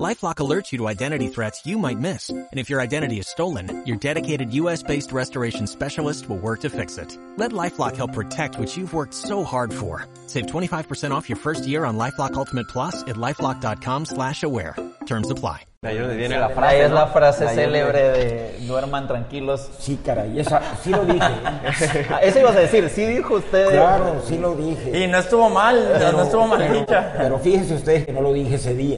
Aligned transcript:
LifeLock 0.00 0.36
alerts 0.36 0.72
you 0.72 0.78
to 0.78 0.88
identity 0.88 1.28
threats 1.28 1.66
you 1.66 1.76
might 1.78 1.98
miss. 1.98 2.30
And 2.30 2.48
if 2.58 2.70
your 2.70 2.80
identity 2.80 3.18
is 3.18 3.28
stolen, 3.28 3.82
your 3.86 3.98
dedicated 3.98 4.52
US-based 4.54 5.12
restoration 5.12 5.66
specialist 5.66 6.28
will 6.30 6.38
work 6.38 6.60
to 6.60 6.70
fix 6.70 6.96
it. 6.96 7.16
Let 7.36 7.52
LifeLock 7.52 7.94
help 7.96 8.14
protect 8.14 8.58
what 8.58 8.74
you've 8.74 8.94
worked 8.94 9.12
so 9.12 9.44
hard 9.44 9.70
for. 9.72 10.06
Save 10.26 10.46
25% 10.46 11.10
off 11.10 11.28
your 11.28 11.36
first 11.36 11.66
year 11.66 11.84
on 11.84 11.98
LifeLock 11.98 12.32
Ultimate 12.34 12.68
Plus 12.68 13.02
at 13.02 13.16
LifeLock.com 13.16 14.06
slash 14.06 14.42
aware. 14.42 14.74
Terms 15.04 15.30
apply. 15.30 15.64
Ahí 15.84 15.98
es 15.98 16.30
la 16.30 16.46
Ahí 16.46 16.54
frase. 16.54 16.84
es 16.84 16.90
la 16.92 17.06
frase 17.08 17.46
Ahí 17.48 17.54
célebre 17.56 18.02
de 18.12 18.66
duerman 18.66 19.06
tranquilos. 19.08 19.68
Sí, 19.80 19.98
caray, 20.02 20.38
esa, 20.38 20.62
sí 20.82 20.90
lo 20.90 21.04
dije. 21.04 21.26
¿eh? 21.26 22.06
Ah, 22.10 22.20
Eso 22.22 22.38
ibas 22.38 22.54
a 22.56 22.60
decir, 22.60 22.88
sí 22.88 23.04
dijo 23.04 23.34
usted. 23.34 23.68
Claro, 23.72 24.22
sí 24.26 24.38
lo 24.38 24.54
dije. 24.54 25.04
Y 25.04 25.08
no 25.08 25.18
estuvo 25.18 25.50
mal, 25.50 25.76
no 26.12 26.22
estuvo 26.22 26.46
mal 26.46 26.60
pero, 26.60 26.74
dicha. 26.80 27.14
pero 27.18 27.38
fíjense 27.40 27.74
ustedes 27.74 28.06
que 28.06 28.12
no 28.12 28.20
lo 28.22 28.32
dije 28.32 28.54
ese 28.54 28.74
día. 28.74 28.96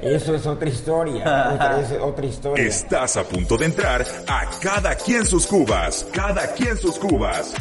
Eso 0.00 0.34
es 0.34 0.46
otra 0.46 0.68
historia. 0.68 1.22
Otra, 1.54 1.80
es 1.82 1.92
otra 2.00 2.26
historia. 2.26 2.64
Estás 2.64 3.16
a 3.16 3.24
punto 3.24 3.56
de 3.56 3.66
entrar 3.66 4.04
a 4.26 4.48
Cada 4.60 4.94
quien 4.94 5.26
sus 5.26 5.46
cubas. 5.46 6.06
Cada 6.12 6.52
quien 6.54 6.76
sus 6.76 6.98
cubas. 6.98 7.54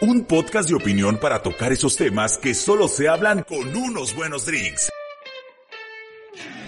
Un 0.00 0.24
podcast 0.24 0.68
de 0.68 0.74
opinión 0.74 1.16
para 1.18 1.42
tocar 1.42 1.70
esos 1.70 1.96
temas 1.96 2.36
que 2.36 2.54
solo 2.54 2.88
se 2.88 3.08
hablan 3.08 3.44
con 3.44 3.74
unos 3.76 4.14
buenos 4.16 4.46
drinks. 4.46 4.90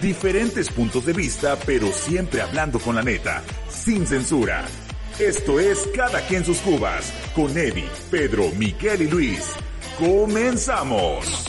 Diferentes 0.01 0.71
puntos 0.71 1.05
de 1.07 1.13
vista, 1.13 1.57
pero 1.67 1.89
siempre 1.89 2.43
hablando 2.43 2.79
con 2.79 2.95
la 2.95 3.03
neta, 3.03 3.43
sin 3.69 4.07
censura. 4.07 4.65
Esto 5.19 5.59
es 5.59 5.89
Cada 5.95 6.21
quien 6.27 6.45
sus 6.45 6.59
cubas, 6.59 7.13
con 7.35 7.57
Eddie, 7.57 7.89
Pedro, 8.11 8.51
Miguel 8.57 9.03
y 9.03 9.09
Luis. 9.09 9.53
¡Comenzamos! 9.99 11.47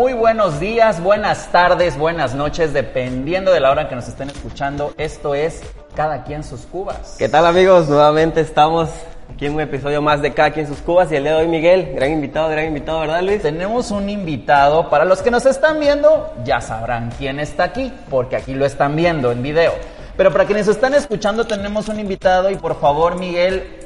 Muy 0.00 0.14
buenos 0.14 0.60
días, 0.60 1.02
buenas 1.02 1.52
tardes, 1.52 1.98
buenas 1.98 2.34
noches, 2.34 2.72
dependiendo 2.72 3.52
de 3.52 3.60
la 3.60 3.70
hora 3.70 3.86
que 3.86 3.94
nos 3.94 4.08
estén 4.08 4.30
escuchando. 4.30 4.94
Esto 4.96 5.34
es 5.34 5.60
Cada 5.94 6.24
quien 6.24 6.42
sus 6.42 6.62
cubas. 6.62 7.16
¿Qué 7.18 7.28
tal 7.28 7.44
amigos? 7.44 7.86
Nuevamente 7.86 8.40
estamos 8.40 8.88
aquí 9.30 9.44
en 9.44 9.56
un 9.56 9.60
episodio 9.60 10.00
más 10.00 10.22
de 10.22 10.32
Cada 10.32 10.52
quien 10.52 10.66
sus 10.66 10.78
cubas 10.78 11.12
y 11.12 11.16
el 11.16 11.24
día 11.24 11.34
de 11.34 11.42
hoy 11.42 11.48
Miguel, 11.48 11.92
gran 11.94 12.12
invitado, 12.12 12.48
gran 12.48 12.64
invitado, 12.64 13.00
¿verdad 13.00 13.20
Luis? 13.20 13.42
Tenemos 13.42 13.90
un 13.90 14.08
invitado, 14.08 14.88
para 14.88 15.04
los 15.04 15.20
que 15.20 15.30
nos 15.30 15.44
están 15.44 15.78
viendo, 15.78 16.32
ya 16.44 16.62
sabrán 16.62 17.12
quién 17.18 17.38
está 17.38 17.64
aquí, 17.64 17.92
porque 18.08 18.36
aquí 18.36 18.54
lo 18.54 18.64
están 18.64 18.96
viendo 18.96 19.30
en 19.30 19.42
video. 19.42 19.74
Pero 20.16 20.32
para 20.32 20.46
quienes 20.46 20.66
están 20.66 20.94
escuchando, 20.94 21.46
tenemos 21.46 21.88
un 21.88 22.00
invitado 22.00 22.50
y 22.50 22.56
por 22.56 22.80
favor, 22.80 23.18
Miguel, 23.18 23.79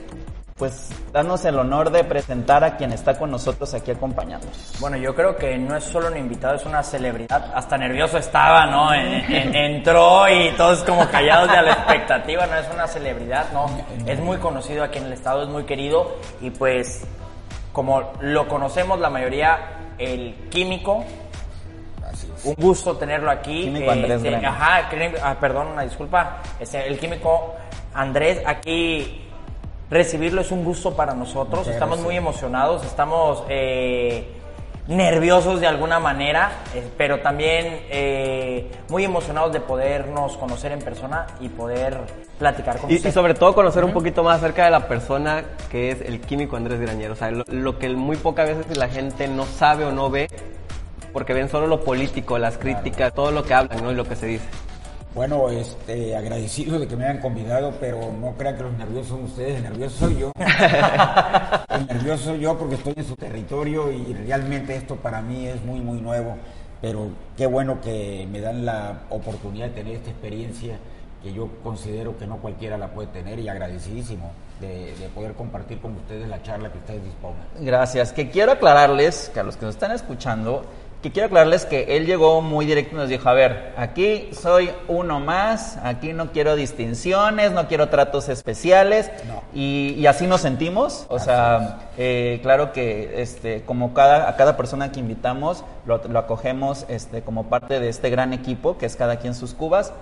pues 0.56 0.88
danos 1.12 1.44
el 1.44 1.58
honor 1.58 1.90
de 1.90 2.04
presentar 2.04 2.62
a 2.62 2.76
quien 2.76 2.92
está 2.92 3.18
con 3.18 3.30
nosotros 3.30 3.74
aquí 3.74 3.90
acompañándonos. 3.90 4.74
Bueno, 4.78 4.96
yo 4.96 5.12
creo 5.14 5.36
que 5.36 5.58
no 5.58 5.76
es 5.76 5.82
solo 5.84 6.06
un 6.08 6.16
invitado, 6.16 6.54
es 6.54 6.64
una 6.64 6.82
celebridad. 6.82 7.50
Hasta 7.54 7.76
nervioso 7.76 8.18
estaba, 8.18 8.64
¿no? 8.66 8.94
En- 8.94 9.32
en- 9.32 9.54
entró 9.54 10.28
y 10.28 10.52
todos 10.52 10.84
como 10.84 11.08
callados 11.08 11.50
de 11.50 11.60
la 11.60 11.72
expectativa. 11.72 12.46
No 12.46 12.56
es 12.56 12.66
una 12.72 12.86
celebridad, 12.86 13.46
¿no? 13.52 13.66
Es 14.06 14.20
muy 14.20 14.36
conocido 14.38 14.84
aquí 14.84 14.98
en 14.98 15.06
el 15.06 15.12
estado, 15.12 15.42
es 15.42 15.48
muy 15.48 15.64
querido. 15.64 16.16
Y 16.40 16.50
pues, 16.50 17.04
como 17.72 18.12
lo 18.20 18.46
conocemos 18.46 19.00
la 19.00 19.10
mayoría, 19.10 19.58
el 19.98 20.34
químico. 20.50 21.04
Un 22.44 22.54
gusto 22.54 22.96
tenerlo 22.96 23.28
aquí. 23.28 23.64
Químico 23.64 23.90
Andrés 23.90 24.22
Este. 24.22 24.46
Ajá, 24.46 24.88
ah, 25.24 25.36
perdón, 25.40 25.66
una 25.68 25.82
disculpa. 25.82 26.38
Este, 26.60 26.86
el 26.86 26.96
químico 26.98 27.56
Andrés 27.92 28.40
aquí 28.46 29.23
recibirlo 29.90 30.40
es 30.40 30.50
un 30.50 30.64
gusto 30.64 30.94
para 30.96 31.14
nosotros. 31.14 31.60
Muchas 31.60 31.74
estamos 31.74 31.96
gracias. 31.98 32.06
muy 32.06 32.16
emocionados, 32.16 32.84
estamos 32.84 33.44
eh, 33.48 34.26
nerviosos 34.88 35.60
de 35.60 35.66
alguna 35.66 35.98
manera, 36.00 36.52
eh, 36.74 36.86
pero 36.98 37.20
también 37.20 37.80
eh, 37.90 38.70
muy 38.88 39.04
emocionados 39.04 39.52
de 39.52 39.60
podernos 39.60 40.36
conocer 40.36 40.72
en 40.72 40.80
persona 40.80 41.26
y 41.40 41.48
poder 41.48 41.98
platicar 42.38 42.78
con 42.78 42.90
Y, 42.90 42.96
usted. 42.96 43.08
y 43.10 43.12
sobre 43.12 43.34
todo 43.34 43.54
conocer 43.54 43.84
un 43.84 43.92
poquito 43.92 44.22
más 44.22 44.38
acerca 44.38 44.64
de 44.64 44.70
la 44.70 44.88
persona 44.88 45.44
que 45.70 45.90
es 45.90 46.00
el 46.02 46.20
químico 46.20 46.56
Andrés 46.56 46.80
Grañero. 46.80 47.12
O 47.14 47.16
sea, 47.16 47.30
lo, 47.30 47.44
lo 47.48 47.78
que 47.78 47.88
muy 47.90 48.16
pocas 48.16 48.48
veces 48.48 48.76
la 48.76 48.88
gente 48.88 49.28
no 49.28 49.44
sabe 49.46 49.84
o 49.84 49.92
no 49.92 50.10
ve, 50.10 50.28
porque 51.12 51.32
ven 51.32 51.48
solo 51.48 51.66
lo 51.68 51.82
político, 51.84 52.38
las 52.38 52.58
críticas, 52.58 53.14
todo 53.14 53.30
lo 53.30 53.44
que 53.44 53.54
hablan 53.54 53.82
¿no? 53.82 53.92
y 53.92 53.94
lo 53.94 54.04
que 54.04 54.16
se 54.16 54.26
dice. 54.26 54.44
Bueno, 55.14 55.48
este, 55.48 56.16
agradecido 56.16 56.76
de 56.76 56.88
que 56.88 56.96
me 56.96 57.04
hayan 57.04 57.20
convidado, 57.20 57.74
pero 57.78 58.12
no 58.20 58.34
crean 58.36 58.56
que 58.56 58.64
los 58.64 58.72
nerviosos 58.72 59.08
son 59.08 59.22
ustedes, 59.22 59.58
el 59.58 59.62
nervioso 59.62 60.06
soy 60.06 60.18
yo. 60.18 60.32
el 61.68 61.86
nervioso 61.86 62.24
soy 62.24 62.40
yo 62.40 62.58
porque 62.58 62.74
estoy 62.74 62.94
en 62.96 63.04
su 63.04 63.14
territorio 63.14 63.92
y 63.92 64.12
realmente 64.12 64.74
esto 64.74 64.96
para 64.96 65.22
mí 65.22 65.46
es 65.46 65.64
muy, 65.64 65.78
muy 65.78 66.00
nuevo. 66.00 66.36
Pero 66.80 67.10
qué 67.36 67.46
bueno 67.46 67.80
que 67.80 68.26
me 68.28 68.40
dan 68.40 68.66
la 68.66 69.02
oportunidad 69.08 69.68
de 69.68 69.74
tener 69.74 69.94
esta 69.94 70.10
experiencia 70.10 70.78
que 71.22 71.32
yo 71.32 71.48
considero 71.62 72.18
que 72.18 72.26
no 72.26 72.38
cualquiera 72.38 72.76
la 72.76 72.88
puede 72.88 73.06
tener 73.08 73.38
y 73.38 73.48
agradecidísimo 73.48 74.32
de, 74.60 74.96
de 74.96 75.08
poder 75.14 75.34
compartir 75.34 75.80
con 75.80 75.94
ustedes 75.94 76.28
la 76.28 76.42
charla 76.42 76.72
que 76.72 76.78
ustedes 76.78 77.04
dispongan. 77.04 77.46
Gracias. 77.60 78.12
Que 78.12 78.30
quiero 78.30 78.52
aclararles, 78.52 79.30
que 79.32 79.38
a 79.38 79.44
los 79.44 79.56
que 79.56 79.64
nos 79.64 79.76
están 79.76 79.92
escuchando, 79.92 80.64
que 81.04 81.12
quiero 81.12 81.26
aclararles 81.26 81.66
que 81.66 81.98
él 81.98 82.06
llegó 82.06 82.40
muy 82.40 82.64
directo 82.64 82.94
y 82.94 82.98
nos 82.98 83.10
dijo, 83.10 83.28
a 83.28 83.34
ver, 83.34 83.74
aquí 83.76 84.30
soy 84.32 84.70
uno 84.88 85.20
más, 85.20 85.76
aquí 85.82 86.14
no 86.14 86.32
quiero 86.32 86.56
distinciones, 86.56 87.52
no 87.52 87.68
quiero 87.68 87.90
tratos 87.90 88.30
especiales. 88.30 89.10
No. 89.28 89.42
Y, 89.52 89.96
y 89.98 90.06
así 90.06 90.26
nos 90.26 90.40
sentimos. 90.40 91.04
O 91.10 91.18
sea, 91.18 91.90
eh, 91.98 92.40
claro 92.42 92.72
que 92.72 93.20
este, 93.20 93.64
como 93.64 93.92
cada, 93.92 94.30
a 94.30 94.36
cada 94.36 94.56
persona 94.56 94.92
que 94.92 95.00
invitamos, 95.00 95.62
lo, 95.84 96.00
lo 96.08 96.18
acogemos 96.18 96.86
este, 96.88 97.20
como 97.20 97.50
parte 97.50 97.80
de 97.80 97.90
este 97.90 98.08
gran 98.08 98.32
equipo, 98.32 98.78
que 98.78 98.86
es 98.86 98.96
cada 98.96 99.16
quien 99.16 99.34
sus 99.34 99.52
cubas. 99.52 99.92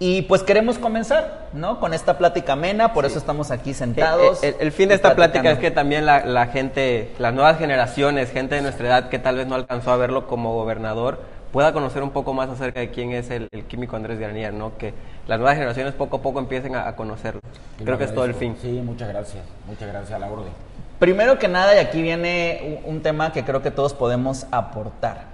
Y 0.00 0.22
pues 0.22 0.42
queremos 0.42 0.78
comenzar, 0.78 1.46
¿no? 1.52 1.78
Con 1.78 1.94
esta 1.94 2.18
plática 2.18 2.54
amena, 2.54 2.92
por 2.92 3.04
eso 3.06 3.16
estamos 3.18 3.50
aquí 3.52 3.74
sentados. 3.74 4.42
El, 4.42 4.54
el- 4.54 4.60
el 4.60 4.72
fin 4.72 4.88
de 4.88 4.96
esta 4.96 5.14
plática 5.14 5.50
es 5.52 5.58
que 5.58 5.70
también 5.70 6.04
la, 6.04 6.24
la 6.26 6.46
gente, 6.48 7.12
las 7.18 7.32
nuevas 7.32 7.58
generaciones, 7.58 8.30
gente 8.32 8.56
de 8.56 8.62
nuestra 8.62 8.86
edad 8.88 9.08
que 9.08 9.18
tal 9.20 9.36
vez 9.36 9.46
no 9.46 9.54
alcanzó 9.54 9.92
a 9.92 9.96
verlo 9.96 10.26
como 10.26 10.52
gobernador, 10.54 11.20
pueda 11.52 11.72
conocer 11.72 12.02
un 12.02 12.10
poco 12.10 12.34
más 12.34 12.50
acerca 12.50 12.80
de 12.80 12.90
quién 12.90 13.12
es 13.12 13.30
el, 13.30 13.46
el 13.52 13.64
químico 13.66 13.94
Andrés 13.94 14.18
Granier, 14.18 14.52
¿no? 14.52 14.76
Que 14.76 14.92
las 15.28 15.38
nuevas 15.38 15.54
generaciones 15.54 15.94
poco 15.94 16.16
a 16.16 16.22
poco 16.22 16.40
empiecen 16.40 16.74
a, 16.74 16.88
a 16.88 16.96
conocerlo. 16.96 17.40
Creo 17.82 17.96
que 17.96 18.04
es 18.04 18.14
todo 18.14 18.24
el 18.24 18.34
fin. 18.34 18.56
Sí, 18.60 18.82
muchas 18.84 19.08
gracias, 19.08 19.44
muchas 19.68 19.88
gracias 19.88 20.12
a 20.12 20.18
la 20.18 20.26
orden. 20.26 20.52
Primero 20.98 21.38
que 21.38 21.46
nada, 21.46 21.72
y 21.74 21.78
aquí 21.78 22.02
viene 22.02 22.80
un 22.84 22.94
un 22.96 23.02
tema 23.02 23.32
que 23.32 23.44
creo 23.44 23.62
que 23.62 23.70
todos 23.70 23.94
podemos 23.94 24.46
aportar. 24.50 25.33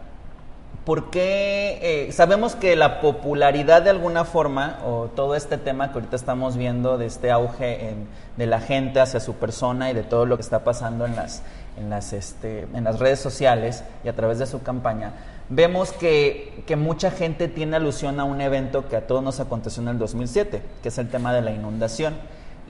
¿Por 0.85 1.11
qué 1.11 1.79
eh, 2.09 2.13
sabemos 2.13 2.57
que 2.57 2.75
la 2.75 3.01
popularidad 3.03 3.83
de 3.83 3.91
alguna 3.91 4.25
forma, 4.25 4.79
o 4.85 5.11
todo 5.15 5.35
este 5.35 5.59
tema 5.59 5.93
que 5.93 5.99
ahorita 5.99 6.17
estamos 6.17 6.57
viendo 6.57 6.97
de 6.97 7.07
este 7.07 7.31
auge 7.31 7.95
de 8.37 8.47
la 8.47 8.61
gente 8.61 8.99
hacia 8.99 9.21
su 9.21 9.35
persona 9.35 9.91
y 9.91 9.95
de 9.95 10.03
todo 10.03 10.25
lo 10.25 10.37
que 10.37 10.43
está 10.43 10.65
pasando 10.65 11.05
en 11.05 11.17
las, 11.17 11.43
en 11.77 11.91
las, 11.91 12.15
este, 12.15 12.67
en 12.75 12.85
las 12.85 12.99
redes 12.99 13.21
sociales 13.21 13.85
y 14.05 14.09
a 14.09 14.17
través 14.17 14.39
de 14.39 14.47
su 14.47 14.63
campaña, 14.63 15.13
vemos 15.51 15.93
que, 15.93 16.63
que 16.67 16.77
mucha 16.77 17.11
gente 17.11 17.49
tiene 17.49 17.77
alusión 17.77 18.19
a 18.19 18.25
un 18.25 18.41
evento 18.41 18.89
que 18.89 18.97
a 18.97 19.07
todos 19.07 19.23
nos 19.23 19.39
aconteció 19.39 19.83
en 19.83 19.89
el 19.89 19.99
2007, 19.99 20.63
que 20.83 20.89
es 20.89 20.99
el 20.99 21.11
tema 21.11 21.35
de 21.35 21.43
la 21.43 21.53
inundación. 21.53 22.15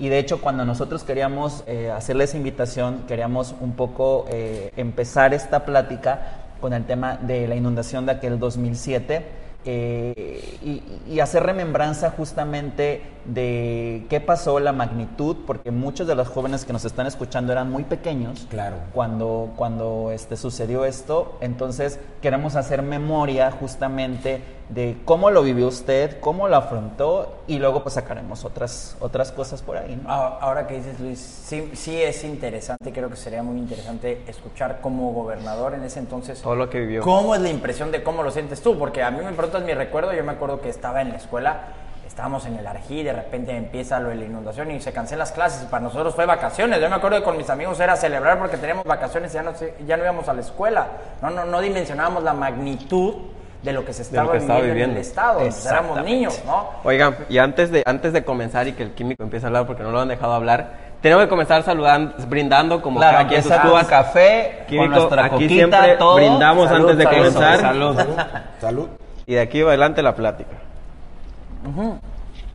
Y 0.01 0.09
de 0.09 0.19
hecho, 0.19 0.41
cuando 0.41 0.65
nosotros 0.65 1.05
queríamos 1.05 1.63
eh, 1.67 1.91
hacerle 1.91 2.25
esa 2.25 2.39
invitación, 2.39 3.05
queríamos 3.07 3.55
un 3.61 3.73
poco 3.73 4.25
eh, 4.31 4.73
empezar 4.77 5.35
esta 5.35 5.67
plática 5.67 6.40
con 6.61 6.73
el 6.73 6.85
tema 6.85 7.17
de 7.17 7.49
la 7.49 7.57
inundación 7.57 8.07
de 8.07 8.13
aquel 8.13 8.39
2007 8.39 9.25
eh, 9.67 10.59
y, 10.63 10.83
y 11.13 11.21
hacer 11.21 11.43
remembranza 11.43 12.11
justamente 12.11 13.03
de 13.27 14.07
qué 14.09 14.19
pasó, 14.21 14.59
la 14.59 14.73
magnitud, 14.73 15.37
porque 15.47 15.71
muchos 15.71 16.07
de 16.07 16.15
los 16.15 16.29
jóvenes 16.29 16.65
que 16.65 16.73
nos 16.73 16.87
están 16.87 17.07
escuchando 17.07 17.53
eran 17.53 17.71
muy 17.71 17.85
pequeños 17.85 18.47
Claro. 18.49 18.77
cuando, 18.95 19.53
cuando 19.57 20.13
este, 20.13 20.37
sucedió 20.37 20.87
esto. 20.87 21.37
Entonces 21.43 22.01
queremos 22.23 22.57
hacer 22.57 22.83
memoria 22.83 23.51
justamente 23.51 24.41
de 24.71 24.99
cómo 25.05 25.31
lo 25.31 25.43
vivió 25.43 25.67
usted, 25.67 26.21
cómo 26.21 26.49
lo 26.49 26.57
afrontó 26.57 27.43
y 27.49 27.59
luego 27.59 27.83
pues 27.83 27.95
sacaremos 27.95 28.45
otras, 28.45 28.97
otras 29.01 29.33
cosas 29.33 29.63
por 29.63 29.77
ahí. 29.77 29.97
¿no? 29.97 30.09
Ah, 30.09 30.39
Ahora 30.41 30.67
que 30.67 30.75
dices 30.75 31.01
Luis, 31.01 31.19
sí, 31.19 31.71
sí 31.75 32.01
es 32.01 32.23
interesante, 32.23 32.93
creo 32.93 33.11
que 33.11 33.17
sería 33.17 33.43
muy 33.43 33.59
interesante 33.59 34.23
escuchar 34.29 34.81
como 34.81 35.13
gobernador 35.13 35.75
en 35.75 35.83
ese 35.83 35.99
entonces 35.99 36.41
Todo 36.41 36.55
lo 36.55 36.71
que 36.71 36.81
vivió. 36.81 37.03
¿Cómo 37.03 37.35
es 37.35 37.41
la 37.41 37.51
impresión 37.51 37.91
de 37.91 38.05
cómo 38.05 38.23
lo 38.23 38.31
sientes 38.31 38.63
tú? 38.63 38.79
Porque 38.79 39.03
a 39.03 39.11
mí 39.11 39.19
me 39.25 39.33
preguntas 39.33 39.65
mi 39.65 39.75
recuerdo, 39.75 40.13
yo 40.13 40.23
me 40.23 40.33
acuerdo 40.33 40.61
que 40.61 40.69
estaba 40.69 41.03
en 41.03 41.11
la 41.11 41.17
escuela, 41.17 41.61
estábamos 42.07 42.47
en 42.47 42.57
el 42.57 42.67
Arjí, 42.67 43.03
de 43.03 43.13
repente 43.13 43.57
empieza 43.57 43.99
lo 43.99 44.11
de 44.11 44.15
la 44.15 44.25
inundación 44.25 44.71
y 44.71 44.81
se 44.81 44.93
cancelan 44.93 45.19
las 45.21 45.33
clases, 45.33 45.65
y 45.65 45.67
para 45.67 45.83
nosotros 45.83 46.15
fue 46.15 46.27
vacaciones, 46.27 46.81
yo 46.81 46.89
me 46.89 46.95
acuerdo 46.95 47.19
que 47.19 47.25
con 47.25 47.37
mis 47.37 47.51
amigos 47.51 47.81
era 47.81 47.97
celebrar 47.97 48.39
porque 48.39 48.57
teníamos 48.57 48.85
vacaciones 48.85 49.33
y 49.33 49.35
ya 49.35 49.43
no, 49.43 49.53
ya 49.85 49.97
no 49.97 50.05
íbamos 50.05 50.29
a 50.29 50.33
la 50.33 50.43
escuela, 50.43 50.87
no, 51.23 51.31
no, 51.31 51.45
no 51.45 51.61
dimensionábamos 51.61 52.23
la 52.23 52.35
magnitud 52.35 53.15
de 53.63 53.73
lo 53.73 53.85
que 53.85 53.93
se 53.93 54.03
estaba, 54.03 54.33
que 54.33 54.39
estaba 54.39 54.61
viviendo, 54.61 54.83
en 54.83 54.91
viviendo. 54.91 55.01
el 55.01 55.07
Estado, 55.07 55.39
pues 55.41 55.67
éramos 55.67 56.03
niños, 56.05 56.41
¿no? 56.47 56.71
Oigan, 56.85 57.17
y 57.29 57.39
antes 57.39 57.71
de, 57.71 57.83
antes 57.85 58.13
de 58.13 58.25
comenzar 58.25 58.67
y 58.69 58.73
que 58.73 58.83
el 58.83 58.93
químico 58.93 59.23
empiece 59.23 59.45
a 59.47 59.49
hablar 59.49 59.67
porque 59.67 59.83
no 59.83 59.91
lo 59.91 60.01
han 60.01 60.09
dejado 60.09 60.33
hablar, 60.33 60.91
tenemos 61.03 61.25
que 61.25 61.31
comenzar 61.31 61.63
saludando, 61.63 62.15
brindando 62.29 62.81
como 62.83 62.99
Claro, 63.01 63.19
cada 63.19 63.29
quien 63.29 63.43
sus 63.43 63.53
cubas. 63.57 63.87
café, 63.87 64.65
Químico, 64.67 64.85
con 64.91 64.95
nuestra 64.95 65.25
aquí 65.25 65.35
coquita, 65.35 65.55
siempre 65.55 65.97
todo. 65.97 66.15
brindamos 66.17 66.69
Salud, 66.69 66.91
antes 66.91 66.99
de 66.99 67.05
salud, 67.05 67.17
comenzar. 67.19 67.61
Salud. 67.61 67.97
Salud. 68.61 68.89
Y 69.27 69.35
de 69.35 69.41
aquí 69.41 69.63
va 69.63 69.69
adelante 69.71 70.03
la 70.03 70.15
plática. 70.15 70.57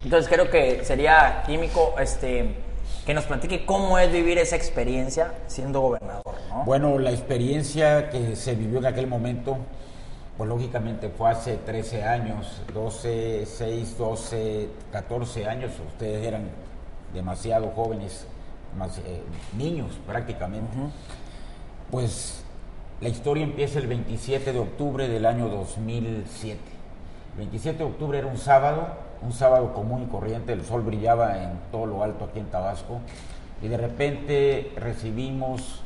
Entonces 0.04 0.30
creo 0.32 0.50
que 0.50 0.84
sería 0.84 1.44
químico 1.46 1.96
este, 2.00 2.56
que 3.06 3.14
nos 3.14 3.26
platique 3.26 3.66
cómo 3.66 3.98
es 4.00 4.12
vivir 4.12 4.38
esa 4.38 4.56
experiencia 4.56 5.32
siendo 5.48 5.82
gobernador, 5.82 6.34
¿no? 6.50 6.64
Bueno, 6.64 7.00
la 7.00 7.12
experiencia 7.12 8.10
que 8.10 8.36
se 8.36 8.56
vivió 8.56 8.80
en 8.80 8.86
aquel 8.88 9.08
momento, 9.08 9.58
pues 10.38 10.50
lógicamente 10.50 11.10
fue 11.10 11.30
hace 11.30 11.58
13 11.58 12.04
años, 12.04 12.62
12, 12.74 13.46
6, 13.46 13.98
12, 13.98 14.70
14 14.92 15.48
años. 15.48 15.72
Ustedes 15.88 16.28
eran 16.28 16.50
demasiado 17.14 17.70
jóvenes, 17.70 18.28
más, 18.78 18.98
eh, 18.98 19.22
niños 19.58 19.92
prácticamente. 20.06 20.76
Pues 21.90 22.44
la 23.00 23.10
historia 23.10 23.44
empieza 23.44 23.80
el 23.80 23.88
27 23.88 24.52
de 24.52 24.60
octubre 24.60 25.08
del 25.08 25.26
año 25.26 25.48
2007. 25.48 26.60
El 27.34 27.38
27 27.38 27.78
de 27.78 27.84
octubre 27.84 28.18
era 28.18 28.28
un 28.28 28.38
sábado, 28.38 28.88
un 29.22 29.32
sábado 29.32 29.74
común 29.74 30.04
y 30.04 30.06
corriente, 30.08 30.52
el 30.52 30.66
sol 30.66 30.82
brillaba 30.82 31.44
en 31.44 31.60
todo 31.72 31.86
lo 31.86 32.04
alto 32.04 32.26
aquí 32.26 32.40
en 32.40 32.48
Tabasco 32.48 33.00
y 33.62 33.68
de 33.68 33.78
repente 33.78 34.74
recibimos 34.76 35.82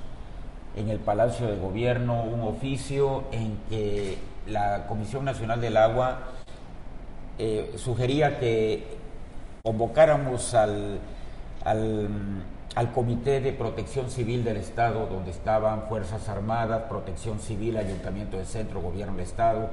en 0.75 0.90
el 0.90 1.00
Palacio 1.00 1.48
de 1.48 1.57
Gobierno 1.57 2.24
un 2.24 2.42
oficio 2.42 3.24
en 3.31 3.57
que 3.69 4.18
la 4.47 4.88
Comisión 4.88 5.25
Nacional 5.25 5.62
del 5.62 5.77
Agua 5.77 6.19
eh, 7.38 7.74
sugería 7.77 8.39
que 8.39 8.83
convocáramos 9.63 10.53
al, 10.53 11.00
al, 11.63 12.91
Comité 12.94 13.41
de 13.41 13.51
Protección 13.51 14.09
Civil 14.09 14.44
del 14.44 14.57
Estado, 14.57 15.07
donde 15.07 15.31
estaban 15.31 15.83
Fuerzas 15.88 16.30
Armadas, 16.30 16.83
Protección 16.89 17.39
Civil, 17.39 17.77
Ayuntamiento 17.77 18.38
del 18.38 18.45
Centro, 18.45 18.81
Gobierno 18.81 19.13
del 19.13 19.25
Estado, 19.25 19.69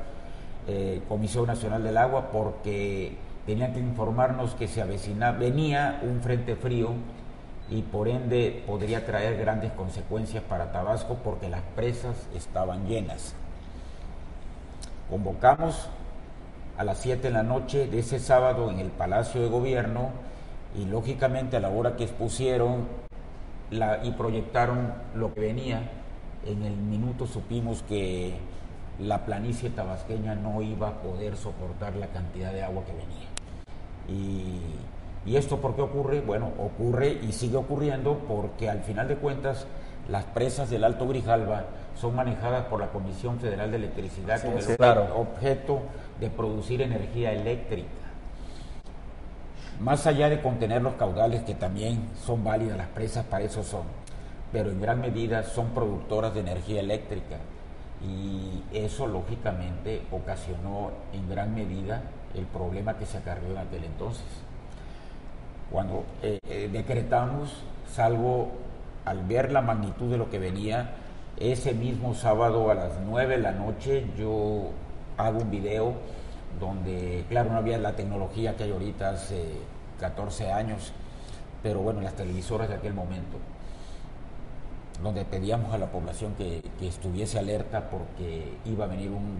eh, 0.66 1.00
Comisión 1.08 1.46
Nacional 1.46 1.82
del 1.82 1.96
Agua, 1.96 2.30
porque 2.32 3.16
tenían 3.46 3.72
que 3.72 3.80
informarnos 3.80 4.54
que 4.54 4.66
se 4.66 4.82
avecina, 4.82 5.32
venía 5.32 6.00
un 6.02 6.20
frente 6.20 6.56
frío 6.56 6.90
y 7.70 7.82
por 7.82 8.08
ende 8.08 8.62
podría 8.66 9.06
traer 9.06 9.36
grandes 9.38 9.72
consecuencias 9.72 10.42
para 10.44 10.72
Tabasco 10.72 11.18
porque 11.22 11.48
las 11.48 11.62
presas 11.74 12.28
estaban 12.34 12.86
llenas. 12.86 13.34
Convocamos 15.10 15.88
a 16.76 16.84
las 16.84 16.98
7 16.98 17.28
de 17.28 17.30
la 17.30 17.44
noche 17.44 17.86
de 17.86 18.00
ese 18.00 18.18
sábado 18.18 18.70
en 18.70 18.80
el 18.80 18.90
Palacio 18.90 19.40
de 19.40 19.48
Gobierno 19.48 20.10
y 20.76 20.84
lógicamente 20.84 21.56
a 21.56 21.60
la 21.60 21.68
hora 21.68 21.96
que 21.96 22.04
expusieron 22.04 22.88
y 23.70 24.10
proyectaron 24.12 24.92
lo 25.14 25.32
que 25.32 25.40
venía, 25.40 25.90
en 26.44 26.62
el 26.62 26.76
minuto 26.76 27.26
supimos 27.26 27.82
que 27.82 28.34
la 28.98 29.24
planicie 29.24 29.70
tabasqueña 29.70 30.34
no 30.34 30.60
iba 30.62 30.88
a 30.88 31.02
poder 31.02 31.36
soportar 31.36 31.94
la 31.96 32.08
cantidad 32.08 32.52
de 32.52 32.62
agua 32.62 32.84
que 32.84 32.92
venía. 32.92 33.28
Y, 34.08 34.60
¿Y 35.30 35.36
esto 35.36 35.60
por 35.60 35.74
qué 35.74 35.82
ocurre? 35.82 36.20
Bueno, 36.20 36.52
ocurre 36.58 37.18
y 37.22 37.32
sigue 37.32 37.56
ocurriendo 37.56 38.18
porque 38.28 38.70
al 38.70 38.82
final 38.82 39.08
de 39.08 39.16
cuentas 39.16 39.66
las 40.08 40.24
presas 40.24 40.70
del 40.70 40.84
Alto 40.84 41.08
Grijalva 41.08 41.64
son 41.96 42.14
manejadas 42.14 42.66
por 42.66 42.80
la 42.80 42.88
Comisión 42.88 43.38
Federal 43.38 43.70
de 43.70 43.78
Electricidad 43.78 44.40
con 44.42 44.52
el 44.52 44.62
sí, 44.62 44.76
claro. 44.76 45.16
objeto 45.16 45.80
de 46.20 46.30
producir 46.30 46.82
energía 46.82 47.32
eléctrica. 47.32 47.88
Más 49.80 50.06
allá 50.06 50.30
de 50.30 50.40
contener 50.40 50.82
los 50.82 50.94
caudales, 50.94 51.42
que 51.42 51.54
también 51.54 52.08
son 52.24 52.44
válidas 52.44 52.78
las 52.78 52.88
presas, 52.88 53.24
para 53.26 53.44
eso 53.44 53.62
son, 53.62 53.82
pero 54.52 54.70
en 54.70 54.80
gran 54.80 55.00
medida 55.00 55.42
son 55.42 55.68
productoras 55.70 56.34
de 56.34 56.40
energía 56.40 56.80
eléctrica. 56.80 57.36
Y 58.02 58.62
eso 58.72 59.06
lógicamente 59.06 60.02
ocasionó 60.10 60.90
en 61.12 61.28
gran 61.28 61.54
medida 61.54 62.02
el 62.34 62.44
problema 62.44 62.96
que 62.98 63.06
se 63.06 63.18
acarreó 63.18 63.50
en 63.52 63.58
aquel 63.58 63.84
entonces. 63.84 64.24
Cuando 65.70 66.04
eh, 66.22 66.38
eh, 66.48 66.68
decretamos, 66.72 67.62
salvo 67.90 68.52
al 69.04 69.24
ver 69.24 69.52
la 69.52 69.62
magnitud 69.62 70.10
de 70.10 70.18
lo 70.18 70.30
que 70.30 70.38
venía, 70.38 70.90
ese 71.38 71.74
mismo 71.74 72.14
sábado 72.14 72.70
a 72.70 72.74
las 72.74 72.92
9 73.06 73.36
de 73.36 73.42
la 73.42 73.52
noche 73.52 74.06
yo 74.18 74.70
hago 75.16 75.40
un 75.40 75.50
video 75.50 75.94
donde, 76.58 77.24
claro, 77.28 77.50
no 77.50 77.58
había 77.58 77.78
la 77.78 77.94
tecnología 77.94 78.56
que 78.56 78.64
hay 78.64 78.72
ahorita 78.72 79.10
hace 79.10 79.44
14 80.00 80.52
años, 80.52 80.92
pero 81.62 81.80
bueno, 81.80 82.00
las 82.00 82.14
televisoras 82.14 82.68
de 82.68 82.76
aquel 82.76 82.94
momento, 82.94 83.38
donde 85.02 85.24
pedíamos 85.24 85.74
a 85.74 85.78
la 85.78 85.86
población 85.86 86.34
que, 86.34 86.62
que 86.78 86.88
estuviese 86.88 87.38
alerta 87.38 87.90
porque 87.90 88.54
iba 88.64 88.86
a 88.86 88.88
venir 88.88 89.10
un, 89.10 89.36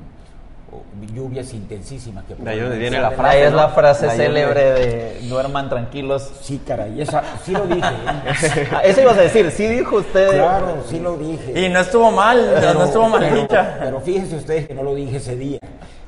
lluvias 1.14 1.52
intensísimas. 1.54 2.24
Que 2.24 2.34
De 2.34 2.50
ahí 2.50 2.78
viene 2.78 3.00
la 3.00 3.10
frase, 3.12 3.44
es 3.46 3.50
¿no? 3.50 3.56
la 3.56 3.68
frase 3.68 4.06
La 4.06 4.12
célebre 4.14 4.62
de 4.72 5.20
duerman 5.28 5.68
tranquilos. 5.68 6.30
Sí, 6.42 6.60
caray, 6.66 7.00
esa, 7.00 7.22
sí 7.44 7.52
lo 7.52 7.66
dije. 7.66 7.80
¿eh? 7.88 8.68
Ah, 8.72 8.80
Eso 8.84 9.00
ibas 9.02 9.16
a 9.18 9.22
decir, 9.22 9.50
sí 9.50 9.66
dijo 9.66 9.96
usted. 9.96 10.30
Claro, 10.32 10.82
sí 10.88 10.98
lo 11.00 11.16
dije. 11.16 11.58
Y 11.66 11.68
no 11.68 11.80
estuvo 11.80 12.10
mal, 12.10 12.38
no 12.74 12.84
estuvo 12.84 13.08
mal 13.08 13.20
pero, 13.20 13.42
dicha. 13.42 13.76
pero 13.80 14.00
fíjense 14.00 14.36
ustedes 14.36 14.66
que 14.66 14.74
no 14.74 14.82
lo 14.82 14.94
dije 14.94 15.16
ese 15.16 15.36
día. 15.36 15.58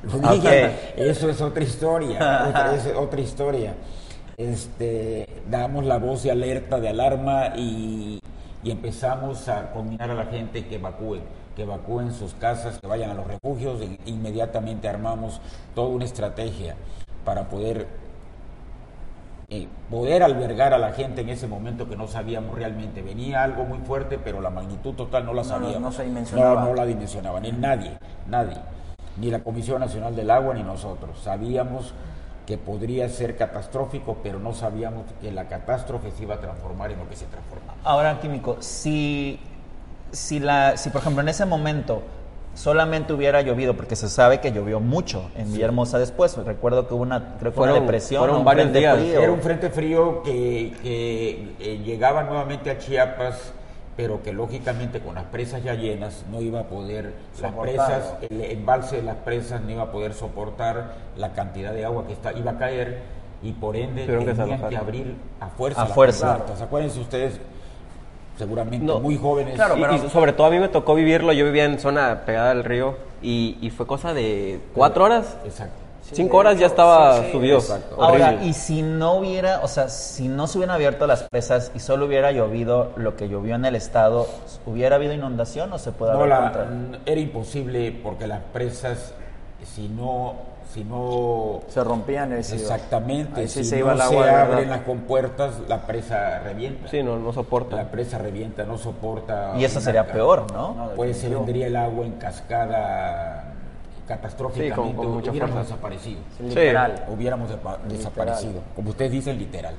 Lo 0.03 0.19
Ah, 0.27 0.33
dije, 0.33 0.71
eso 0.95 1.29
es 1.29 1.41
otra 1.41 1.63
historia, 1.63 2.45
otra, 2.47 2.75
es 2.75 2.87
otra 2.95 3.19
historia. 3.21 3.73
Este, 4.37 5.27
damos 5.49 5.83
la 5.85 5.97
voz 5.97 6.23
de 6.23 6.31
alerta, 6.31 6.79
de 6.79 6.87
alarma 6.89 7.53
y, 7.57 8.19
y 8.63 8.71
empezamos 8.71 9.49
a 9.49 9.71
combinar 9.71 10.09
a 10.11 10.13
la 10.13 10.25
gente 10.27 10.65
que 10.65 10.75
evacúen, 10.75 11.21
que 11.59 11.63
evacúen 11.63 12.13
sus 12.13 12.33
casas, 12.35 12.79
que 12.79 12.87
vayan 12.87 13.09
a 13.09 13.13
los 13.13 13.27
refugios. 13.27 13.81
E- 13.81 13.99
inmediatamente 14.05 14.87
armamos 14.87 15.41
toda 15.75 15.89
una 15.89 16.05
estrategia 16.05 16.75
para 17.25 17.49
poder 17.49 17.85
eh, 19.49 19.67
poder 19.89 20.23
albergar 20.23 20.73
a 20.73 20.77
la 20.77 20.93
gente 20.93 21.19
en 21.21 21.27
ese 21.29 21.47
momento 21.47 21.89
que 21.89 21.97
no 21.97 22.07
sabíamos 22.07 22.55
realmente. 22.55 23.01
Venía 23.01 23.43
algo 23.43 23.65
muy 23.65 23.79
fuerte, 23.79 24.17
pero 24.17 24.39
la 24.39 24.49
magnitud 24.51 24.93
total 24.93 25.25
no 25.25 25.33
la 25.33 25.41
No, 25.41 25.47
sabíamos. 25.49 25.81
no 25.81 25.91
se 25.91 26.05
dimensionaba. 26.05 26.61
No, 26.61 26.67
no 26.67 26.75
la 26.75 26.85
dimensionaba, 26.85 27.41
ni 27.41 27.51
nadie, 27.51 27.97
nadie. 28.27 28.55
Ni 29.17 29.29
la 29.29 29.39
Comisión 29.39 29.81
Nacional 29.81 30.15
del 30.15 30.31
Agua, 30.31 30.53
ni 30.53 30.63
nosotros. 30.63 31.19
Sabíamos 31.19 31.93
que 32.45 32.57
podría 32.57 33.09
ser 33.09 33.35
catastrófico, 33.35 34.17
pero 34.23 34.39
no 34.39 34.53
sabíamos 34.53 35.03
que 35.19 35.29
la 35.31 35.49
catástrofe 35.49 36.11
se 36.11 36.23
iba 36.23 36.35
a 36.35 36.39
transformar 36.39 36.91
en 36.91 36.99
lo 36.99 37.09
que 37.09 37.17
se 37.17 37.25
transformó. 37.25 37.73
Ahora, 37.83 38.17
Químico, 38.21 38.57
si, 38.61 39.39
si, 40.11 40.39
la, 40.39 40.77
si 40.77 40.89
por 40.89 41.01
ejemplo 41.01 41.21
en 41.21 41.29
ese 41.29 41.45
momento 41.45 42.01
solamente 42.55 43.13
hubiera 43.13 43.41
llovido, 43.41 43.75
porque 43.75 43.95
se 43.95 44.09
sabe 44.09 44.39
que 44.41 44.51
llovió 44.51 44.79
mucho 44.79 45.29
en 45.37 45.51
Villahermosa 45.53 45.97
después, 45.99 46.35
recuerdo 46.37 46.87
que 46.87 46.93
hubo 46.93 47.03
una, 47.03 47.35
creo 47.39 47.53
que 47.53 47.59
una 47.59 47.71
Fueron- 47.71 47.85
depresión, 47.85 48.19
fueron 48.21 48.37
un 48.39 48.45
varios 48.45 48.73
días. 48.73 48.97
frío. 48.97 49.21
Era 49.21 49.31
un 49.31 49.39
frente 49.41 49.69
frío 49.69 50.23
que, 50.23 50.73
que, 50.83 51.53
eh, 51.59 51.77
llegaba 51.85 52.23
nuevamente 52.23 52.69
a 52.71 52.77
Chiapas, 52.77 53.53
pero 53.95 54.21
que 54.23 54.33
lógicamente 54.33 54.99
con 54.99 55.15
las 55.15 55.25
presas 55.25 55.63
ya 55.63 55.73
llenas 55.75 56.25
no 56.31 56.41
iba 56.41 56.61
a 56.61 56.63
poder, 56.63 57.13
las 57.41 57.53
presas, 57.53 58.13
el 58.29 58.41
embalse 58.41 58.97
de 58.97 59.03
las 59.03 59.17
presas 59.17 59.61
no 59.61 59.71
iba 59.71 59.83
a 59.83 59.91
poder 59.91 60.13
soportar 60.13 60.95
la 61.17 61.33
cantidad 61.33 61.71
de 61.71 61.85
agua 61.85 62.07
que 62.07 62.13
está, 62.13 62.33
iba 62.33 62.51
a 62.51 62.57
caer 62.57 62.99
y 63.41 63.51
por 63.53 63.75
ende 63.77 64.03
Tuvieron 64.03 64.25
que 64.25 64.31
tenían 64.31 64.49
desalojar. 64.49 64.69
que 64.69 64.77
abrir 64.77 65.15
a 65.39 65.47
fuerza 65.49 65.81
A 65.81 65.85
las 65.85 65.93
fuerza. 65.93 66.35
puertas. 66.37 66.61
Acuérdense 66.61 66.99
ustedes, 66.99 67.39
seguramente 68.39 68.85
No. 68.85 68.99
muy 68.99 69.17
jóvenes. 69.17 69.53
Claro, 69.55 69.77
Y- 69.77 69.81
pero- 69.81 69.95
y, 69.95 70.09
sobre 70.09 70.33
todo 70.33 70.47
a 70.47 70.49
mí 70.49 70.57
me 70.59 70.69
tocó 70.69 70.95
vivirlo, 70.95 71.31
yo 71.33 71.45
vivía 71.45 71.65
en 71.65 71.77
zona 71.77 72.21
pegada 72.25 72.51
al 72.51 72.63
río 72.63 72.95
y, 73.21 73.57
y 73.61 73.69
fue 73.69 73.85
cosa 73.85 74.13
de 74.13 74.59
cuatro 74.73 75.03
horas, 75.03 75.37
Exacto. 75.45 75.75
cinco 76.13 76.37
horas 76.37 76.57
ya 76.57 76.65
estaba 76.67 77.29
subido. 77.31 77.57
exacto. 77.59 78.01
Ahora, 78.01 78.35
y 78.41 78.53
si 78.53 78.81
no 78.81 79.15
hubiera, 79.15 79.59
o 79.61 79.67
sea, 79.67 79.89
si 79.89 80.29
no 80.29 80.47
se 80.47 80.57
hubieran 80.57 80.73
abierto 80.75 81.05
las 81.05 81.23
presas 81.23 81.71
y 81.75 81.79
solo 81.79 82.05
hubiera 82.05 82.31
llovido 82.31 82.93
lo 82.95 83.17
que 83.17 83.27
llovió 83.27 83.55
en 83.55 83.65
el 83.65 83.75
estado, 83.75 84.25
¿hubiera 84.65 84.95
habido 84.95 85.13
inundación 85.13 85.71
o 85.73 85.77
se 85.77 85.91
puede 85.91 86.13
No, 86.13 86.19
haber 86.19 86.29
la- 86.29 86.41
contra- 86.53 86.99
era 87.05 87.19
imposible 87.21 87.91
porque 88.01 88.25
las 88.25 88.39
presas, 88.53 89.13
si 89.75 89.89
no 89.89 90.35
si 90.73 90.83
no 90.83 91.61
Se 91.67 91.83
rompían 91.83 92.31
ese. 92.33 92.55
exactamente, 92.55 93.47
si 93.47 93.63
se 93.63 93.79
iba 93.79 93.93
no 93.95 94.03
el 94.03 94.07
se 94.09 94.13
agua, 94.15 94.25
de 94.25 94.31
abren 94.31 94.55
verdad. 94.59 94.75
las 94.77 94.81
compuertas, 94.85 95.53
la 95.67 95.81
presa 95.87 96.39
revienta. 96.43 96.87
Sí, 96.87 97.01
no, 97.01 97.17
no 97.17 97.33
soporta. 97.33 97.75
La 97.75 97.89
presa 97.89 98.17
revienta, 98.19 98.63
no 98.65 98.77
soporta. 98.77 99.53
Y 99.57 99.63
eso 99.63 99.79
una 99.79 99.85
sería 99.85 100.05
peor, 100.07 100.51
¿no? 100.53 100.75
No, 100.75 100.89
Pues 100.95 101.17
se 101.17 101.29
vendría 101.29 101.67
el 101.67 101.75
agua 101.75 102.05
en 102.05 102.13
cascada 102.13 103.45
catastróficamente, 104.07 104.75
Sí, 104.75 104.95
con- 104.95 105.05
con 105.05 105.13
mucha 105.15 105.31
hubiéramos 105.31 105.55
fuerza. 105.55 105.73
desaparecido. 105.75 106.19
Literal. 106.39 107.05
Hubiéramos 107.09 107.49
desaparecido, 107.87 108.61
como 108.75 108.89
ustedes 108.91 109.11
dicen, 109.11 109.37
literal. 109.37 109.75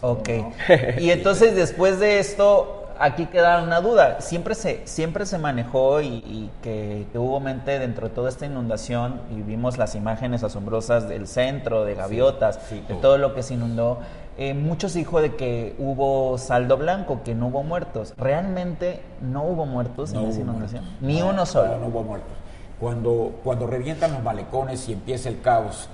Ok. 0.00 0.28
Y 0.98 1.10
entonces 1.10 1.54
después 1.54 2.00
de 2.00 2.18
esto, 2.20 2.79
aquí 3.00 3.26
queda 3.26 3.62
una 3.62 3.80
duda. 3.80 4.20
Siempre 4.20 4.54
se, 4.54 4.86
siempre 4.86 5.26
se 5.26 5.38
manejó 5.38 6.00
y, 6.00 6.06
y 6.06 6.50
que, 6.62 7.06
que 7.10 7.18
hubo 7.18 7.40
mente 7.40 7.78
dentro 7.78 8.08
de 8.08 8.14
toda 8.14 8.28
esta 8.28 8.46
inundación 8.46 9.20
y 9.30 9.42
vimos 9.42 9.78
las 9.78 9.94
imágenes 9.96 10.44
asombrosas 10.44 11.08
del 11.08 11.26
centro, 11.26 11.84
de 11.84 11.94
gaviotas, 11.94 12.60
sí, 12.68 12.84
de 12.86 12.94
todo. 12.94 13.18
lo 13.18 13.34
que 13.34 13.42
se 13.42 13.54
inundó. 13.54 13.98
Eh, 14.38 14.54
mucho 14.54 14.88
se 14.88 15.00
dijo 15.00 15.20
de 15.20 15.34
que 15.36 15.74
hubo 15.78 16.38
saldo 16.38 16.76
blanco, 16.76 17.22
que 17.24 17.34
no 17.34 17.48
hubo 17.48 17.62
muertos. 17.62 18.14
¿Realmente 18.16 19.02
no 19.20 19.42
hubo 19.44 19.66
muertos 19.66 20.12
No 20.12 20.20
en 20.22 20.28
esa 20.28 20.40
inundación? 20.40 20.84
muertos. 20.84 21.02
Ni 21.02 21.18
No, 21.20 21.28
uno 21.30 21.46
solo. 21.46 21.72
No, 21.72 21.78
no 21.78 21.86
hubo 21.88 22.02
muertos. 22.04 22.30
Cuando, 22.78 23.32
cuando 23.44 23.66
revientan 23.66 24.12
los 24.12 24.22
malecones 24.22 24.88
y 24.88 24.92
empieza 24.94 25.28
el 25.28 25.40
caos, 25.42 25.88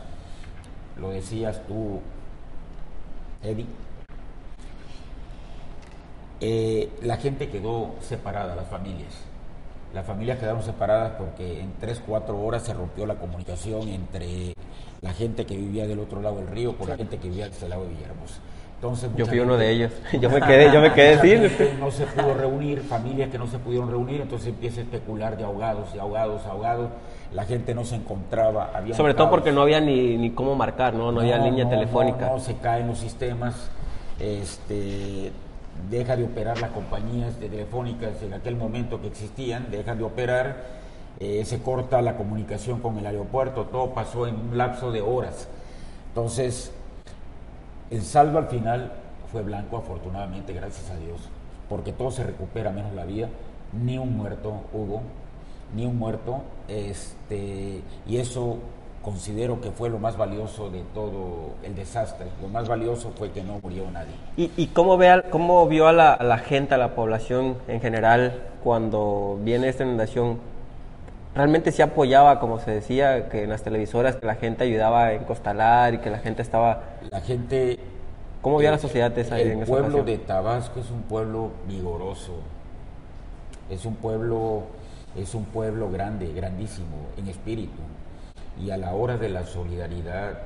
lo 0.96 1.10
decías 1.10 1.60
tú, 1.66 2.00
Eddie, 3.42 3.66
eh, 6.40 6.90
la 7.02 7.16
gente 7.16 7.48
quedó 7.48 7.94
separada, 8.00 8.54
las 8.54 8.66
familias. 8.68 9.14
Las 9.94 10.04
familias 10.04 10.38
quedaron 10.38 10.62
separadas 10.62 11.12
porque 11.18 11.60
en 11.60 11.72
3, 11.80 12.02
4 12.06 12.38
horas 12.38 12.62
se 12.62 12.74
rompió 12.74 13.06
la 13.06 13.14
comunicación 13.14 13.88
entre 13.88 14.52
la 15.00 15.12
gente 15.12 15.46
que 15.46 15.56
vivía 15.56 15.86
del 15.86 16.00
otro 16.00 16.20
lado 16.20 16.36
del 16.36 16.48
río 16.48 16.76
con 16.76 16.88
la 16.88 16.96
gente 16.96 17.18
que 17.18 17.28
vivía 17.28 17.44
de 17.46 17.52
este 17.52 17.68
lado 17.68 17.84
de 17.84 17.90
Villahermosa. 17.90 18.40
Entonces, 18.74 19.08
Yo 19.16 19.24
fui 19.24 19.38
uno 19.40 19.52
gente- 19.52 19.64
de 19.64 19.70
ellos. 19.72 19.92
Yo 20.20 20.28
me 20.28 20.40
quedé, 20.42 20.70
yo 20.70 20.82
me 20.82 20.92
quedé 20.92 21.18
sin. 21.48 21.80
No 21.80 21.90
se 21.90 22.04
pudo 22.06 22.34
reunir, 22.34 22.82
familias 22.82 23.30
que 23.30 23.38
no 23.38 23.46
se 23.46 23.58
pudieron 23.58 23.88
reunir, 23.90 24.20
entonces 24.20 24.48
empieza 24.48 24.80
a 24.80 24.84
especular 24.84 25.38
de 25.38 25.44
ahogados 25.44 25.88
y 25.94 25.98
ahogados, 25.98 26.44
ahogados. 26.44 26.90
La 27.32 27.46
gente 27.46 27.74
no 27.74 27.84
se 27.86 27.94
encontraba. 27.96 28.70
Había 28.74 28.94
Sobre 28.94 29.14
todo 29.14 29.30
porque 29.30 29.50
no 29.50 29.62
había 29.62 29.80
ni, 29.80 30.18
ni 30.18 30.30
cómo 30.30 30.54
marcar, 30.56 30.92
¿no? 30.92 31.10
No, 31.10 31.20
había 31.20 31.38
línea 31.38 31.64
no, 31.64 31.70
telefónica. 31.70 32.26
No, 32.26 32.32
no, 32.34 32.40
se 32.40 32.56
caen 32.58 32.86
los 32.88 32.98
sistemas. 32.98 33.70
Este, 34.20 35.32
deja 35.90 36.16
de 36.16 36.24
operar 36.24 36.60
las 36.60 36.70
compañías 36.70 37.34
telefónicas 37.36 38.22
en 38.22 38.34
aquel 38.34 38.56
momento 38.56 39.00
que 39.00 39.08
existían, 39.08 39.70
dejan 39.70 39.98
de 39.98 40.04
operar, 40.04 40.64
eh, 41.20 41.44
se 41.44 41.60
corta 41.62 42.02
la 42.02 42.16
comunicación 42.16 42.80
con 42.80 42.98
el 42.98 43.06
aeropuerto, 43.06 43.64
todo 43.64 43.94
pasó 43.94 44.26
en 44.26 44.36
un 44.36 44.58
lapso 44.58 44.92
de 44.92 45.00
horas. 45.00 45.48
Entonces, 46.08 46.72
el 47.90 48.02
saldo 48.02 48.38
al 48.38 48.48
final 48.48 48.92
fue 49.30 49.42
blanco, 49.42 49.76
afortunadamente, 49.76 50.52
gracias 50.52 50.90
a 50.90 50.96
Dios, 50.96 51.20
porque 51.68 51.92
todo 51.92 52.10
se 52.10 52.24
recupera 52.24 52.70
menos 52.70 52.92
la 52.94 53.04
vida, 53.04 53.28
ni 53.72 53.98
un 53.98 54.16
muerto 54.16 54.62
hubo, 54.72 55.02
ni 55.74 55.86
un 55.86 55.98
muerto, 55.98 56.42
este, 56.68 57.80
y 58.06 58.16
eso 58.16 58.58
considero 59.06 59.60
que 59.60 59.70
fue 59.70 59.88
lo 59.88 60.00
más 60.00 60.16
valioso 60.16 60.68
de 60.68 60.82
todo 60.92 61.54
el 61.62 61.76
desastre. 61.76 62.26
Lo 62.42 62.48
más 62.48 62.66
valioso 62.68 63.12
fue 63.16 63.30
que 63.30 63.40
no 63.44 63.60
murió 63.62 63.88
nadie. 63.92 64.10
¿Y, 64.36 64.50
y 64.56 64.66
cómo, 64.66 64.96
ve 64.96 65.08
al- 65.08 65.30
cómo 65.30 65.68
vio 65.68 65.86
a 65.86 65.92
la, 65.92 66.12
a 66.12 66.24
la 66.24 66.38
gente, 66.38 66.74
a 66.74 66.76
la 66.76 66.96
población 66.96 67.56
en 67.68 67.80
general, 67.80 68.42
cuando 68.64 69.38
viene 69.44 69.68
esta 69.68 69.84
inundación? 69.84 70.40
¿Realmente 71.36 71.70
se 71.70 71.84
apoyaba, 71.84 72.40
como 72.40 72.58
se 72.58 72.72
decía, 72.72 73.28
que 73.28 73.44
en 73.44 73.50
las 73.50 73.62
televisoras, 73.62 74.16
que 74.16 74.26
la 74.26 74.34
gente 74.34 74.64
ayudaba 74.64 75.04
a 75.04 75.12
encostalar 75.12 75.94
y 75.94 75.98
que 75.98 76.10
la 76.10 76.18
gente 76.18 76.42
estaba... 76.42 76.82
La 77.10 77.20
gente... 77.20 77.78
¿Cómo 78.42 78.58
vio 78.58 78.70
a 78.70 78.72
la 78.72 78.78
sociedad 78.78 79.16
esa, 79.16 79.38
El 79.38 79.52
en 79.52 79.58
esa 79.62 79.66
pueblo 79.70 79.98
ocasión? 79.98 80.06
de 80.06 80.18
Tabasco 80.18 80.80
es 80.80 80.90
un 80.90 81.02
pueblo 81.02 81.50
vigoroso. 81.68 82.32
Es 83.70 83.84
un 83.84 83.94
pueblo, 83.94 84.62
es 85.16 85.32
un 85.34 85.44
pueblo 85.44 85.90
grande, 85.90 86.32
grandísimo 86.32 87.06
en 87.16 87.28
espíritu. 87.28 87.82
Y 88.60 88.70
a 88.70 88.76
la 88.76 88.94
hora 88.94 89.16
de 89.16 89.28
la 89.28 89.44
solidaridad, 89.44 90.38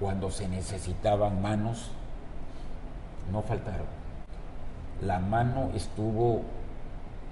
cuando 0.00 0.30
se 0.30 0.48
necesitaban 0.48 1.42
manos, 1.42 1.90
no 3.30 3.42
faltaron. 3.42 3.86
La 5.02 5.18
mano 5.18 5.70
estuvo 5.74 6.42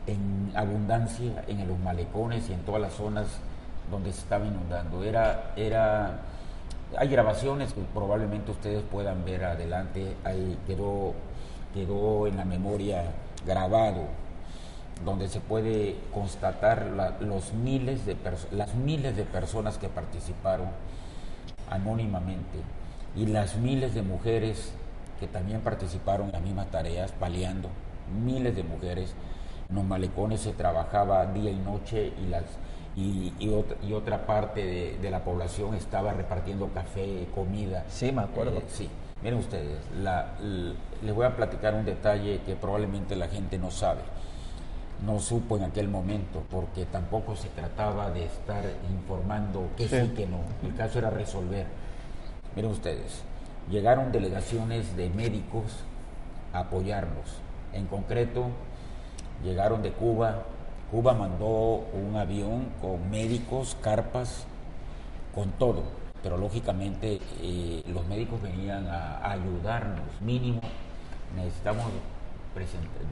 en 0.07 0.53
abundancia 0.55 1.45
en 1.47 1.67
los 1.67 1.79
malecones 1.79 2.49
y 2.49 2.53
en 2.53 2.61
todas 2.61 2.81
las 2.81 2.95
zonas 2.95 3.27
donde 3.91 4.13
se 4.13 4.21
estaba 4.21 4.47
inundando. 4.47 5.03
Era, 5.05 5.53
era, 5.57 6.21
hay 6.97 7.09
grabaciones 7.09 7.73
que 7.73 7.81
probablemente 7.95 8.51
ustedes 8.51 8.83
puedan 8.91 9.25
ver 9.25 9.45
adelante, 9.45 10.17
quedó, 10.67 11.15
quedó 11.75 12.27
en 12.27 12.37
la 12.37 12.45
memoria 12.45 13.05
grabado, 13.47 14.05
donde 15.05 15.29
se 15.29 15.41
puede 15.41 15.97
constatar 16.13 16.87
la- 16.97 17.17
los 17.21 17.53
miles 17.55 18.05
de 18.07 18.17
las 18.53 18.75
miles 18.75 19.17
de 19.17 19.25
personas 19.25 19.79
que 19.79 19.89
participaron 19.89 20.69
anónimamente 21.71 22.59
y 23.17 23.27
las 23.27 23.57
miles 23.57 23.95
de 23.95 24.03
mujeres 24.03 24.73
que 25.19 25.27
también 25.27 25.61
participaron 25.61 26.27
en 26.27 26.33
las 26.33 26.43
mismas 26.43 26.71
tareas, 26.71 27.13
paliando, 27.13 27.69
miles 28.25 28.57
de 28.57 28.63
mujeres. 28.63 29.15
En 29.69 29.77
los 29.77 29.85
malecones 29.85 30.41
se 30.41 30.53
trabajaba 30.53 31.27
día 31.27 31.51
y 31.51 31.57
noche 31.59 32.13
y, 32.23 32.27
las, 32.29 32.45
y, 32.97 33.33
y 33.39 33.51
otra, 33.51 33.77
y 33.87 33.93
otra 33.93 34.27
parte 34.27 34.65
de, 34.65 34.99
de 34.99 35.11
la 35.11 35.23
población 35.23 35.75
estaba 35.75 36.13
repartiendo 36.13 36.69
café, 36.69 37.27
comida. 37.35 37.85
Sí, 37.89 38.11
me 38.13 38.23
acuerdo. 38.23 38.59
Eh, 38.59 38.65
sí, 38.69 38.89
miren 39.23 39.39
ustedes, 39.39 39.79
la- 40.03 40.33
les 40.41 41.15
voy 41.15 41.27
a 41.27 41.37
platicar 41.37 41.75
un 41.75 41.85
detalle 41.85 42.41
que 42.47 42.57
probablemente 42.57 43.15
la 43.15 43.29
gente 43.29 43.59
no 43.59 43.71
sabe 43.71 44.01
no 45.05 45.19
supo 45.19 45.57
en 45.57 45.65
aquel 45.65 45.89
momento, 45.89 46.43
porque 46.51 46.85
tampoco 46.85 47.37
se 47.37 47.49
trataba 47.49 48.11
de 48.11 48.27
estar 48.27 48.65
informando 48.93 49.69
que 49.77 49.89
sí, 49.89 50.13
que 50.15 50.27
no. 50.27 50.39
El 50.63 50.75
caso 50.75 50.99
era 50.99 51.11
resolver. 51.11 51.67
Miren 52.55 52.71
ustedes, 52.71 53.23
llegaron 53.71 54.13
delegaciones 54.13 54.97
de 54.97 55.09
médicos 55.11 55.65
a 56.53 56.61
apoyarnos. 56.61 57.41
En 57.73 57.87
concreto, 57.87 58.47
llegaron 59.43 59.83
de 59.83 59.93
Cuba. 59.93 60.43
Cuba 60.91 61.15
mandó 61.15 61.87
un 61.95 62.17
avión 62.17 62.67
con 62.83 63.11
médicos, 63.11 63.77
carpas, 63.81 64.45
con 65.35 65.51
todo. 65.53 65.85
Pero 66.23 66.37
lógicamente 66.37 67.21
eh, 67.41 67.83
los 67.87 68.07
médicos 68.07 68.43
venían 68.43 68.87
a, 68.89 69.19
a 69.19 69.33
ayudarnos. 69.33 70.21
Mínimo, 70.21 70.61
necesitamos 71.37 71.85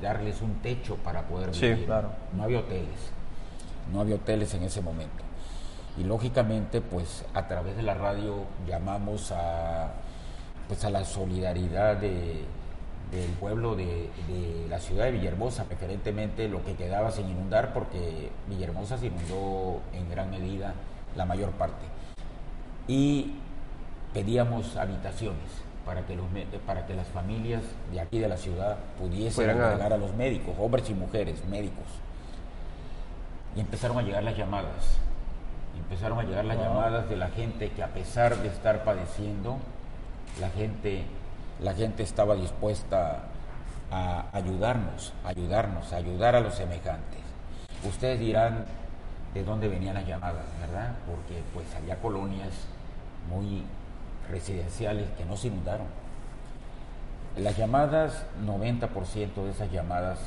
darles 0.02 0.42
un 0.42 0.54
techo 0.57 0.97
para 0.97 1.23
poder 1.23 1.54
Sí, 1.54 1.68
vivir. 1.68 1.87
claro. 1.87 2.11
No 2.37 2.42
había 2.45 2.61
hoteles. 2.61 3.12
No 3.92 4.00
había 4.00 4.16
hoteles 4.16 4.52
en 4.54 4.62
ese 4.64 4.80
momento. 4.80 5.25
Y 5.97 6.04
lógicamente, 6.04 6.80
pues 6.80 7.25
a 7.35 7.49
través 7.49 7.76
de 7.76 7.83
la 7.83 7.95
radio 7.95 8.45
llamamos 8.66 9.33
a, 9.33 9.92
pues, 10.68 10.85
a 10.85 10.90
la 10.90 11.04
solidaridad 11.04 11.97
de- 11.97 12.45
del 13.11 13.30
pueblo 13.40 13.75
de, 13.75 14.11
de 14.28 14.66
la 14.68 14.78
ciudad 14.78 15.07
de 15.07 15.12
Villahermosa, 15.12 15.64
preferentemente 15.64 16.47
lo 16.47 16.62
que 16.62 16.75
quedaba 16.75 17.11
sin 17.11 17.28
inundar, 17.30 17.73
porque 17.73 18.30
Villahermosa 18.49 18.99
se 18.99 19.07
inundó 19.07 19.80
en 19.95 20.11
gran 20.11 20.30
medida 20.30 20.75
la 21.16 21.25
mayor 21.25 21.50
parte. 21.52 21.87
Y 22.87 23.33
pedíamos 24.12 24.76
habitaciones 24.76 25.40
para 25.88 26.02
que, 26.02 26.14
los, 26.14 26.26
para 26.66 26.85
que 26.87 26.92
las 26.95 27.07
familias 27.09 27.62
de 27.90 27.99
aquí 27.99 28.18
de 28.18 28.28
la 28.28 28.37
ciudad 28.37 28.76
pudiesen 28.99 29.33
Fueran 29.47 29.80
a- 29.80 29.97
los 29.97 30.14
médicos, 30.14 30.54
hombres 30.59 30.90
y 30.90 30.92
mujeres, 30.92 31.42
médicos. 31.47 31.87
Y 33.57 33.61
empezaron 33.61 33.97
a 33.99 34.02
llegar 34.02 34.23
las 34.23 34.37
llamadas. 34.37 34.99
Empezaron 35.78 36.18
a 36.18 36.25
llegar 36.25 36.45
las 36.45 36.59
llamadas 36.59 37.09
de 37.09 37.16
la 37.16 37.28
gente 37.28 37.71
que 37.71 37.83
a 37.83 37.87
pesar 37.88 38.37
de 38.37 38.49
estar 38.49 38.85
padeciendo, 38.85 39.57
la 40.38 40.50
gente, 40.50 41.04
la 41.59 41.73
gente 41.73 42.02
estaba 42.02 42.35
dispuesta 42.35 43.21
a 43.90 44.26
ayudarnos, 44.35 45.14
a 45.25 45.28
ayudarnos, 45.28 45.90
a 45.95 45.97
ayudar 45.97 46.37
a 46.37 46.40
los 46.40 46.54
semejantes. 46.54 47.21
Ustedes 47.83 48.21
dirán 48.21 48.66
de 49.33 49.42
dónde 49.42 49.68
venían 49.68 49.95
las 49.95 50.07
llamadas, 50.07 50.45
¿verdad? 50.61 50.97
Porque 51.07 51.42
pues 51.54 51.64
había 51.75 51.97
colonias 51.97 52.52
muy 53.30 53.64
residenciales 54.30 55.08
que 55.16 55.25
no 55.25 55.37
se 55.37 55.49
inundaron. 55.49 55.87
Las 57.37 57.56
llamadas, 57.56 58.25
90% 58.44 59.35
de 59.44 59.50
esas 59.50 59.70
llamadas, 59.70 60.18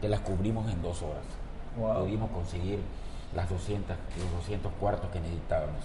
que 0.00 0.08
las 0.08 0.20
cubrimos 0.20 0.70
en 0.70 0.82
dos 0.82 1.02
horas. 1.02 1.24
Wow. 1.76 2.04
Pudimos 2.04 2.30
conseguir 2.30 2.80
las 3.34 3.48
200, 3.48 3.96
los 4.18 4.32
200 4.40 4.72
cuartos 4.80 5.10
que 5.10 5.20
necesitábamos. 5.20 5.82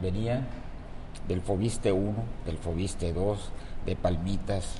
Venían 0.00 0.46
del 1.28 1.40
Fobiste 1.40 1.92
1, 1.92 2.14
del 2.44 2.58
Fobiste 2.58 3.12
2, 3.12 3.50
de 3.86 3.96
Palmitas, 3.96 4.76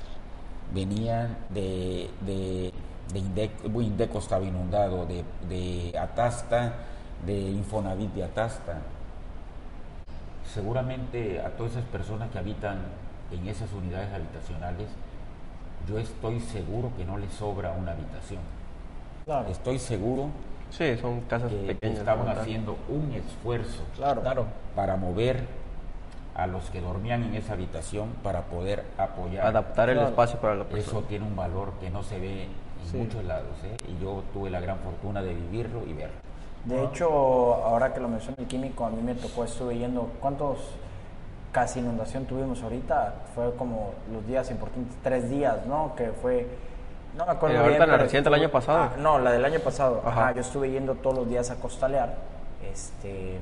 venían 0.73 1.37
de, 1.49 2.09
de, 2.25 2.71
de 3.13 3.19
Indeco, 3.19 3.81
Indeco 3.81 4.19
estaba 4.19 4.45
inundado, 4.45 5.05
de, 5.05 5.23
de 5.49 5.97
Atasta, 5.97 6.73
de 7.25 7.33
Infonavit 7.33 8.13
de 8.13 8.23
Atasta. 8.23 8.81
Seguramente 10.53 11.41
a 11.41 11.49
todas 11.51 11.73
esas 11.73 11.85
personas 11.85 12.29
que 12.31 12.39
habitan 12.39 12.77
en 13.31 13.47
esas 13.47 13.71
unidades 13.73 14.13
habitacionales, 14.13 14.87
yo 15.87 15.97
estoy 15.99 16.39
seguro 16.39 16.91
que 16.97 17.05
no 17.05 17.17
les 17.17 17.31
sobra 17.33 17.71
una 17.73 17.91
habitación. 17.91 18.41
Claro. 19.25 19.49
Estoy 19.49 19.79
seguro 19.79 20.29
Sí, 20.71 20.97
son 20.97 21.21
casas 21.21 21.51
que 21.51 21.57
pequeñas. 21.73 21.99
estaban 21.99 22.27
haciendo 22.27 22.77
un 22.89 23.11
esfuerzo 23.13 23.83
Claro. 23.95 24.21
Claro. 24.21 24.45
para 24.75 24.95
mover 24.97 25.45
a 26.35 26.47
los 26.47 26.69
que 26.69 26.81
dormían 26.81 27.23
en 27.23 27.35
esa 27.35 27.53
habitación 27.53 28.09
para 28.23 28.41
poder 28.41 28.83
apoyar. 28.97 29.45
Adaptar 29.45 29.89
el 29.89 29.95
Claro. 29.95 30.09
espacio 30.09 30.39
para 30.39 30.55
la 30.55 30.63
persona. 30.65 30.99
Eso 30.99 31.07
tiene 31.07 31.25
un 31.25 31.35
valor 31.35 31.73
que 31.79 31.89
no 31.89 32.03
se 32.03 32.19
ve 32.19 32.43
en 32.43 32.49
Sí. 32.91 32.97
muchos 32.97 33.23
lados, 33.23 33.55
¿eh? 33.63 33.77
y 33.89 34.03
yo 34.03 34.23
tuve 34.33 34.49
la 34.49 34.59
gran 34.59 34.77
fortuna 34.79 35.21
de 35.21 35.33
vivirlo 35.33 35.83
y 35.87 35.93
verlo. 35.93 36.15
De 36.65 36.83
hecho, 36.83 37.07
ahora 37.63 37.93
que 37.93 37.99
lo 37.99 38.07
menciona 38.07 38.37
el 38.39 38.47
químico, 38.47 38.85
a 38.85 38.89
mí 38.89 39.01
me 39.01 39.13
tocó, 39.13 39.43
estuve 39.43 39.77
yendo, 39.77 40.09
¿cuántos 40.19 40.57
casi 41.51 41.79
inundación 41.79 42.25
tuvimos 42.25 42.61
ahorita? 42.63 43.13
Fue 43.35 43.53
como 43.55 43.93
los 44.11 44.25
días 44.25 44.49
importantes, 44.49 44.97
tres 45.03 45.29
días, 45.29 45.65
¿no? 45.67 45.93
Que 45.95 46.07
fue, 46.09 46.47
no 47.15 47.25
me 47.25 47.31
acuerdo 47.33 47.55
Eh, 47.55 47.59
ahorita 47.59 47.77
bien. 47.85 47.89
en 47.89 47.91
la 47.91 47.97
reciente, 48.03 48.29
el 48.29 48.33
estuve- 48.35 48.45
año 48.45 48.51
pasado. 48.51 48.79
Ah, 48.79 48.89
no, 48.99 49.19
la 49.19 49.31
del 49.31 49.45
año 49.45 49.59
pasado. 49.59 50.01
Ajá. 50.05 50.21
Ajá, 50.23 50.31
yo 50.33 50.41
estuve 50.41 50.71
yendo 50.71 50.95
todos 50.95 51.15
los 51.17 51.29
días 51.29 51.51
a 51.51 51.55
costalear, 51.57 52.15
este, 52.73 53.39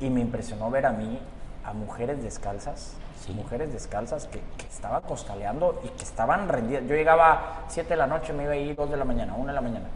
y 0.00 0.10
me 0.10 0.20
impresionó 0.20 0.70
ver 0.70 0.84
a 0.86 0.92
mí 0.92 1.18
a 1.64 1.72
mujeres 1.72 2.22
descalzas, 2.22 2.94
mujeres 3.34 3.72
descalzas 3.72 4.26
que, 4.26 4.40
que 4.58 4.66
estaban 4.66 5.00
costaleando 5.02 5.80
y 5.84 5.88
que 5.88 6.02
estaban 6.02 6.48
rendidas. 6.48 6.82
Yo 6.86 6.96
llegaba 6.96 7.32
a 7.32 7.40
7 7.68 7.90
de 7.90 7.96
la 7.96 8.06
noche, 8.08 8.32
me 8.34 8.42
iba 8.42 8.52
a 8.52 8.56
ir 8.56 8.74
2 8.76 8.90
de 8.90 8.96
la 8.96 9.04
mañana, 9.04 9.34
1 9.36 9.46
de 9.46 9.52
la 9.54 9.60
mañana. 9.62 9.86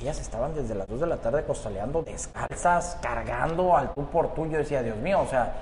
Ellas 0.00 0.20
estaban 0.20 0.54
desde 0.54 0.74
las 0.74 0.86
2 0.88 1.00
de 1.00 1.06
la 1.06 1.16
tarde 1.18 1.44
costaleando 1.44 2.02
descalzas, 2.02 2.98
cargando 3.00 3.76
al 3.76 3.94
tú 3.94 4.06
por 4.06 4.34
tú. 4.34 4.46
Yo 4.46 4.58
decía, 4.58 4.82
Dios 4.82 4.96
mío, 4.98 5.20
o 5.20 5.26
sea, 5.26 5.52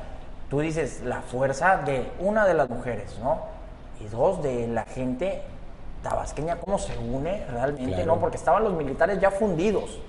tú 0.48 0.60
dices 0.60 1.02
la 1.04 1.20
fuerza 1.20 1.76
de 1.78 2.10
una 2.18 2.46
de 2.46 2.54
las 2.54 2.68
mujeres, 2.68 3.18
¿no? 3.20 3.40
Y 4.00 4.06
dos, 4.08 4.42
de 4.42 4.66
la 4.68 4.84
gente 4.84 5.42
tabasqueña, 6.02 6.56
cómo 6.56 6.78
se 6.78 6.96
une 6.98 7.44
realmente, 7.46 7.94
Claro. 7.94 8.14
¿no? 8.14 8.20
Porque 8.20 8.36
estaban 8.36 8.64
los 8.64 8.72
militares 8.72 9.20
ya 9.20 9.30
fundidos. 9.30 10.00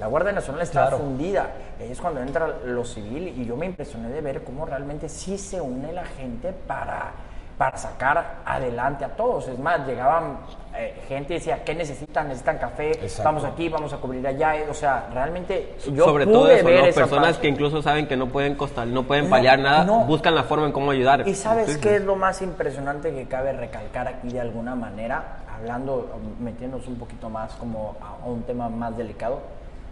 La 0.00 0.06
Guardia 0.06 0.32
Nacional 0.32 0.62
estaba 0.62 0.88
Claro. 0.88 1.04
fundida. 1.04 1.50
Ahí 1.78 1.92
es 1.92 2.00
cuando 2.00 2.20
entra 2.22 2.48
lo 2.64 2.84
civil 2.84 3.28
y 3.28 3.44
yo 3.44 3.56
me 3.56 3.66
impresioné 3.66 4.08
de 4.08 4.20
ver 4.20 4.42
cómo 4.44 4.64
realmente 4.66 5.08
sí 5.08 5.36
se 5.36 5.60
une 5.60 5.92
la 5.92 6.04
gente 6.04 6.52
para, 6.52 7.12
para 7.58 7.76
sacar 7.76 8.36
adelante 8.44 9.04
a 9.04 9.08
todos. 9.10 9.46
Es 9.48 9.58
más, 9.58 9.86
llegaban 9.86 10.38
eh, 10.76 11.02
gente 11.06 11.34
y 11.34 11.36
decía, 11.38 11.62
¿qué 11.64 11.74
necesitan? 11.74 12.26
¿Necesitan 12.28 12.58
café? 12.58 12.90
Exacto. 12.92 13.22
Vamos 13.24 13.44
aquí, 13.44 13.68
vamos 13.68 13.92
a 13.92 13.98
cubrir 13.98 14.26
allá. 14.26 14.54
O 14.68 14.74
sea, 14.74 15.08
realmente 15.12 15.76
yo 15.92 16.04
Sobre 16.04 16.24
pude 16.24 16.34
todo 16.34 16.50
eso, 16.50 16.64
ver 16.66 16.80
¿no? 16.80 16.86
esa 16.86 17.00
Personas 17.02 17.26
parte. 17.28 17.40
que 17.42 17.48
incluso 17.48 17.80
saben 17.82 18.08
que 18.08 18.16
no 18.16 18.26
pueden 18.28 18.56
costar, 18.56 18.86
no 18.88 19.04
pueden 19.04 19.24
No, 19.24 19.30
paliar 19.30 19.58
nada, 19.60 19.84
no. 19.84 20.00
buscan 20.04 20.34
la 20.34 20.42
forma 20.44 20.66
en 20.66 20.72
cómo 20.72 20.90
ayudar. 20.90 21.26
¿Y 21.28 21.34
sabes 21.34 21.74
Sí, 21.74 21.80
qué 21.80 21.96
es 21.96 22.02
lo 22.02 22.16
más 22.16 22.42
impresionante 22.42 23.12
que 23.14 23.26
cabe 23.26 23.52
recalcar 23.52 24.08
aquí 24.08 24.28
de 24.30 24.40
alguna 24.40 24.74
manera? 24.74 25.38
Hablando, 25.56 26.10
metiéndonos 26.40 26.88
un 26.88 26.96
poquito 26.96 27.30
más 27.30 27.52
como 27.54 27.94
a 28.02 28.24
a 28.24 28.26
un 28.26 28.42
tema 28.42 28.68
más 28.68 28.96
delicado. 28.96 29.40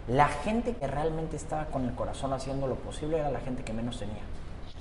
La 0.09 0.27
gente 0.27 0.73
que 0.73 0.85
realmente 0.85 1.37
estaba 1.37 1.65
con 1.67 1.85
el 1.85 1.93
corazón 1.95 2.33
haciendo 2.33 2.67
lo 2.67 2.75
posible 2.75 3.19
era 3.19 3.31
la 3.31 3.39
gente 3.39 3.63
que 3.63 3.71
menos 3.71 3.97
tenía. 3.99 4.21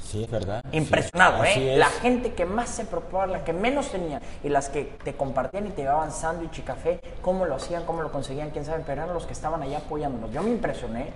Sí, 0.02 0.24
es 0.24 0.30
verdad. 0.30 0.64
Impresionado, 0.72 1.44
Sí, 1.44 1.60
¿eh? 1.60 1.72
es. 1.74 1.78
La 1.78 1.86
gente 1.86 2.32
que 2.32 2.44
más 2.44 2.68
se 2.68 2.84
preocupaba, 2.84 3.26
la 3.26 3.44
que 3.44 3.52
menos 3.52 3.90
tenía, 3.90 4.20
y 4.42 4.48
las 4.48 4.68
que 4.68 4.84
te 5.04 5.14
compartían 5.14 5.66
y 5.66 5.70
te 5.70 5.82
llevaban 5.82 6.12
sándwich 6.12 6.58
y 6.58 6.62
café, 6.62 7.00
cómo 7.22 7.46
lo 7.46 7.54
hacían, 7.54 7.84
cómo 7.84 8.02
lo 8.02 8.10
conseguían, 8.12 8.50
quién 8.50 8.64
sabe, 8.64 8.82
pero 8.86 9.02
eran 9.02 9.14
los 9.14 9.26
que 9.26 9.32
estaban 9.32 9.62
allá 9.62 9.78
apoyándonos. 9.78 10.32
Yo 10.32 10.42
me 10.42 10.50
impresioné, 10.50 11.10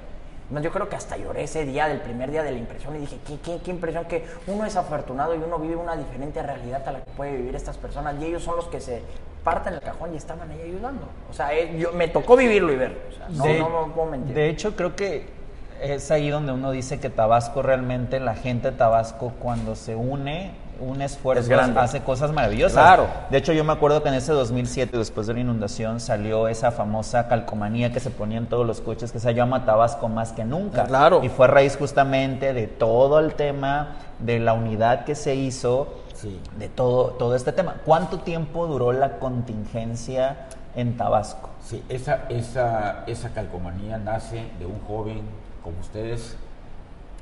yo 0.50 0.70
creo 0.70 0.88
que 0.88 0.96
hasta 0.96 1.16
lloré 1.16 1.42
ese 1.44 1.64
día, 1.64 1.88
del 1.88 2.00
primer 2.00 2.30
día 2.30 2.42
de 2.42 2.52
la 2.52 2.58
impresión, 2.58 2.96
y 2.96 3.00
dije, 3.00 3.18
qué, 3.26 3.38
qué, 3.40 3.58
qué 3.62 3.70
impresión 3.70 4.04
que 4.06 4.24
uno 4.46 4.64
es 4.64 4.76
afortunado 4.76 5.34
y 5.34 5.38
uno 5.38 5.58
vive 5.58 5.76
una 5.76 5.96
diferente 5.96 6.42
realidad 6.42 6.86
a 6.88 6.92
la 6.92 7.04
que 7.04 7.10
puede 7.10 7.36
vivir 7.36 7.56
estas 7.56 7.76
personas, 7.76 8.14
y 8.20 8.26
ellos 8.26 8.42
son 8.42 8.56
los 8.56 8.66
que 8.68 8.80
se 8.80 9.02
parten 9.42 9.74
el 9.74 9.80
cajón 9.80 10.12
y 10.12 10.16
estaban 10.16 10.50
ahí 10.50 10.60
ayudando. 10.60 11.06
O 11.30 11.32
sea, 11.32 11.54
eh, 11.54 11.78
yo, 11.78 11.92
me 11.92 12.08
tocó 12.08 12.36
vivirlo 12.36 12.72
y 12.72 12.76
verlo. 12.76 12.98
O 13.08 13.16
sea, 13.16 13.28
no, 13.28 13.44
de, 13.44 13.58
no, 13.60 13.68
no 13.68 13.94
puedo 13.94 14.10
mentir. 14.10 14.34
de 14.34 14.48
hecho, 14.48 14.74
creo 14.74 14.96
que 14.96 15.35
es 15.82 16.10
ahí 16.10 16.30
donde 16.30 16.52
uno 16.52 16.70
dice 16.70 17.00
que 17.00 17.10
Tabasco 17.10 17.62
realmente, 17.62 18.20
la 18.20 18.34
gente 18.34 18.70
de 18.70 18.76
Tabasco, 18.76 19.32
cuando 19.40 19.76
se 19.76 19.94
une, 19.94 20.52
un 20.80 21.00
Es 21.00 21.12
esfuerzo, 21.12 21.50
hace 21.78 22.00
cosas 22.02 22.32
maravillosas. 22.32 22.74
Claro. 22.82 23.06
De 23.30 23.38
hecho, 23.38 23.52
yo 23.52 23.64
me 23.64 23.72
acuerdo 23.72 24.02
que 24.02 24.08
en 24.10 24.14
ese 24.14 24.32
2007, 24.32 24.98
después 24.98 25.26
de 25.26 25.34
la 25.34 25.40
inundación, 25.40 26.00
salió 26.00 26.48
esa 26.48 26.70
famosa 26.70 27.28
calcomanía 27.28 27.92
que 27.92 28.00
se 28.00 28.10
ponía 28.10 28.38
en 28.38 28.46
todos 28.46 28.66
los 28.66 28.80
coches, 28.80 29.10
que 29.10 29.18
se 29.18 29.32
llama 29.34 29.64
Tabasco 29.64 30.08
más 30.08 30.32
que 30.32 30.44
nunca. 30.44 30.84
Claro. 30.84 31.22
Y 31.24 31.28
fue 31.28 31.46
a 31.46 31.48
raíz 31.48 31.76
justamente 31.76 32.52
de 32.52 32.66
todo 32.66 33.18
el 33.20 33.34
tema, 33.34 33.96
de 34.18 34.38
la 34.38 34.52
unidad 34.52 35.04
que 35.04 35.14
se 35.14 35.34
hizo, 35.34 35.88
Sí. 36.14 36.40
de 36.58 36.68
todo, 36.68 37.08
todo 37.10 37.34
este 37.34 37.52
tema. 37.52 37.76
¿Cuánto 37.84 38.20
tiempo 38.20 38.66
duró 38.66 38.92
la 38.92 39.18
contingencia 39.18 40.46
en 40.74 40.96
Tabasco? 40.96 41.50
Sí, 41.62 41.82
esa, 41.88 42.24
esa, 42.28 43.04
esa 43.06 43.30
calcomanía 43.30 43.98
nace 43.98 44.46
de 44.58 44.66
un 44.66 44.80
joven 44.86 45.22
como 45.66 45.80
ustedes. 45.80 46.36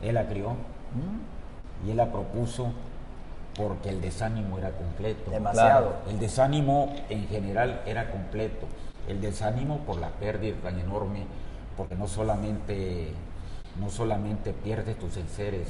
Él 0.02 0.14
la 0.16 0.26
crió 0.28 0.54
y 1.87 1.90
él 1.90 1.96
la 1.96 2.12
propuso 2.12 2.72
porque 3.57 3.88
el 3.88 4.00
desánimo 4.02 4.59
era 4.59 4.70
completo. 4.72 5.30
Demasiado. 5.30 5.96
El 6.11 6.18
desánimo 6.20 6.94
en 7.09 7.26
general 7.28 7.80
era 7.87 8.11
completo. 8.11 8.66
El 9.09 9.20
desánimo 9.20 9.78
por 9.78 9.98
la 9.98 10.09
pérdida 10.11 10.57
tan 10.62 10.78
enorme, 10.78 11.24
porque 11.76 11.94
no 11.94 12.07
solamente, 12.07 13.09
no 13.80 13.88
solamente 13.90 14.52
pierdes 14.52 14.98
tus 14.98 15.16
enseres, 15.16 15.68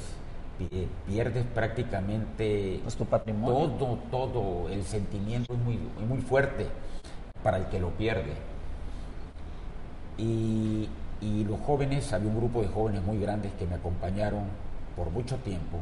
pi- 0.59 0.89
pierdes 1.07 1.45
prácticamente 1.45 2.81
Pues 2.83 2.97
tu 2.97 3.05
patrimonio. 3.05 3.71
todo, 3.71 3.99
todo. 4.11 4.69
El 4.69 4.83
sentimiento 4.85 5.53
es 5.53 5.59
muy, 5.61 5.79
muy 6.09 6.19
fuerte 6.23 6.67
para 7.43 7.59
el 7.59 7.67
que 7.67 7.79
lo 7.79 7.91
pierde. 7.91 8.33
Y, 10.17 10.89
y 11.25 11.45
los 11.45 11.59
jóvenes, 11.61 12.13
había 12.13 12.29
un 12.29 12.37
grupo 12.37 12.61
de 12.61 12.69
jóvenes 12.69 13.03
muy 13.03 13.19
grandes 13.19 13.53
que 13.59 13.67
me 13.67 13.77
acompañaron 13.77 14.43
por 14.95 15.11
mucho 15.11 15.37
tiempo. 15.39 15.79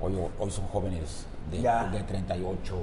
Hoy, 0.00 0.14
hoy 0.38 0.50
son 0.50 0.66
jóvenes 0.68 1.26
de, 1.50 1.58
de 1.58 2.02
38, 2.04 2.76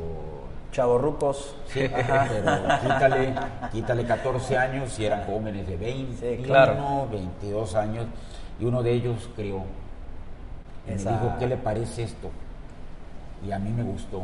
Chavorrucos. 0.74 1.56
Sí, 1.68 1.88
pero 1.90 2.68
quítale, 2.82 3.34
quítale 3.72 4.06
14 4.06 4.58
años 4.58 5.00
y 5.00 5.06
eran 5.06 5.24
jóvenes 5.26 5.66
de 5.68 5.78
20, 5.78 6.38
Sí, 6.38 6.44
claro. 6.44 7.08
22 7.10 7.76
años 7.76 8.06
y 8.60 8.66
uno 8.66 8.84
de 8.84 8.92
ellos 8.92 9.30
crió. 9.38 9.62
Y 10.88 10.92
Esa- 10.92 11.12
me 11.12 11.18
dijo, 11.18 11.36
¿qué 11.40 11.48
le 11.48 11.56
parece 11.58 12.04
esto? 12.04 12.30
Y 13.48 13.52
a 13.54 13.60
mí 13.60 13.72
me 13.72 13.84
gustó. 13.84 14.24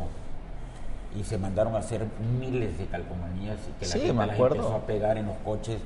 Y 1.18 1.24
se 1.24 1.38
mandaron 1.38 1.74
a 1.74 1.78
hacer 1.78 2.06
miles 2.40 2.76
de 2.78 2.84
calcomanías 2.86 3.56
y 3.68 3.72
que 3.78 3.86
la 3.86 3.92
Sí, 3.92 3.98
gente 4.00 4.12
me 4.14 4.26
las 4.26 4.34
acuerdo. 4.34 4.56
empezó 4.56 4.74
a 4.74 4.80
pegar 4.80 5.16
en 5.16 5.26
los 5.26 5.36
coches 5.38 5.78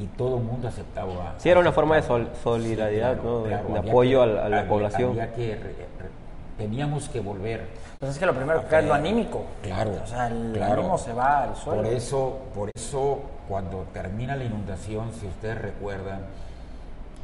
y 0.00 0.06
todo 0.16 0.38
el 0.38 0.44
mundo 0.44 0.68
aceptaba. 0.68 1.34
Sí, 1.38 1.48
era 1.50 1.60
una 1.60 1.72
forma 1.72 1.96
de 1.96 2.02
sol- 2.02 2.30
solidaridad, 2.42 3.16
¿no? 3.22 3.42
De- 3.42 3.54
apoyo 3.54 4.18
que- 4.18 4.22
a 4.24 4.26
la- 4.34 4.44
a 4.46 4.48
la 4.48 4.56
había- 4.60 4.68
población. 4.70 5.10
había 5.10 5.32
que 5.34 5.54
re- 5.56 5.62
re- 5.98 6.10
teníamos 6.56 7.08
que 7.08 7.20
volver 7.20 7.66
Pues 7.98 8.12
es 8.12 8.18
que 8.18 8.24
lo 8.24 8.34
primero 8.34 8.62
que 8.62 8.66
cae 8.68 8.80
es 8.80 8.88
lo 8.88 8.94
anímico. 8.94 9.44
Claro. 9.62 9.92
O 10.02 10.06
sea, 10.06 10.28
el 10.28 10.52
claro. 10.54 10.80
ánimo 10.80 10.96
se 10.96 11.12
va 11.12 11.42
al 11.42 11.54
suelo. 11.56 11.82
Por 11.82 11.92
eso, 11.92 12.38
por 12.54 12.70
eso, 12.74 13.18
cuando 13.46 13.84
termina 13.92 14.36
la 14.36 14.44
inundación, 14.44 15.12
si 15.12 15.26
ustedes 15.26 15.60
recuerdan, 15.60 16.20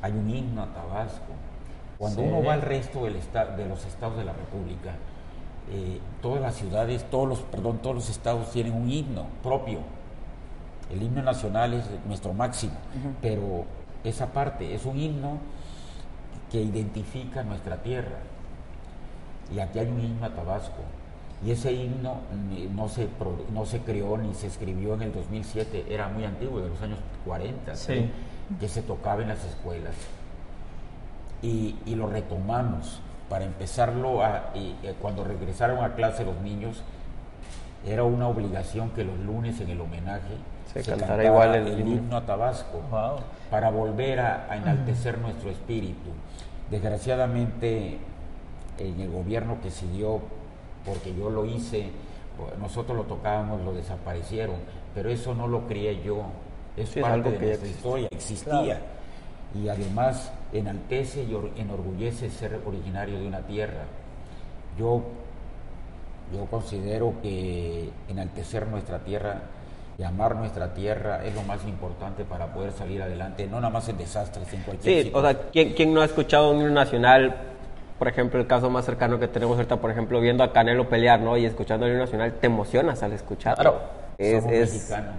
hay 0.02 0.12
un 0.12 0.28
himno 0.28 0.62
a 0.64 0.66
Tabasco. 0.66 1.32
Cuando 1.96 2.20
Sí. 2.20 2.28
uno 2.28 2.44
va 2.46 2.52
al 2.52 2.60
resto 2.60 3.04
del 3.04 3.16
esta- 3.16 3.46
de 3.46 3.64
los 3.66 3.86
estados 3.86 4.18
de 4.18 4.24
la 4.24 4.32
República, 4.34 4.90
eh, 5.72 5.98
todas 6.20 6.42
las 6.42 6.54
ciudades, 6.56 7.04
todos 7.10 7.26
los, 7.26 7.38
perdón, 7.40 7.78
todos 7.78 7.96
los 7.96 8.10
estados 8.10 8.50
tienen 8.50 8.74
un 8.74 8.90
himno 8.90 9.24
propio. 9.42 9.78
El 10.90 11.02
himno 11.02 11.22
nacional 11.22 11.74
es 11.74 11.84
nuestro 12.06 12.32
máximo, 12.32 12.74
pero 13.20 13.64
esa 14.04 14.26
parte 14.32 14.74
es 14.74 14.84
un 14.84 14.98
himno 14.98 15.38
que 16.50 16.62
identifica 16.62 17.42
nuestra 17.42 17.78
tierra. 17.82 18.18
Y 19.54 19.58
aquí 19.58 19.78
hay 19.80 19.88
un 19.88 20.00
himno 20.00 20.26
a 20.26 20.30
Tabasco. 20.30 20.82
Y 21.44 21.50
ese 21.50 21.72
himno 21.72 22.20
ni- 22.48 22.66
no 22.66 22.88
se, 22.88 23.08
no 23.52 23.66
se 23.66 23.80
creó 23.80 24.16
ni 24.16 24.32
se 24.34 24.46
escribió 24.46 24.94
en 24.94 25.02
el 25.02 25.12
2007, 25.12 25.86
era 25.90 26.08
muy 26.08 26.24
antiguo, 26.24 26.60
de 26.60 26.68
los 26.68 26.80
años 26.82 26.98
40, 27.24 27.74
Sí. 27.74 27.86
creo, 27.86 28.04
que 28.60 28.68
se 28.68 28.82
tocaba 28.82 29.22
en 29.22 29.28
las 29.28 29.44
escuelas. 29.44 29.94
Y, 31.42 31.76
y 31.84 31.94
lo 31.94 32.06
retomamos 32.08 33.00
para 33.28 33.44
empezarlo 33.44 34.22
a, 34.24 34.50
y, 34.54 34.74
eh, 34.82 34.94
cuando 35.00 35.24
regresaron 35.24 35.84
a 35.84 35.94
clase 35.94 36.24
los 36.24 36.40
niños, 36.40 36.82
era 37.84 38.04
una 38.04 38.28
obligación 38.28 38.90
que 38.90 39.04
los 39.04 39.18
lunes 39.18 39.60
en 39.60 39.68
el 39.70 39.80
homenaje 39.80 40.36
Se 40.82 40.90
cantara 40.90 41.24
igual 41.24 41.54
el 41.54 41.66
el 41.68 41.80
himno. 41.80 41.94
himno 41.96 42.16
a 42.16 42.26
Tabasco 42.26 42.80
Wow. 42.90 43.16
para 43.50 43.70
volver 43.70 44.20
a, 44.20 44.46
a 44.50 44.56
enaltecer 44.56 45.18
nuestro 45.18 45.50
espíritu. 45.50 46.10
Desgraciadamente, 46.70 47.98
en 48.78 49.00
el 49.00 49.10
gobierno 49.10 49.58
que 49.62 49.70
siguió, 49.70 50.20
porque 50.84 51.14
yo 51.14 51.30
lo 51.30 51.44
hice, 51.44 51.90
nosotros 52.60 52.96
lo 52.96 53.04
tocábamos, 53.04 53.62
lo 53.62 53.72
desaparecieron, 53.72 54.56
pero 54.94 55.08
eso 55.10 55.34
no 55.34 55.46
lo 55.48 55.66
crié 55.66 56.02
yo, 56.02 56.22
es 56.76 56.88
Sí, 56.90 56.98
es 56.98 57.02
parte 57.02 57.14
algo 57.14 57.30
de 57.30 57.38
que 57.38 57.46
nuestra 57.46 57.66
existe. 57.68 57.88
historia, 57.88 58.08
existía. 58.10 58.80
Y 59.54 59.68
además 59.68 60.32
enaltece 60.52 61.22
y 61.22 61.34
enorgullece 61.60 62.28
ser 62.30 62.60
originario 62.66 63.18
de 63.18 63.26
una 63.26 63.40
tierra. 63.40 63.84
Yo, 64.78 65.02
yo 66.32 66.44
considero 66.46 67.14
que 67.22 67.90
enaltecer 68.08 68.66
nuestra 68.66 68.98
tierra 68.98 69.40
y 69.98 70.02
amar 70.02 70.36
nuestra 70.36 70.74
tierra 70.74 71.24
es 71.24 71.34
lo 71.34 71.42
más 71.42 71.64
importante 71.64 72.24
para 72.24 72.52
poder 72.52 72.72
salir 72.72 73.02
adelante, 73.02 73.46
no 73.46 73.56
nada 73.56 73.70
más 73.70 73.88
en 73.88 73.96
desastres, 73.96 74.52
en 74.52 74.60
cualquier 74.62 75.04
Sí, 75.04 75.10
o 75.14 75.22
sea, 75.22 75.34
¿quién, 75.50 75.72
¿quién, 75.72 75.94
no 75.94 76.02
ha 76.02 76.04
escuchado 76.04 76.50
un 76.50 76.60
himno 76.60 76.70
nacional? 76.70 77.34
Por 77.98 78.08
ejemplo, 78.08 78.38
el 78.38 78.46
caso 78.46 78.68
más 78.68 78.84
cercano 78.84 79.18
que 79.18 79.26
tenemos 79.26 79.56
ahorita, 79.56 79.78
por 79.78 79.90
ejemplo, 79.90 80.20
viendo 80.20 80.44
a 80.44 80.52
Canelo 80.52 80.88
pelear, 80.88 81.20
¿no? 81.20 81.36
Y 81.38 81.46
escuchando 81.46 81.86
el 81.86 81.92
himno 81.92 82.04
nacional, 82.04 82.34
te 82.34 82.46
emocionas 82.46 83.02
al 83.02 83.12
escuchar. 83.12 83.54
Claro, 83.54 83.80
es, 84.18 84.42
somos 84.42 84.52
es, 84.52 84.72
mexicanos. 84.74 85.14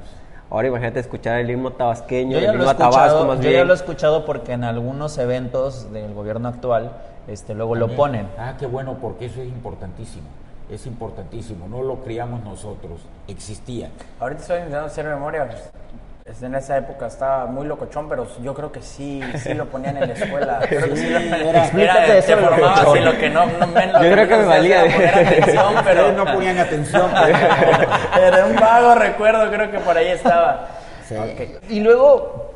Ahora 0.49 0.67
imagínate 0.67 0.99
escuchar 0.99 1.39
el 1.39 1.49
himno 1.49 1.71
tabasqueño, 1.71 2.33
Yo 2.33 2.39
ya, 2.39 2.51
el 2.51 2.57
lo 2.57 2.63
he 2.63 2.65
himno 2.65 2.77
Tabasco 2.77 3.01
escuchado, 3.01 3.27
más 3.27 3.37
yo 3.37 3.49
bien. 3.49 3.53
ya 3.53 3.65
lo 3.65 3.73
he 3.73 3.75
escuchado 3.75 4.25
porque 4.25 4.53
en 4.53 4.63
algunos 4.63 5.17
eventos 5.17 5.91
del 5.91 6.13
gobierno 6.13 6.49
actual 6.49 6.91
este, 7.27 7.55
luego 7.55 7.75
lo 7.75 7.89
ponen. 7.95 8.27
Ah, 8.37 8.53
qué 8.59 8.67
bueno, 8.67 8.99
porque 9.01 9.25
eso 9.25 9.41
es 9.41 9.47
importantísimo. 9.47 10.27
Es 10.69 10.85
importantísimo. 10.85 11.67
No 11.67 11.81
lo 11.81 12.03
criamos 12.03 12.43
nosotros, 12.43 12.99
existía. 13.27 13.89
Ahorita 14.19 14.41
estoy 14.41 14.57
intentando 14.57 14.87
hacer 14.87 15.05
memoria. 15.05 15.47
pues, 16.25 16.43
En 16.43 16.55
esa 16.55 16.77
época 16.77 17.07
estaba 17.07 17.45
muy 17.45 17.65
locochón, 17.65 18.09
pero 18.09 18.27
yo 18.43 18.53
creo 18.53 18.69
que 18.71 18.81
sí, 18.81 19.21
sí 19.41 19.53
lo 19.53 19.67
ponían 19.67 19.95
en 19.95 20.09
la 20.09 20.13
escuela. 20.13 20.59
Creo 20.67 20.89
que 20.89 20.97
sí 20.97 21.09
lo, 21.09 21.19
era- 21.19 21.63
Explícate 21.63 22.03
era- 22.03 22.17
eso 22.17 22.27
te 22.27 22.35
de 22.35 22.41
formabas 22.41 22.95
y 22.97 22.99
lo 22.99 23.17
que 23.17 23.29
no, 23.29 23.45
no 23.45 23.67
men- 23.67 23.93
lo 23.93 24.03
Yo 24.03 24.11
creo 24.11 24.27
que 24.27 24.35
menos 24.35 24.39
me 24.41 24.45
valía 24.45 24.81
poner 24.83 25.07
atención, 25.17 25.73
pero 25.85 26.11
no 26.11 26.25
ponían 26.25 26.57
atención. 26.57 27.11
era 28.21 28.45
un 28.45 28.55
vago 28.57 28.95
recuerdo, 28.95 29.49
creo 29.49 29.71
que 29.71 29.79
por 29.79 29.97
ahí 29.97 30.07
estaba. 30.07 30.67
Sí. 31.07 31.15
Ok. 31.15 31.63
Y 31.69 31.79
luego, 31.79 32.51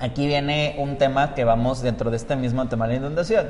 aquí 0.00 0.26
viene 0.26 0.74
un 0.78 0.98
tema 0.98 1.34
que 1.34 1.44
vamos 1.44 1.80
dentro 1.80 2.10
de 2.10 2.18
este 2.18 2.36
mismo 2.36 2.68
tema, 2.68 2.86
la 2.86 2.94
inundación. 2.96 3.48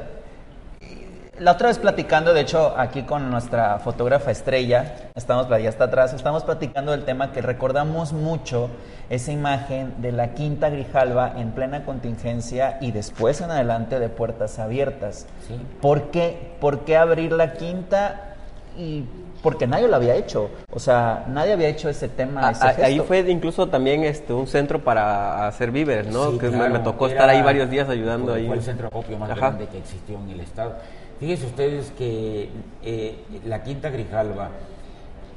La 1.40 1.50
otra 1.52 1.66
vez 1.68 1.78
platicando, 1.80 2.32
de 2.32 2.42
hecho, 2.42 2.74
aquí 2.78 3.02
con 3.02 3.28
nuestra 3.28 3.80
fotógrafa 3.80 4.30
estrella, 4.30 5.10
estamos, 5.16 5.48
ya 5.48 5.68
está 5.68 5.84
atrás, 5.84 6.12
estamos 6.12 6.44
platicando 6.44 6.92
del 6.92 7.04
tema 7.04 7.32
que 7.32 7.42
recordamos 7.42 8.12
mucho 8.12 8.70
esa 9.10 9.32
imagen 9.32 9.94
de 9.98 10.12
la 10.12 10.34
Quinta 10.34 10.70
Grijalva 10.70 11.32
en 11.36 11.50
plena 11.50 11.84
contingencia 11.84 12.78
y 12.80 12.92
después 12.92 13.40
en 13.40 13.50
adelante 13.50 13.98
de 13.98 14.08
puertas 14.10 14.60
abiertas. 14.60 15.26
Sí. 15.48 15.60
¿Por 15.80 16.12
qué? 16.12 16.52
¿Por 16.60 16.80
qué 16.84 16.96
abrir 16.96 17.32
la 17.32 17.54
Quinta? 17.54 18.34
Y 18.78 19.04
porque 19.42 19.66
nadie 19.66 19.88
lo 19.88 19.96
había 19.96 20.14
hecho. 20.14 20.50
O 20.72 20.78
sea, 20.78 21.24
nadie 21.28 21.52
había 21.52 21.68
hecho 21.68 21.88
ese 21.88 22.08
tema. 22.08 22.46
Ah, 22.46 22.50
ese 22.52 22.64
ah, 22.64 22.86
ahí 22.86 23.00
fue 23.00 23.18
incluso 23.28 23.68
también 23.68 24.04
este 24.04 24.32
un 24.32 24.46
centro 24.46 24.78
para 24.84 25.48
hacer 25.48 25.72
víveres, 25.72 26.06
¿no? 26.06 26.30
Sí, 26.30 26.38
que 26.38 26.46
me- 26.50 26.58
claro, 26.58 26.72
me, 26.74 26.78
tocó 26.78 27.06
era- 27.06 27.14
estar 27.16 27.28
ahí 27.28 27.42
varios 27.42 27.68
días 27.70 27.88
ayudando 27.88 28.32
fue- 28.32 28.40
ahí. 28.40 28.46
Fue 28.46 28.56
el 28.56 28.62
centro 28.62 28.84
de 28.84 28.88
acopio 28.88 29.18
más 29.18 29.30
Ajá. 29.30 29.40
grande 29.40 29.66
que 29.66 29.78
existió 29.78 30.16
en 30.16 30.30
el 30.30 30.40
estado. 30.40 30.74
Fíjense 31.20 31.46
ustedes 31.46 31.90
que 31.92 32.50
eh, 32.82 33.24
la 33.46 33.62
Quinta 33.62 33.88
Grijalva, 33.90 34.50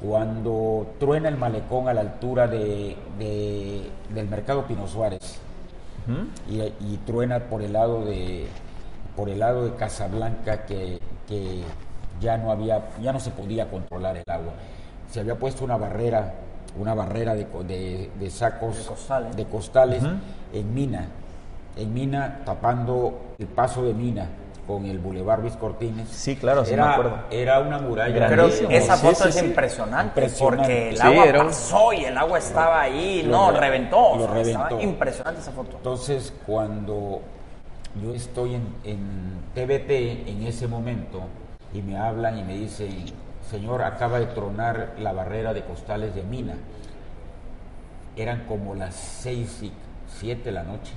cuando 0.02 0.86
truena 1.00 1.28
el 1.28 1.36
malecón 1.36 1.88
a 1.88 1.94
la 1.94 2.02
altura 2.02 2.46
de, 2.46 2.96
de- 3.18 3.90
del 4.14 4.28
mercado 4.28 4.64
Pino 4.66 4.86
Suárez 4.86 5.40
y, 6.48 6.60
y 6.62 6.96
truena 7.04 7.40
por 7.40 7.62
el 7.62 7.72
lado 7.74 8.04
de 8.04 8.46
por 9.16 9.28
el 9.28 9.40
lado 9.40 9.64
de 9.64 9.74
Casablanca 9.74 10.64
que, 10.64 11.00
que 11.26 11.62
ya 12.20 12.38
no 12.38 12.50
había 12.52 12.88
ya 13.02 13.12
no 13.12 13.18
se 13.20 13.30
podía 13.30 13.68
controlar 13.70 14.16
el 14.16 14.24
agua. 14.28 14.52
Se 15.10 15.20
había 15.20 15.34
puesto 15.38 15.64
una 15.64 15.76
barrera 15.76 16.34
una 16.78 16.94
barrera 16.94 17.34
de, 17.34 17.44
de- 17.66 18.10
de 18.18 18.30
sacos 18.30 18.76
De 18.78 18.84
costales. 18.84 19.36
de 19.36 19.44
costales 19.46 20.02
en 20.52 20.74
Mina 20.74 21.06
en 21.76 21.92
Mina 21.94 22.40
tapando 22.44 23.34
el 23.38 23.46
paso 23.46 23.82
de 23.82 23.94
Mina 23.94 24.28
con 24.68 24.84
el 24.84 24.98
Boulevard 24.98 25.40
Luis 25.40 25.56
Cortines 25.56 26.06
Sí, 26.10 26.36
claro, 26.36 26.62
sí 26.62 26.72
me 26.72 26.74
era, 26.74 26.92
acuerdo. 26.92 27.18
era 27.30 27.58
una 27.60 27.78
muralla 27.78 28.28
Pero 28.28 28.46
esa 28.46 28.96
Sí, 28.98 29.06
foto 29.06 29.22
sí, 29.24 29.28
es 29.30 29.34
sí. 29.36 29.46
impresionante, 29.46 30.08
Impresionante. 30.20 30.62
porque 30.62 30.88
el 30.90 30.96
Sí, 30.98 31.02
agua 31.02 31.24
era 31.24 31.40
un- 31.40 31.46
pasó 31.46 31.92
y 31.94 32.04
el 32.04 32.18
agua 32.18 32.38
estaba 32.38 32.80
ahí, 32.82 33.22
Lo 33.22 33.30
no, 33.32 33.50
re- 33.52 33.60
reventó. 33.60 34.16
lo 34.16 34.26
sea, 34.28 34.40
estaba 34.42 34.68
reventó. 34.68 34.80
impresionante 34.92 35.40
esa 35.40 35.52
foto. 35.52 35.76
Entonces, 35.78 36.34
cuando 36.46 37.22
yo 38.02 38.12
estoy 38.14 38.56
en, 38.56 38.74
en 38.84 39.40
TVT 39.54 40.28
en 40.30 40.42
ese 40.46 40.68
momento 40.68 41.22
y 41.72 41.80
me 41.80 41.96
hablan 41.96 42.38
y 42.38 42.44
me 42.44 42.52
dicen, 42.54 43.06
señor, 43.50 43.82
acaba 43.82 44.20
de 44.20 44.26
tronar 44.26 44.96
la 44.98 45.14
barrera 45.14 45.54
de 45.54 45.64
costales 45.64 46.14
de 46.14 46.22
Mina, 46.24 46.56
eran 48.16 48.44
como 48.46 48.74
las 48.74 48.94
seis 48.94 49.62
y 49.62 49.72
siete 50.06 50.44
de 50.46 50.52
la 50.52 50.62
noche. 50.64 50.92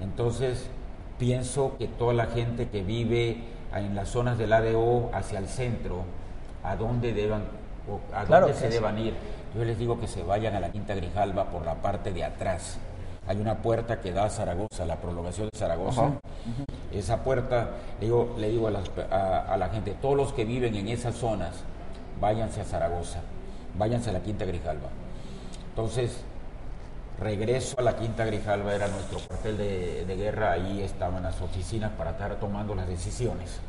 Entonces, 0.00 0.68
pienso 1.18 1.76
que 1.78 1.88
toda 1.88 2.12
la 2.14 2.26
gente 2.26 2.68
que 2.68 2.82
vive 2.82 3.44
en 3.74 3.94
las 3.94 4.08
zonas 4.08 4.38
del 4.38 4.52
ADO 4.52 5.10
hacia 5.14 5.38
el 5.38 5.48
centro, 5.48 6.04
a 6.64 6.76
dónde 6.76 7.12
deban 7.12 7.44
o 7.90 8.00
a 8.16 8.24
Claro 8.24 8.46
dónde 8.46 8.60
se 8.60 8.66
sí. 8.68 8.72
deban 8.74 8.98
ir. 8.98 9.14
Yo 9.56 9.64
les 9.64 9.78
digo 9.78 9.98
que 10.00 10.06
se 10.06 10.22
vayan 10.22 10.54
a 10.54 10.60
la 10.60 10.70
Quinta 10.70 10.94
Grijalva 10.94 11.46
por 11.46 11.64
la 11.64 11.74
parte 11.74 12.12
de 12.12 12.24
atrás. 12.24 12.78
Hay 13.26 13.36
una 13.38 13.58
puerta 13.58 14.00
que 14.00 14.12
da 14.12 14.24
a 14.24 14.30
Zaragoza, 14.30 14.84
la 14.84 14.96
prolongación 14.96 15.48
de 15.52 15.58
Zaragoza. 15.58 16.12
Esa 16.92 17.22
puerta, 17.22 17.70
le 18.00 18.06
digo, 18.06 18.34
le 18.38 18.48
digo 18.50 18.66
a, 18.68 18.70
las 18.70 18.88
pe- 18.88 19.06
a- 19.10 19.40
a 19.52 19.56
la 19.56 19.68
gente, 19.68 19.94
todos 20.02 20.16
los 20.16 20.32
que 20.32 20.44
viven 20.44 20.74
en 20.74 20.88
esas 20.88 21.14
zonas, 21.14 21.62
váyanse 22.20 22.60
a 22.62 22.64
Zaragoza, 22.64 23.20
váyanse 23.78 24.10
a 24.10 24.14
la 24.14 24.20
Quinta 24.20 24.44
Grijalva. 24.44 24.88
Entonces, 25.70 26.24
regreso 27.22 27.78
a 27.78 27.82
la 27.82 27.96
Quinta 27.96 28.24
Grijalva, 28.24 28.74
era 28.74 28.88
nuestro 28.88 29.20
cuartel 29.20 29.56
de, 29.56 30.16
guerra, 30.16 30.52
ahí 30.52 30.82
estaban 30.82 31.22
las 31.22 31.40
oficinas 31.40 31.90
para 31.92 32.10
estar 32.10 32.36
tomando 32.36 32.74
las 32.74 32.88
decisiones. 32.88 33.60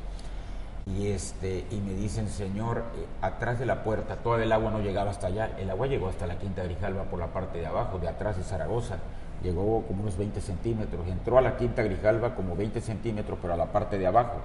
Y, 0.85 1.07
este, 1.07 1.65
y 1.71 1.75
me 1.77 1.93
dicen, 1.93 2.27
señor, 2.27 2.83
eh, 2.97 3.05
atrás 3.21 3.57
de 3.57 3.65
la 3.65 3.83
puerta, 3.83 4.17
toda 4.17 4.43
el 4.43 4.51
agua 4.51 4.71
no 4.71 4.79
llegaba 4.79 5.11
hasta 5.11 5.27
allá, 5.27 5.51
el 5.57 5.69
agua 5.69 5.87
llegó 5.87 6.09
hasta 6.09 6.27
la 6.27 6.37
Quinta 6.37 6.63
Grijalva 6.63 7.03
por 7.03 7.19
la 7.19 7.27
parte 7.27 7.59
de 7.59 7.65
abajo, 7.65 7.99
de 7.99 8.09
atrás 8.09 8.35
de 8.35 8.43
Zaragoza, 8.43 8.97
llegó 9.41 9.83
como 9.83 10.01
unos 10.01 10.17
20 10.17 10.41
centímetros, 10.41 11.07
entró 11.07 11.37
a 11.37 11.41
la 11.41 11.55
Quinta 11.55 11.83
Grijalva 11.83 12.35
como 12.35 12.55
20 12.55 12.81
centímetros, 12.81 13.39
pero 13.41 13.53
a 13.53 13.57
la 13.57 13.71
parte 13.71 13.97
de 13.97 14.07
abajo. 14.07 14.41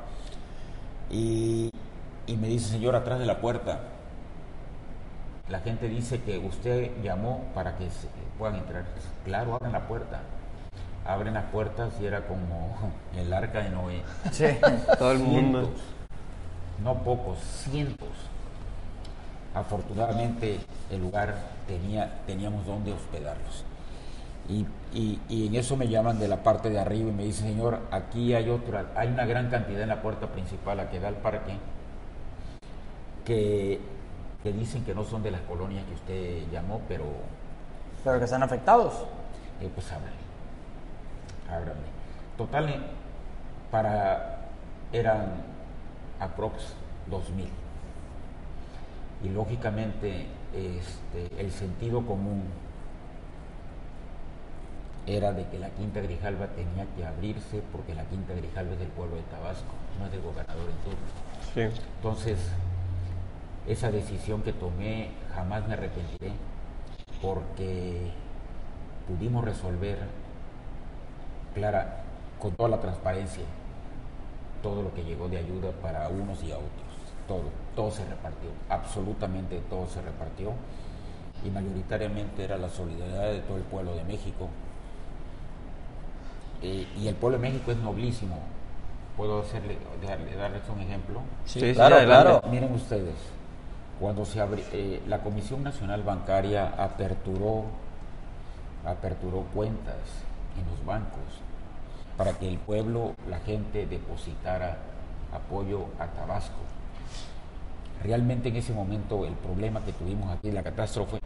Y, 1.10 1.70
y 2.26 2.36
me 2.36 2.46
dice, 2.46 2.68
señor, 2.68 2.94
atrás 2.94 3.18
de 3.18 3.26
la 3.26 3.40
puerta, 3.40 3.80
la 5.48 5.60
gente 5.60 5.88
dice 5.88 6.20
que 6.22 6.38
usted 6.38 6.90
llamó 7.02 7.44
para 7.54 7.76
que 7.76 7.88
puedan 8.38 8.56
entrar. 8.56 8.84
Claro, 9.24 9.54
abren 9.54 9.72
la 9.72 9.86
puerta. 9.88 10.20
Abren 11.06 11.34
las 11.34 11.44
puertas 11.46 11.92
y 12.00 12.06
era 12.06 12.26
como 12.26 12.76
el 13.16 13.32
arca 13.32 13.60
de 13.62 13.70
Noé. 13.70 14.02
Sí. 14.30 14.44
Todo 14.98 15.12
el 15.12 15.18
mundo. 15.20 15.60
Cientos, 15.62 15.82
no 16.82 16.94
pocos, 17.02 17.38
cientos. 17.40 18.08
Afortunadamente 19.54 20.60
el 20.90 21.00
lugar 21.00 21.34
tenía, 21.66 22.20
teníamos 22.26 22.66
donde 22.66 22.92
hospedarlos. 22.92 23.64
Y, 24.48 24.66
y- 24.94 25.20
y 25.28 25.46
en 25.48 25.54
eso 25.56 25.76
me 25.76 25.88
llaman 25.88 26.18
de 26.18 26.28
la 26.28 26.42
parte 26.42 26.70
de 26.70 26.78
arriba 26.78 27.08
y 27.10 27.12
me 27.12 27.24
dicen, 27.24 27.48
señor, 27.48 27.80
aquí 27.90 28.34
hay 28.34 28.48
otra, 28.50 28.86
hay 28.94 29.08
una 29.08 29.26
gran 29.26 29.50
cantidad 29.50 29.82
en 29.82 29.88
la 29.88 30.00
puerta 30.00 30.26
principal 30.28 30.80
a 30.80 30.90
que 30.90 31.00
da 31.00 31.08
al 31.08 31.16
parque 31.16 31.52
que, 33.24 33.80
que 34.42 34.52
dicen 34.52 34.84
que 34.84 34.94
no 34.94 35.04
son 35.04 35.22
de 35.22 35.30
las 35.30 35.40
colonias 35.42 35.84
que 35.86 35.94
usted 35.94 36.50
llamó, 36.52 36.80
pero 36.88 37.04
Pero 38.04 38.18
que 38.18 38.24
están 38.24 38.42
afectados. 38.42 38.94
eh, 39.60 39.70
pues 39.74 39.90
ábrale. 39.92 40.16
Ábrale. 41.50 41.80
Total, 42.36 42.68
eh, 42.68 42.80
para, 43.70 44.46
eran 44.92 45.42
aprox 46.20 46.74
2000. 47.10 47.48
Y 49.24 49.28
lógicamente 49.30 50.26
este, 50.54 51.40
el 51.40 51.50
sentido 51.50 52.06
común 52.06 52.44
era 55.06 55.32
de 55.32 55.46
que 55.48 55.58
la 55.58 55.70
Quinta 55.70 56.00
Grijalva 56.00 56.46
tenía 56.48 56.86
que 56.94 57.04
abrirse 57.04 57.62
porque 57.72 57.94
la 57.94 58.04
Quinta 58.04 58.34
Grijalva 58.34 58.74
es 58.74 58.78
del 58.78 58.88
pueblo 58.88 59.16
de 59.16 59.22
Tabasco, 59.22 59.72
no 59.98 60.06
es 60.06 60.12
del 60.12 60.20
gobernador 60.20 60.62
en 60.68 60.76
turno. 60.84 60.98
Sí. 61.54 61.80
Entonces, 61.96 62.38
esa 63.68 63.90
decisión 63.90 64.42
que 64.42 64.52
tomé 64.52 65.10
jamás 65.34 65.66
me 65.68 65.74
arrepentiré 65.74 66.32
porque 67.22 68.10
pudimos 69.06 69.44
resolver, 69.44 69.98
Clara, 71.54 72.02
con 72.38 72.52
toda 72.54 72.68
la 72.68 72.80
transparencia, 72.80 73.44
todo 74.62 74.82
lo 74.82 74.94
que 74.94 75.04
llegó 75.04 75.28
de 75.28 75.38
ayuda 75.38 75.70
para 75.82 76.08
unos 76.08 76.42
y 76.42 76.52
a 76.52 76.56
otros. 76.56 76.70
Todo, 77.26 77.42
todo 77.76 77.90
se 77.90 78.04
repartió, 78.06 78.50
absolutamente 78.68 79.60
todo 79.68 79.86
se 79.86 80.00
repartió 80.00 80.52
y 81.44 81.50
mayoritariamente 81.50 82.44
era 82.44 82.56
la 82.56 82.68
solidaridad 82.68 83.32
de 83.32 83.40
todo 83.40 83.56
el 83.58 83.64
pueblo 83.64 83.94
de 83.94 84.04
México. 84.04 84.48
Eh, 86.62 86.86
y 86.98 87.06
el 87.08 87.14
pueblo 87.14 87.38
de 87.38 87.48
México 87.48 87.70
es 87.70 87.78
noblísimo. 87.78 88.38
¿Puedo 89.16 89.40
hacerle, 89.42 89.78
darle- 90.06 90.36
darles 90.36 90.62
un 90.68 90.80
ejemplo? 90.80 91.20
Sí, 91.44 91.60
sí, 91.60 91.72
claro, 91.74 91.96
claro. 92.04 92.42
Miren 92.50 92.72
ustedes, 92.74 93.14
cuando 94.00 94.24
se 94.24 94.40
abri- 94.40 94.64
eh, 94.72 95.02
la 95.08 95.20
Comisión 95.20 95.62
Nacional 95.62 96.02
Bancaria 96.02 96.74
aperturó, 96.78 97.64
aperturó 98.84 99.42
cuentas 99.54 99.96
en 100.58 100.70
los 100.70 100.84
bancos, 100.84 101.18
para 102.16 102.32
que 102.32 102.48
el 102.48 102.58
pueblo, 102.58 103.14
la 103.28 103.38
gente 103.40 103.86
depositara 103.86 104.76
apoyo 105.32 105.86
a 105.98 106.06
Tabasco. 106.06 106.60
Realmente 108.02 108.48
en 108.48 108.56
ese 108.56 108.72
momento 108.72 109.24
el 109.24 109.34
problema 109.34 109.84
que 109.84 109.92
tuvimos 109.92 110.30
aquí, 110.36 110.50
la 110.52 110.62
catástrofe, 110.62 111.18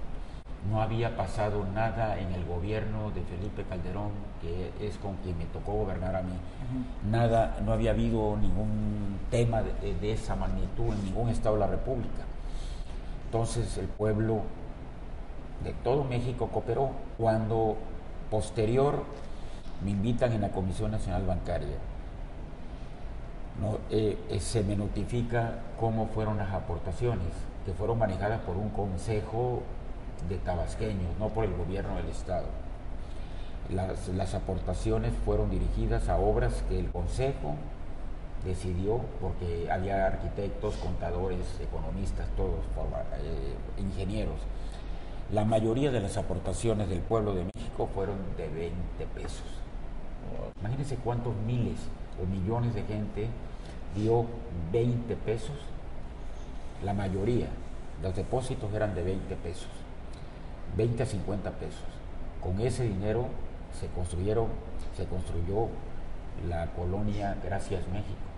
no 0.71 0.81
había 0.81 1.17
pasado 1.17 1.67
nada 1.75 2.19
en 2.19 2.33
el 2.33 2.45
gobierno 2.45 3.11
de 3.11 3.23
Felipe 3.23 3.65
Calderón, 3.69 4.11
que 4.41 4.71
es 4.87 4.97
con 4.99 5.17
quien 5.17 5.37
me 5.37 5.45
tocó 5.47 5.73
gobernar 5.73 6.15
a 6.17 6.23
mí. 6.23 6.33
Nada, 7.11 7.59
no 7.65 7.73
había 7.73 7.91
habido 7.91 8.37
ningún 8.37 9.19
tema 9.31 9.63
de, 9.63 9.95
de, 9.95 10.13
esa 10.13 10.37
magnitud 10.37 10.93
en 10.93 11.05
ningún 11.05 11.29
estado 11.31 11.57
de 11.57 11.61
la 11.61 11.67
República. 11.67 12.23
Entonces 13.33 13.79
el 13.79 13.87
pueblo 13.87 14.42
de 15.64 15.73
todo 15.73 16.05
México 16.05 16.51
cooperó. 16.53 16.90
Cuando 17.16 17.79
posterior 18.31 19.05
me 19.83 19.92
invitan 19.92 20.33
en 20.33 20.42
la 20.42 20.51
Comisión 20.51 20.90
Nacional 20.90 21.25
Bancaria, 21.25 21.79
eh, 23.88 24.18
eh, 24.29 24.38
se 24.38 24.62
me 24.62 24.77
notifica 24.77 25.61
cómo 25.81 26.09
fueron 26.09 26.37
las 26.37 26.53
aportaciones, 26.53 27.29
que 27.64 27.73
fueron 27.73 27.99
manejadas 27.99 28.40
por 28.40 28.59
un 28.59 28.68
consejo 28.68 29.62
de 30.29 30.37
tabasqueños, 30.37 31.16
no 31.18 31.31
por 31.31 31.47
el 31.47 31.57
gobierno 31.57 31.97
del 31.97 32.11
Estado. 32.11 32.49
Las, 33.71 34.35
aportaciones 34.35 35.14
fueron 35.25 35.49
dirigidas 35.49 36.11
a 36.11 36.18
obras 36.18 36.62
que 36.68 36.79
el 36.79 36.90
Consejo 36.90 37.55
decidió, 38.45 39.01
porque 39.21 39.69
había 39.71 40.07
arquitectos, 40.07 40.77
contadores, 40.77 41.61
economistas, 41.61 42.29
todos, 42.37 42.61
eh, 43.23 43.55
ingenieros. 43.79 44.41
La 45.33 45.45
mayoría 45.45 45.91
de 45.91 46.01
las 46.01 46.17
aportaciones 46.17 46.89
del 46.89 47.01
pueblo 47.01 47.35
de 47.35 47.45
México 47.45 47.89
fueron 47.95 48.17
de 48.37 48.49
20 48.49 49.07
pesos. 49.15 49.63
Imagínense 50.61 50.97
cuántos 50.97 51.35
miles 51.47 51.79
o 52.23 52.27
millones 52.27 52.75
de 52.75 52.83
gente 52.83 53.29
dio 53.95 54.27
20 54.73 55.17
pesos. 55.17 55.57
La 56.85 56.95
mayoría, 56.95 57.49
los 58.03 58.15
depósitos 58.15 58.73
eran 58.75 58.95
de 58.95 59.03
20 59.03 59.35
pesos. 59.37 59.69
20 60.77 61.03
a 61.03 61.07
50 61.07 61.51
pesos. 61.53 61.85
Con 62.41 62.61
ese 62.61 62.85
dinero 62.85 63.27
se 63.79 63.87
construyeron, 63.89 64.49
se 64.97 65.07
construyó 65.07 65.69
la 66.49 66.67
colonia 66.73 67.37
Gracias 67.45 67.87
México, 67.89 68.32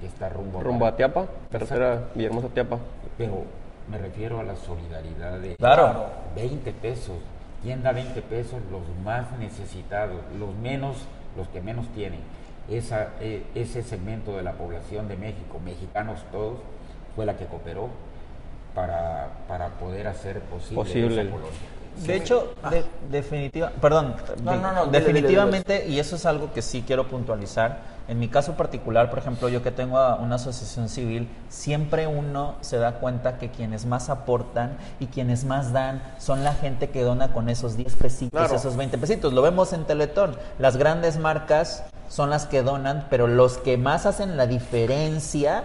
que 0.00 0.06
está 0.06 0.28
rumbo, 0.28 0.60
rumbo 0.60 0.86
a 0.86 0.96
Tiapa, 0.96 1.26
tercera 1.50 2.08
Villahermosa 2.14 2.48
Tiapa. 2.48 2.78
Pero 3.18 3.44
me 3.88 3.98
refiero 3.98 4.40
a 4.40 4.42
la 4.42 4.56
solidaridad 4.56 5.38
de 5.38 5.56
claro. 5.56 6.06
20 6.36 6.72
pesos. 6.72 7.16
¿Quién 7.62 7.82
da 7.82 7.92
20 7.92 8.22
pesos? 8.22 8.60
Los 8.70 8.82
más 9.04 9.26
necesitados, 9.38 10.16
los 10.38 10.54
menos, 10.56 10.96
los 11.36 11.48
que 11.48 11.60
menos 11.60 11.86
tienen. 11.94 12.20
Esa, 12.70 13.08
eh, 13.20 13.42
ese 13.54 13.82
segmento 13.82 14.36
de 14.36 14.42
la 14.42 14.52
población 14.52 15.08
de 15.08 15.16
México, 15.16 15.60
mexicanos 15.64 16.20
todos, 16.32 16.58
fue 17.14 17.26
la 17.26 17.36
que 17.36 17.44
cooperó 17.46 17.88
para, 18.74 19.28
para 19.48 19.68
poder 19.70 20.06
hacer 20.06 20.40
posible, 20.40 20.76
Posible. 20.76 21.22
esa 21.22 21.30
colonia. 21.30 21.58
De 21.98 22.16
hecho, 22.16 22.54
de, 22.70 22.84
definitiva, 23.10 23.72
perdón, 23.80 24.14
No, 24.42 24.56
no, 24.56 24.72
no, 24.72 24.86
definitivamente, 24.86 25.86
y 25.86 25.98
eso 25.98 26.16
es 26.16 26.24
algo 26.24 26.52
que 26.52 26.62
sí 26.62 26.82
quiero 26.86 27.08
puntualizar, 27.08 28.00
en 28.08 28.18
mi 28.18 28.28
caso 28.28 28.54
particular, 28.54 29.10
por 29.10 29.18
ejemplo, 29.18 29.48
yo 29.48 29.62
que 29.62 29.70
tengo 29.70 29.96
una 30.16 30.34
asociación 30.36 30.88
civil, 30.88 31.28
siempre 31.48 32.06
uno 32.06 32.56
se 32.60 32.78
da 32.78 32.94
cuenta 32.94 33.38
que 33.38 33.50
quienes 33.50 33.86
más 33.86 34.08
aportan 34.10 34.76
y 34.98 35.06
quienes 35.06 35.44
más 35.44 35.72
dan 35.72 36.02
son 36.18 36.42
la 36.42 36.54
gente 36.54 36.90
que 36.90 37.02
dona 37.02 37.32
con 37.32 37.48
esos 37.48 37.76
10 37.76 37.94
pesitos, 37.96 38.30
Claro. 38.40 38.56
esos 38.56 38.76
20 38.76 38.98
pesitos. 38.98 39.32
Lo 39.32 39.42
vemos 39.42 39.72
en 39.72 39.84
Teletón. 39.84 40.36
Las 40.58 40.76
grandes 40.76 41.18
marcas 41.18 41.84
son 42.08 42.30
las 42.30 42.46
que 42.46 42.62
donan, 42.62 43.06
pero 43.10 43.28
los 43.28 43.58
que 43.58 43.76
más 43.76 44.06
hacen 44.06 44.36
la 44.36 44.46
diferencia 44.48 45.64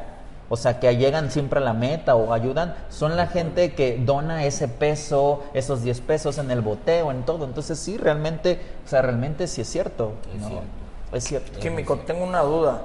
o 0.50 0.58
sea, 0.58 0.80
que 0.80 0.96
llegan 0.96 1.32
siempre 1.32 1.60
a 1.60 1.64
la 1.64 1.74
meta 1.74 2.16
o 2.16 2.34
ayudan, 2.34 2.76
son 2.90 3.16
la 3.18 3.28
gente 3.28 3.74
que 3.74 3.98
dona 3.98 4.46
ese 4.46 4.68
peso, 4.68 5.44
esos 5.54 5.82
10 5.82 6.02
pesos 6.02 6.38
en 6.38 6.52
el 6.52 6.62
boteo, 6.62 7.12
en 7.12 7.24
todo. 7.24 7.46
Entonces 7.46 7.80
sí, 7.80 7.98
realmente, 7.98 8.60
o 8.86 8.88
sea, 8.88 9.02
realmente 9.02 9.48
sí 9.48 9.62
es 9.62 9.70
cierto. 9.70 10.14
Es 10.36 10.42
¿no? 10.42 10.48
cierto. 10.48 10.68
Es 11.14 11.24
cierto. 11.24 11.60
Químico, 11.60 11.98
tengo 12.00 12.24
una 12.24 12.42
duda. 12.42 12.82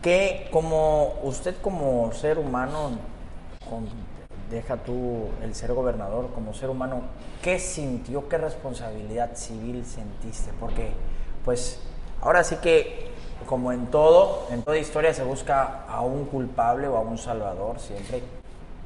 ¿Qué, 0.00 0.48
como 0.50 1.14
usted 1.22 1.54
como 1.62 2.10
ser 2.12 2.38
humano, 2.38 2.90
con- 3.68 3.86
deja 4.50 4.76
tú 4.76 5.28
el 5.42 5.54
ser 5.54 5.72
gobernador, 5.72 6.30
como 6.34 6.52
ser 6.54 6.70
humano, 6.70 7.02
¿qué 7.40 7.58
sintió, 7.58 8.28
qué 8.28 8.36
responsabilidad 8.38 9.34
civil 9.34 9.84
sentiste? 9.86 10.50
Porque, 10.60 10.92
pues, 11.44 11.78
ahora 12.20 12.44
sí 12.44 12.56
que, 12.56 13.11
como 13.46 13.72
en 13.72 13.86
todo, 13.86 14.46
en 14.50 14.62
toda 14.62 14.78
historia 14.78 15.12
se 15.14 15.22
busca 15.24 15.84
a 15.88 16.00
un 16.02 16.24
culpable 16.26 16.88
o 16.88 16.96
a 16.96 17.00
un 17.00 17.18
salvador 17.18 17.78
siempre. 17.78 18.22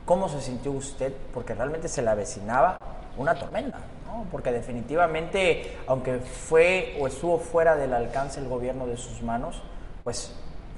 ¿Cómo 0.04 0.28
se 0.28 0.40
sintió 0.40 0.72
usted? 0.72 1.12
Porque 1.34 1.54
realmente 1.54 1.88
se 1.88 2.02
le 2.02 2.10
avecinaba 2.10 2.78
una 3.16 3.34
tormenta, 3.34 3.78
¿no? 4.06 4.24
Porque 4.30 4.52
definitivamente, 4.52 5.76
aunque 5.86 6.18
fue 6.18 6.96
o 7.00 7.06
estuvo 7.06 7.38
fuera 7.38 7.76
del 7.76 7.92
alcance 7.92 8.40
del 8.40 8.48
gobierno 8.48 8.86
de 8.86 8.96
sus 8.96 9.22
manos, 9.22 9.62
pues 10.04 10.32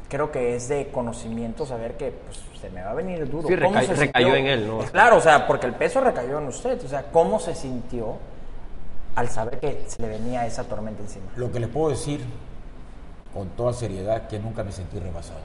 creo 0.08 0.30
que 0.32 0.56
es 0.56 0.68
de 0.68 0.88
conocimiento 0.90 1.66
saber 1.66 1.96
que 1.98 2.10
pues, 2.12 2.40
se 2.60 2.70
me 2.70 2.82
va 2.82 2.92
a 2.92 2.94
venir 2.94 3.28
duro. 3.30 3.48
Sí, 3.48 3.54
¿Cómo 3.56 3.74
reca- 3.78 3.86
se 3.86 3.94
recayó 3.94 4.26
sintió? 4.34 4.36
en 4.36 4.46
él, 4.46 4.66
¿no? 4.66 4.78
Claro, 4.90 5.16
o 5.16 5.20
sea, 5.20 5.46
porque 5.46 5.66
el 5.66 5.74
peso 5.74 6.00
recayó 6.00 6.38
en 6.38 6.46
usted. 6.48 6.82
O 6.84 6.88
sea, 6.88 7.04
¿cómo 7.12 7.38
se 7.38 7.54
sintió 7.54 8.16
al 9.14 9.28
saber 9.28 9.60
que 9.60 9.84
se 9.88 10.00
le 10.00 10.08
venía 10.08 10.46
esa 10.46 10.64
tormenta 10.64 11.02
encima? 11.02 11.26
Lo 11.36 11.52
que 11.52 11.60
le 11.60 11.68
puedo 11.68 11.90
decir 11.90 12.24
con 13.38 13.48
toda 13.50 13.72
seriedad 13.72 14.26
que 14.26 14.40
nunca 14.40 14.64
me 14.64 14.72
sentí 14.72 14.98
rebasado. 14.98 15.38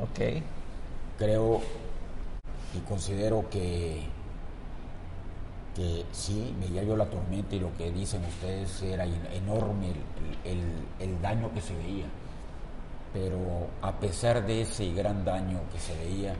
Ok. 0.00 0.40
Creo 1.18 1.60
y 2.76 2.78
considero 2.88 3.50
que, 3.50 4.04
que 5.74 6.04
sí, 6.12 6.54
veía 6.60 6.84
yo 6.84 6.96
la 6.96 7.06
tormenta 7.06 7.56
y 7.56 7.58
lo 7.58 7.76
que 7.76 7.90
dicen 7.90 8.24
ustedes 8.24 8.80
era 8.82 9.04
en- 9.04 9.26
enorme 9.32 9.88
el, 10.44 10.52
el- 10.52 10.86
el 11.00 11.20
daño 11.20 11.52
que 11.52 11.60
se 11.60 11.74
veía. 11.76 12.06
Pero 13.12 13.36
a 13.82 13.92
pesar 13.98 14.46
de 14.46 14.62
ese 14.62 14.92
gran 14.92 15.24
daño 15.24 15.58
que 15.72 15.80
se 15.80 15.96
veía, 15.96 16.34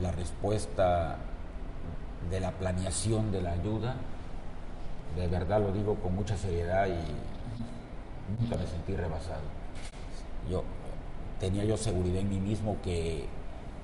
la 0.00 0.10
respuesta 0.10 1.16
de 2.28 2.40
la 2.40 2.50
planeación 2.50 3.30
de 3.30 3.40
la 3.40 3.52
ayuda, 3.52 3.94
de 5.16 5.28
verdad 5.28 5.60
lo 5.60 5.70
digo 5.70 5.94
con 5.96 6.16
mucha 6.16 6.36
seriedad 6.36 6.86
y 6.88 8.40
nunca 8.42 8.56
me 8.56 8.66
sentí 8.66 8.96
rebasado. 8.96 9.53
Yo 10.50 10.62
tenía 11.40 11.64
yo 11.64 11.76
seguridad 11.76 12.20
en 12.20 12.28
mí 12.28 12.38
mismo 12.38 12.76
que, 12.82 13.24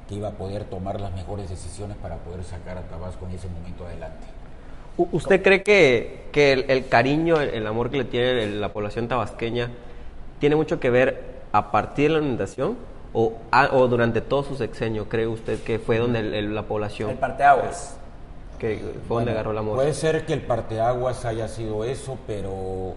que 0.09 0.15
iba 0.15 0.29
a 0.29 0.33
poder 0.33 0.65
tomar 0.65 1.01
las 1.01 1.13
mejores 1.13 1.49
decisiones 1.51 1.97
para 1.97 2.17
poder 2.17 2.45
sacar 2.45 2.79
a 2.79 2.83
Tabasco 2.83 3.27
en 3.27 3.33
ese 3.35 3.49
momento 3.49 3.87
adelante. 3.87 4.27
¿Usted 4.97 5.43
cree 5.43 5.63
que, 5.63 6.27
que 6.33 6.53
el, 6.53 6.71
el 6.71 6.89
cariño, 6.89 7.41
el, 7.41 7.51
el 7.51 7.67
amor 7.67 7.91
que 7.91 7.99
le 7.99 8.05
tiene 8.05 8.47
la 8.49 8.73
población 8.73 9.09
tabasqueña 9.09 9.71
tiene 10.41 10.57
mucho 10.57 10.79
que 10.79 10.91
ver 10.91 11.41
a 11.53 11.71
partir 11.71 12.13
de 12.13 12.19
la 12.19 12.25
inundación 12.25 12.77
o, 13.15 13.33
a- 13.51 13.71
o 13.73 13.89
durante 13.89 14.21
todo 14.21 14.43
su 14.43 14.57
sexenio? 14.57 15.09
¿Cree 15.09 15.27
usted 15.27 15.63
que 15.63 15.79
fue 15.79 15.99
donde 15.99 16.19
el- 16.21 16.35
el- 16.35 16.55
la 16.55 16.63
población 16.65 17.11
El 17.11 17.17
parteaguas. 17.19 17.97
que 18.59 18.79
fue 19.09 19.17
donde 19.19 19.31
agarró 19.33 19.53
el 19.53 19.59
amor? 19.59 19.77
Puede 19.77 19.95
ser 19.95 20.27
que 20.27 20.35
el 20.35 20.43
parteaguas 20.43 21.25
haya 21.25 21.49
sido 21.49 21.85
eso, 21.85 22.19
pero 22.27 22.95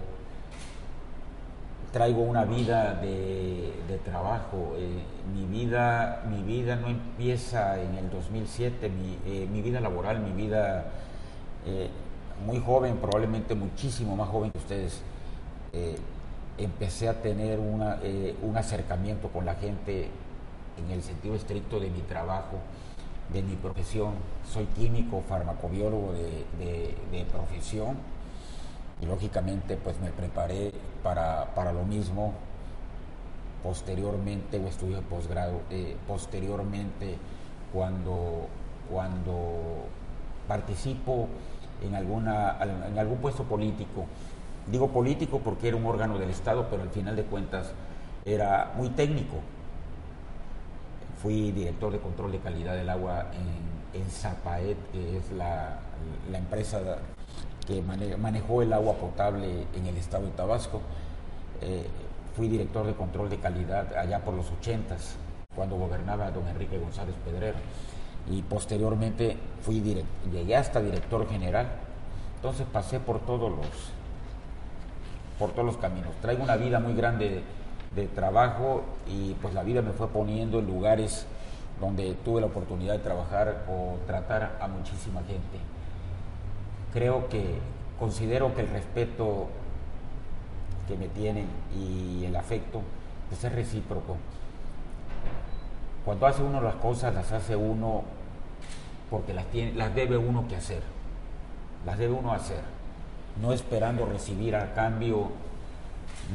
traigo 1.93 2.23
una 2.23 2.43
vida 2.43 2.95
de, 2.95 3.71
trabajo. 4.03 4.73
Eh, 4.75 5.03
mi, 5.33 5.45
vida, 5.45 6.23
mi 6.27 6.41
vida 6.41 6.75
no 6.75 6.87
empieza 6.87 7.79
en 7.79 7.95
el 7.95 8.09
2007, 8.09 8.89
mi, 8.89 9.17
eh, 9.25 9.47
mi 9.49 9.61
vida 9.61 9.79
laboral, 9.79 10.19
mi 10.19 10.31
vida 10.31 10.87
eh, 11.65 11.89
muy 12.45 12.59
joven, 12.59 12.97
probablemente 12.97 13.53
muchísimo 13.53 14.15
más 14.15 14.27
joven 14.27 14.51
que 14.51 14.57
ustedes. 14.57 15.01
empecé 16.57 17.07
a 17.09 17.21
tener 17.21 17.59
un 17.59 18.57
acercamiento 18.57 19.29
con 19.29 19.45
la 19.45 19.55
gente 19.55 20.09
en 20.77 20.91
el 20.91 21.01
sentido 21.01 21.35
estricto 21.35 21.79
de 21.79 21.89
mi 21.89 22.01
trabajo, 22.01 22.57
de 23.31 23.41
mi 23.43 23.55
profesión. 23.55 24.13
Soy 24.51 24.65
químico, 24.65 25.21
farmacobiólogo 25.29 26.13
de 26.13 27.25
profesión 27.31 27.97
y 29.03 29.05
lógicamente 29.05 29.77
pues 29.77 29.99
me 29.99 30.09
preparé 30.09 30.71
para, 31.03 31.53
para 31.53 31.73
lo 31.73 31.83
mismo. 31.83 32.33
Posteriormente 33.61 34.59
o 34.59 34.67
estudio 34.67 34.97
de 34.97 35.03
posgrado 35.03 35.61
eh, 35.69 35.95
posteriormente 36.05 37.15
cuando 37.71 38.47
cuando 38.89 39.87
participo 40.47 41.29
en 41.81 41.95
alguna 41.95 42.57
en 42.61 42.97
algún 42.99 43.19
puesto 43.19 43.43
político. 43.43 44.05
Digo 44.69 44.89
político 44.89 45.39
porque 45.39 45.69
era 45.69 45.77
un 45.77 45.85
órgano 45.85 46.17
del 46.17 46.29
estado 46.29 46.67
pero 46.69 46.83
al 46.83 46.89
final 46.89 47.15
de 47.15 47.23
cuentas 47.23 47.71
era 48.25 48.73
muy 48.75 48.89
técnico. 48.89 49.37
Fui 51.21 51.53
director 51.53 51.93
de 51.93 51.99
control 51.99 52.33
de 52.33 52.39
calidad 52.39 52.75
del 52.75 52.89
agua 52.89 53.27
en, 53.31 54.01
en 54.01 54.09
Zapaet, 54.09 54.77
que 54.91 55.17
es 55.17 55.31
la, 55.31 55.79
la 56.29 56.37
empresa 56.37 56.81
que 57.65 57.81
mane- 57.81 58.17
manejó 58.17 58.61
el 58.61 58.73
agua 58.73 58.93
potable 58.95 59.65
en 59.75 59.85
el 59.85 59.97
estado 59.97 60.25
de 60.25 60.31
Tabasco. 60.31 60.81
Eh, 61.61 61.87
fui 62.35 62.47
director 62.47 62.85
de 62.85 62.93
control 62.93 63.29
de 63.29 63.37
calidad 63.37 63.95
allá 63.95 64.19
por 64.19 64.33
los 64.33 64.49
ochentas, 64.51 65.15
cuando 65.55 65.75
gobernaba 65.75 66.31
don 66.31 66.47
Enrique 66.47 66.77
González 66.77 67.15
Pedrero. 67.23 67.57
Y 68.29 68.41
posteriormente 68.41 69.37
fui 69.61 69.81
llegué 70.31 70.55
hasta 70.55 70.81
director 70.81 71.27
general. 71.29 71.67
Entonces 72.37 72.65
pasé 72.71 72.99
por 72.99 73.19
todos 73.19 73.51
los 73.51 73.67
por 75.39 75.51
todos 75.51 75.65
los 75.65 75.77
caminos. 75.77 76.11
Traigo 76.21 76.43
una 76.43 76.55
vida 76.55 76.79
muy 76.79 76.93
grande 76.93 77.43
de, 77.95 78.07
trabajo 78.07 78.83
y 79.07 79.33
pues 79.35 79.53
la 79.53 79.63
vida 79.63 79.81
me 79.81 79.91
fue 79.91 80.07
poniendo 80.07 80.59
en 80.59 80.67
lugares 80.67 81.25
donde 81.81 82.13
tuve 82.23 82.39
la 82.41 82.47
oportunidad 82.47 82.93
de 82.93 82.99
trabajar 82.99 83.65
o 83.67 83.97
tratar 84.07 84.57
a 84.61 84.67
muchísima 84.67 85.21
gente. 85.21 85.59
Creo 86.93 87.27
que 87.27 87.57
considero 87.99 88.53
que 88.53 88.61
el 88.61 88.69
respeto 88.69 89.47
que 90.87 90.95
me 90.95 91.07
tienen 91.07 91.47
y 91.75 92.23
el 92.25 92.35
afecto 92.35 92.81
pues 93.29 93.43
es 93.43 93.51
recíproco. 93.51 94.17
Cuando 96.05 96.27
hace 96.27 96.43
uno 96.43 96.61
las 96.61 96.75
cosas, 96.75 97.13
las 97.15 97.31
hace 97.31 97.55
uno 97.55 98.03
porque 99.09 99.33
las, 99.33 99.45
tiene, 99.47 99.73
las 99.73 99.95
debe 99.95 100.17
uno 100.17 100.47
que 100.47 100.55
hacer. 100.55 100.83
Las 101.85 101.97
debe 101.97 102.13
uno 102.13 102.33
hacer. 102.33 102.61
No 103.41 103.53
esperando 103.53 104.05
recibir 104.05 104.55
a 104.55 104.73
cambio 104.73 105.29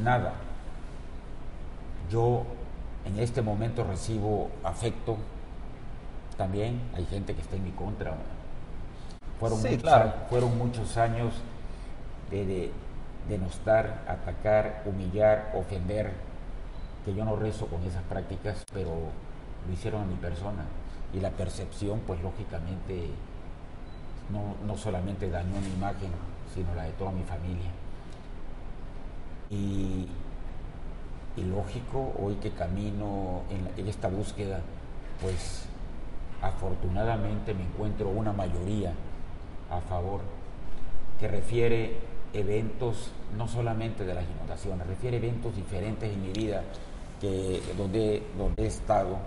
nada. 0.03 0.33
Yo 2.11 2.45
en 3.05 3.19
este 3.19 3.43
momento 3.43 3.85
recibo 3.85 4.51
afecto. 4.65 5.17
También 6.37 6.81
hay 6.97 7.05
gente 7.07 7.35
que 7.35 7.43
está 7.43 7.57
en 7.57 7.65
mi 7.65 7.71
contra. 7.71 8.15
Fueron, 9.39 9.61
muchos, 9.63 9.91
fueron 10.29 10.59
muchos 10.59 10.97
años 10.97 11.33
de 12.31 12.73
denostar, 13.29 14.03
atacar, 14.09 14.83
humillar, 14.85 15.53
ofender, 15.55 16.13
que 17.05 17.15
yo 17.15 17.25
no 17.25 17.37
rezo 17.37 17.67
con 17.67 17.83
esas 17.85 18.03
prácticas, 18.05 18.65
pero 18.73 18.91
lo 19.67 19.73
hicieron 19.73 20.03
a 20.03 20.07
mi 20.07 20.17
persona. 20.17 20.65
Y 21.15 21.21
la 21.21 21.31
percepción, 21.31 22.01
pues 22.07 22.21
lógicamente, 22.23 23.09
no, 24.31 24.57
no 24.67 24.77
solamente 24.77 25.31
dañó 25.31 25.61
mi 25.61 25.73
imagen, 25.73 26.11
sino 26.55 26.75
la 26.75 26.85
de 26.85 26.93
toda 26.93 27.13
mi 27.13 27.23
familia. 27.23 27.71
Y, 29.51 30.09
y 31.37 31.43
lógico, 31.45 32.13
hoy 32.21 32.35
que 32.37 32.51
camino 32.51 33.43
en, 33.51 33.81
en 33.81 33.89
esta 33.89 34.09
búsqueda, 34.09 34.61
pues 35.23 35.65
afortunadamente 36.43 37.55
me 37.55 37.63
encuentro 37.63 38.09
una 38.09 38.33
mayoría 38.33 38.93
a 39.71 39.81
favor 39.81 40.21
que 41.21 41.29
refiere 41.29 41.97
eventos, 42.33 43.11
no 43.37 43.49
solamente 43.49 44.05
de 44.05 44.15
las 44.15 44.25
inundaciones, 44.25 44.87
refiere 44.87 45.17
eventos 45.17 45.55
diferentes 45.57 46.13
en 46.13 46.23
mi 46.23 46.33
vida 46.33 46.63
que, 47.21 47.61
donde, 47.77 48.23
donde 48.37 48.63
he 48.65 48.67
estado 48.67 49.19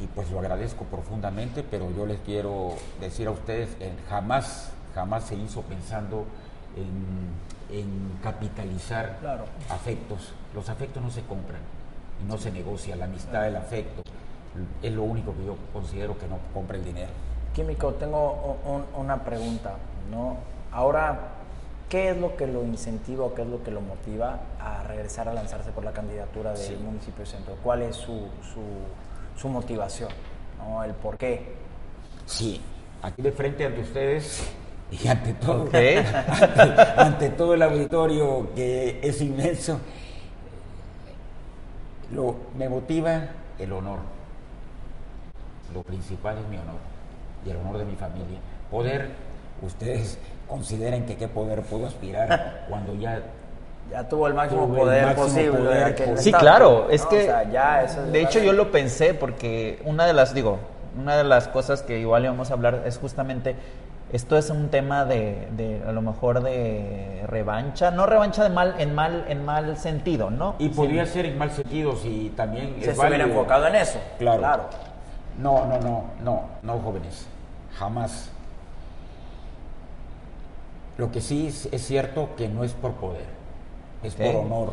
y 0.00 0.06
pues 0.08 0.30
lo 0.30 0.40
agradezco 0.40 0.84
profundamente, 0.84 1.62
pero 1.62 1.90
yo 1.96 2.06
les 2.06 2.18
quiero 2.20 2.74
decir 3.00 3.28
a 3.28 3.30
ustedes, 3.30 3.76
jamás, 4.08 4.72
jamás 4.94 5.24
se 5.24 5.36
hizo 5.36 5.62
pensando 5.62 6.26
en, 6.76 7.78
en 7.78 8.18
capitalizar 8.22 9.18
afectos. 9.68 10.32
Los 10.54 10.68
afectos 10.68 11.02
no 11.02 11.10
se 11.10 11.22
compran 11.22 11.60
y 12.20 12.28
no 12.28 12.36
se 12.36 12.50
negocia. 12.50 12.96
La 12.96 13.04
amistad, 13.04 13.46
el 13.46 13.56
afecto, 13.56 14.02
es 14.82 14.92
lo 14.92 15.04
único 15.04 15.34
que 15.36 15.46
yo 15.46 15.56
considero 15.72 16.18
que 16.18 16.26
no 16.26 16.38
compra 16.52 16.76
el 16.76 16.84
dinero. 16.84 17.10
Químico, 17.54 17.94
tengo 17.94 18.56
una 18.96 19.22
pregunta, 19.22 19.76
¿no? 20.10 20.36
Ahora 20.72 21.32
¿Qué 21.92 22.08
es 22.08 22.16
lo 22.16 22.34
que 22.38 22.46
lo 22.46 22.64
incentiva 22.64 23.26
o 23.26 23.34
qué 23.34 23.42
es 23.42 23.48
lo 23.48 23.62
que 23.62 23.70
lo 23.70 23.82
motiva 23.82 24.40
a 24.58 24.82
regresar 24.84 25.28
a 25.28 25.34
lanzarse 25.34 25.72
por 25.72 25.84
la 25.84 25.92
candidatura 25.92 26.54
del 26.54 26.78
municipio 26.78 27.26
centro? 27.26 27.54
¿Cuál 27.62 27.82
es 27.82 27.96
su, 27.96 28.28
su, 29.36 29.48
motivación? 29.50 30.08
¿no? 30.56 30.82
¿El 30.82 30.94
por 30.94 31.18
qué? 31.18 31.52
Sí, 32.24 32.62
aquí 33.02 33.20
de 33.20 33.30
frente 33.30 33.66
ante 33.66 33.82
ustedes 33.82 34.42
y 34.90 35.06
ante 35.06 35.34
todo, 35.34 35.68
ante, 36.96 37.28
todo 37.28 37.52
el 37.52 37.60
auditorio 37.60 38.54
que 38.54 38.98
es 39.02 39.20
inmenso, 39.20 39.78
lo, 42.14 42.36
me 42.56 42.70
motiva 42.70 43.28
el 43.58 43.70
honor. 43.70 43.98
Lo 45.74 45.82
principal 45.82 46.38
es 46.38 46.48
mi 46.48 46.56
honor 46.56 46.91
y 47.44 47.50
el 47.50 47.56
honor 47.56 47.78
de 47.78 47.84
mi 47.84 47.96
familia. 47.96 48.38
Poder, 48.70 49.10
ustedes 49.62 50.18
consideren 50.48 51.06
que 51.06 51.16
qué 51.16 51.28
poder 51.28 51.62
puedo 51.62 51.86
aspirar 51.86 52.64
cuando 52.68 52.94
ya 52.94 53.22
ya 53.90 54.08
tuvo 54.08 54.26
el 54.26 54.34
máximo 54.34 54.68
poder 54.68 55.14
posible. 55.14 55.94
sí, 56.16 56.32
claro, 56.32 56.88
es 56.88 57.04
que 57.06 57.30
de 58.10 58.22
hecho 58.22 58.38
yo 58.38 58.52
lo 58.52 58.70
pensé 58.70 59.12
porque 59.12 59.82
una 59.84 60.06
de 60.06 60.14
las 60.14 60.34
digo, 60.34 60.58
una 60.98 61.16
de 61.16 61.24
las 61.24 61.48
cosas 61.48 61.82
que 61.82 61.98
igual 61.98 62.24
íbamos 62.24 62.50
a 62.50 62.54
hablar 62.54 62.84
es 62.86 62.98
justamente 62.98 63.56
esto 64.12 64.36
es 64.36 64.50
un 64.50 64.68
tema 64.68 65.06
de, 65.06 65.48
de, 65.56 65.82
a 65.86 65.92
lo 65.92 66.02
mejor 66.02 66.42
de 66.42 67.24
revancha, 67.26 67.90
no 67.90 68.04
revancha 68.04 68.44
de 68.44 68.50
mal 68.50 68.74
en 68.78 68.94
mal 68.94 69.24
en 69.28 69.44
mal 69.44 69.78
sentido, 69.78 70.30
¿no? 70.30 70.54
Y 70.58 70.68
podría 70.68 71.06
ser 71.06 71.24
en 71.24 71.38
mal 71.38 71.50
sentido 71.50 71.96
si 71.96 72.30
también 72.36 72.76
se 72.80 72.90
hubiera 72.90 73.24
enfocado 73.24 73.66
en 73.66 73.76
eso. 73.76 73.98
Claro. 74.18 74.38
claro. 74.38 74.64
No, 75.38 75.64
no, 75.64 75.80
no, 75.80 76.04
no, 76.22 76.42
no, 76.62 76.78
jóvenes. 76.80 77.26
Jamás 77.78 78.30
lo 80.98 81.10
que 81.10 81.20
sí 81.20 81.46
es, 81.46 81.68
cierto 81.84 82.36
que 82.36 82.48
no 82.48 82.64
es 82.64 82.72
por 82.72 82.92
poder, 82.92 83.26
es 84.02 84.14
por 84.14 84.36
honor. 84.36 84.72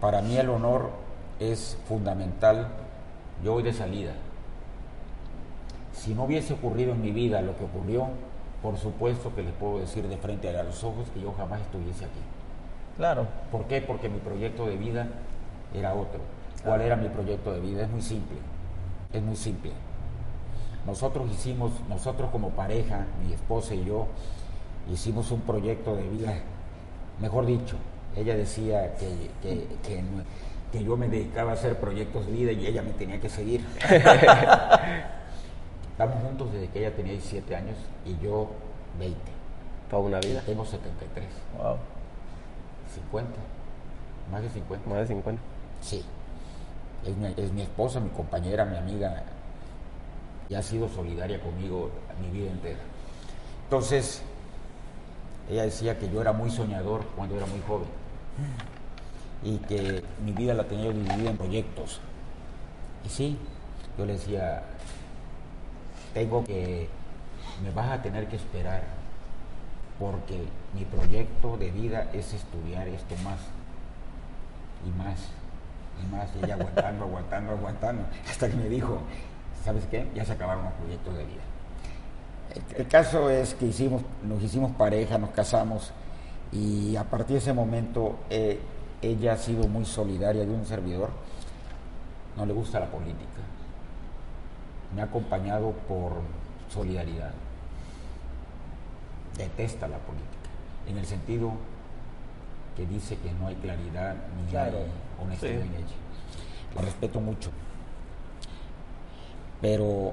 Para 0.00 0.22
mí 0.22 0.36
el 0.36 0.48
honor 0.48 0.90
es 1.38 1.78
fundamental. 1.86 2.68
Yo 3.44 3.52
voy 3.52 3.62
de 3.62 3.72
salida. 3.72 4.12
Si 5.92 6.14
no 6.14 6.24
hubiese 6.24 6.54
ocurrido 6.54 6.92
en 6.92 7.02
mi 7.02 7.12
vida 7.12 7.42
lo 7.42 7.56
que 7.56 7.64
ocurrió, 7.64 8.08
por 8.62 8.78
supuesto 8.78 9.34
que 9.34 9.42
les 9.42 9.52
puedo 9.52 9.78
decir 9.78 10.08
de 10.08 10.16
frente 10.16 10.48
a 10.48 10.62
los 10.62 10.82
ojos 10.82 11.06
que 11.12 11.20
yo 11.20 11.32
jamás 11.32 11.60
estuviese 11.60 12.06
aquí. 12.06 12.20
Claro. 12.96 13.26
¿Por 13.52 13.66
qué? 13.66 13.80
Porque 13.80 14.08
mi 14.08 14.18
proyecto 14.18 14.66
de 14.66 14.76
vida 14.76 15.06
era 15.74 15.94
otro. 15.94 16.20
¿Cuál 16.64 16.80
era 16.80 16.96
mi 16.96 17.08
proyecto 17.08 17.52
de 17.52 17.60
vida? 17.60 17.82
Es 17.82 17.90
muy 17.90 18.02
simple. 18.02 18.38
Es 19.12 19.22
muy 19.22 19.36
simple. 19.36 19.72
Nosotros 20.86 21.30
hicimos, 21.30 21.72
nosotros 21.88 22.30
como 22.30 22.50
pareja, 22.50 23.06
mi 23.24 23.32
esposa 23.32 23.74
y 23.74 23.84
yo, 23.84 24.06
hicimos 24.92 25.30
un 25.30 25.40
proyecto 25.40 25.96
de 25.96 26.02
vida, 26.08 26.34
mejor 27.20 27.46
dicho, 27.46 27.76
ella 28.16 28.36
decía 28.36 28.94
que, 28.96 29.30
que, 29.42 29.66
que, 30.72 30.84
yo 30.84 30.96
me 30.96 31.08
dedicaba 31.08 31.52
a 31.52 31.54
hacer 31.54 31.78
proyectos 31.78 32.26
de 32.26 32.32
vida 32.32 32.52
y 32.52 32.66
ella 32.66 32.82
me 32.82 32.90
tenía 32.90 33.18
que 33.20 33.28
seguir. 33.30 33.64
Estamos 35.92 36.22
juntos 36.22 36.52
desde 36.52 36.68
que 36.68 36.80
ella 36.80 36.94
tenía 36.94 37.12
17 37.12 37.56
años 37.56 37.76
y 38.04 38.18
yo 38.22 38.50
20. 38.98 39.16
Toda 39.88 40.02
una 40.02 40.18
vida. 40.18 40.42
tengo 40.44 40.64
73. 40.64 41.24
Wow. 41.56 41.76
50. 42.92 43.30
Más 44.30 44.42
de 44.42 44.50
50. 44.50 44.90
Más 44.90 44.98
de 44.98 45.06
50. 45.06 45.40
Sí. 45.80 46.04
Es 47.06 47.16
mi, 47.16 47.32
es 47.36 47.52
mi 47.52 47.62
esposa, 47.62 48.00
mi 48.00 48.10
compañera, 48.10 48.64
mi 48.64 48.76
amiga 48.76 49.22
ha 50.56 50.62
sido 50.62 50.88
solidaria 50.88 51.40
conmigo 51.40 51.90
mi 52.20 52.30
vida 52.30 52.50
entera. 52.50 52.78
Entonces, 53.64 54.22
ella 55.50 55.62
decía 55.62 55.98
que 55.98 56.10
yo 56.10 56.20
era 56.20 56.32
muy 56.32 56.50
soñador 56.50 57.04
cuando 57.16 57.36
era 57.36 57.46
muy 57.46 57.60
joven 57.66 57.88
y 59.42 59.58
que 59.58 60.02
mi 60.24 60.32
vida 60.32 60.54
la 60.54 60.64
tenía 60.64 60.90
dividida 60.90 61.30
en 61.30 61.36
proyectos. 61.36 62.00
Y 63.04 63.08
sí, 63.08 63.38
yo 63.98 64.06
le 64.06 64.14
decía, 64.14 64.62
tengo 66.14 66.44
que, 66.44 66.88
me 67.62 67.70
vas 67.70 67.90
a 67.90 68.02
tener 68.02 68.28
que 68.28 68.36
esperar 68.36 68.82
porque 69.98 70.44
mi 70.74 70.84
proyecto 70.84 71.56
de 71.56 71.70
vida 71.70 72.10
es 72.12 72.32
estudiar 72.32 72.88
esto 72.88 73.14
más 73.22 73.38
y 74.86 74.90
más 74.98 75.18
y 76.02 76.12
más, 76.12 76.28
y 76.34 76.44
ella 76.44 76.54
aguantando, 76.54 77.04
aguantando, 77.04 77.52
aguantando, 77.52 78.02
hasta 78.28 78.48
que 78.48 78.56
me 78.56 78.68
dijo, 78.68 79.00
¿sabes 79.64 79.86
qué? 79.90 80.06
Ya 80.14 80.24
se 80.24 80.32
acabaron 80.32 80.64
los 80.64 80.72
proyectos 80.74 81.16
de 81.16 81.24
vida. 81.24 81.42
El 82.76 82.86
caso 82.86 83.30
es 83.30 83.54
que 83.54 83.66
hicimos, 83.66 84.02
nos 84.22 84.42
hicimos 84.42 84.72
pareja, 84.72 85.18
nos 85.18 85.30
casamos 85.30 85.92
y 86.52 86.94
a 86.96 87.04
partir 87.04 87.34
de 87.34 87.38
ese 87.38 87.52
momento 87.52 88.16
eh, 88.30 88.60
ella 89.02 89.32
ha 89.32 89.36
sido 89.36 89.66
muy 89.66 89.84
solidaria 89.84 90.44
de 90.44 90.52
un 90.52 90.64
servidor. 90.66 91.10
No 92.36 92.46
le 92.46 92.52
gusta 92.52 92.78
la 92.78 92.86
política. 92.86 93.40
Me 94.94 95.00
ha 95.00 95.06
acompañado 95.06 95.72
por 95.88 96.12
solidaridad. 96.72 97.32
Detesta 99.36 99.88
la 99.88 99.98
política. 99.98 100.28
En 100.88 100.98
el 100.98 101.06
sentido 101.06 101.52
que 102.76 102.86
dice 102.86 103.16
que 103.16 103.32
no 103.32 103.48
hay 103.48 103.54
claridad 103.56 104.14
ni 104.36 104.56
hay 104.56 104.72
honestidad 105.20 105.62
en 105.62 105.74
ella. 105.74 105.96
La 106.76 106.82
respeto 106.82 107.20
mucho. 107.20 107.50
Pero 109.64 110.12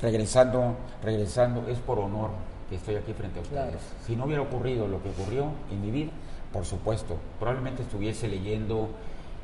regresando, 0.00 0.76
regresando, 1.02 1.66
es 1.68 1.78
por 1.78 1.98
honor 1.98 2.30
que 2.70 2.76
estoy 2.76 2.94
aquí 2.94 3.12
frente 3.12 3.40
a 3.40 3.42
ustedes. 3.42 3.82
Si 4.06 4.14
no 4.14 4.26
hubiera 4.26 4.42
ocurrido 4.42 4.86
lo 4.86 5.02
que 5.02 5.10
ocurrió 5.10 5.46
en 5.72 5.82
mi 5.82 5.90
vida, 5.90 6.12
por 6.52 6.64
supuesto. 6.64 7.16
Probablemente 7.40 7.82
estuviese 7.82 8.28
leyendo, 8.28 8.88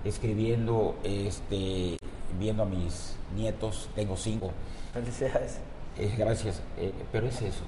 escribiendo, 0.05 0.95
este, 1.03 1.97
viendo 2.39 2.63
a 2.63 2.67
mis 2.67 3.17
nietos, 3.35 3.89
tengo 3.97 4.17
cinco. 4.17 4.53
Felicidades. 4.93 5.59
Eh, 5.99 6.15
gracias, 6.17 6.63
eh, 6.77 6.93
pero 7.11 7.27
es 7.27 7.43
eso. 7.43 7.65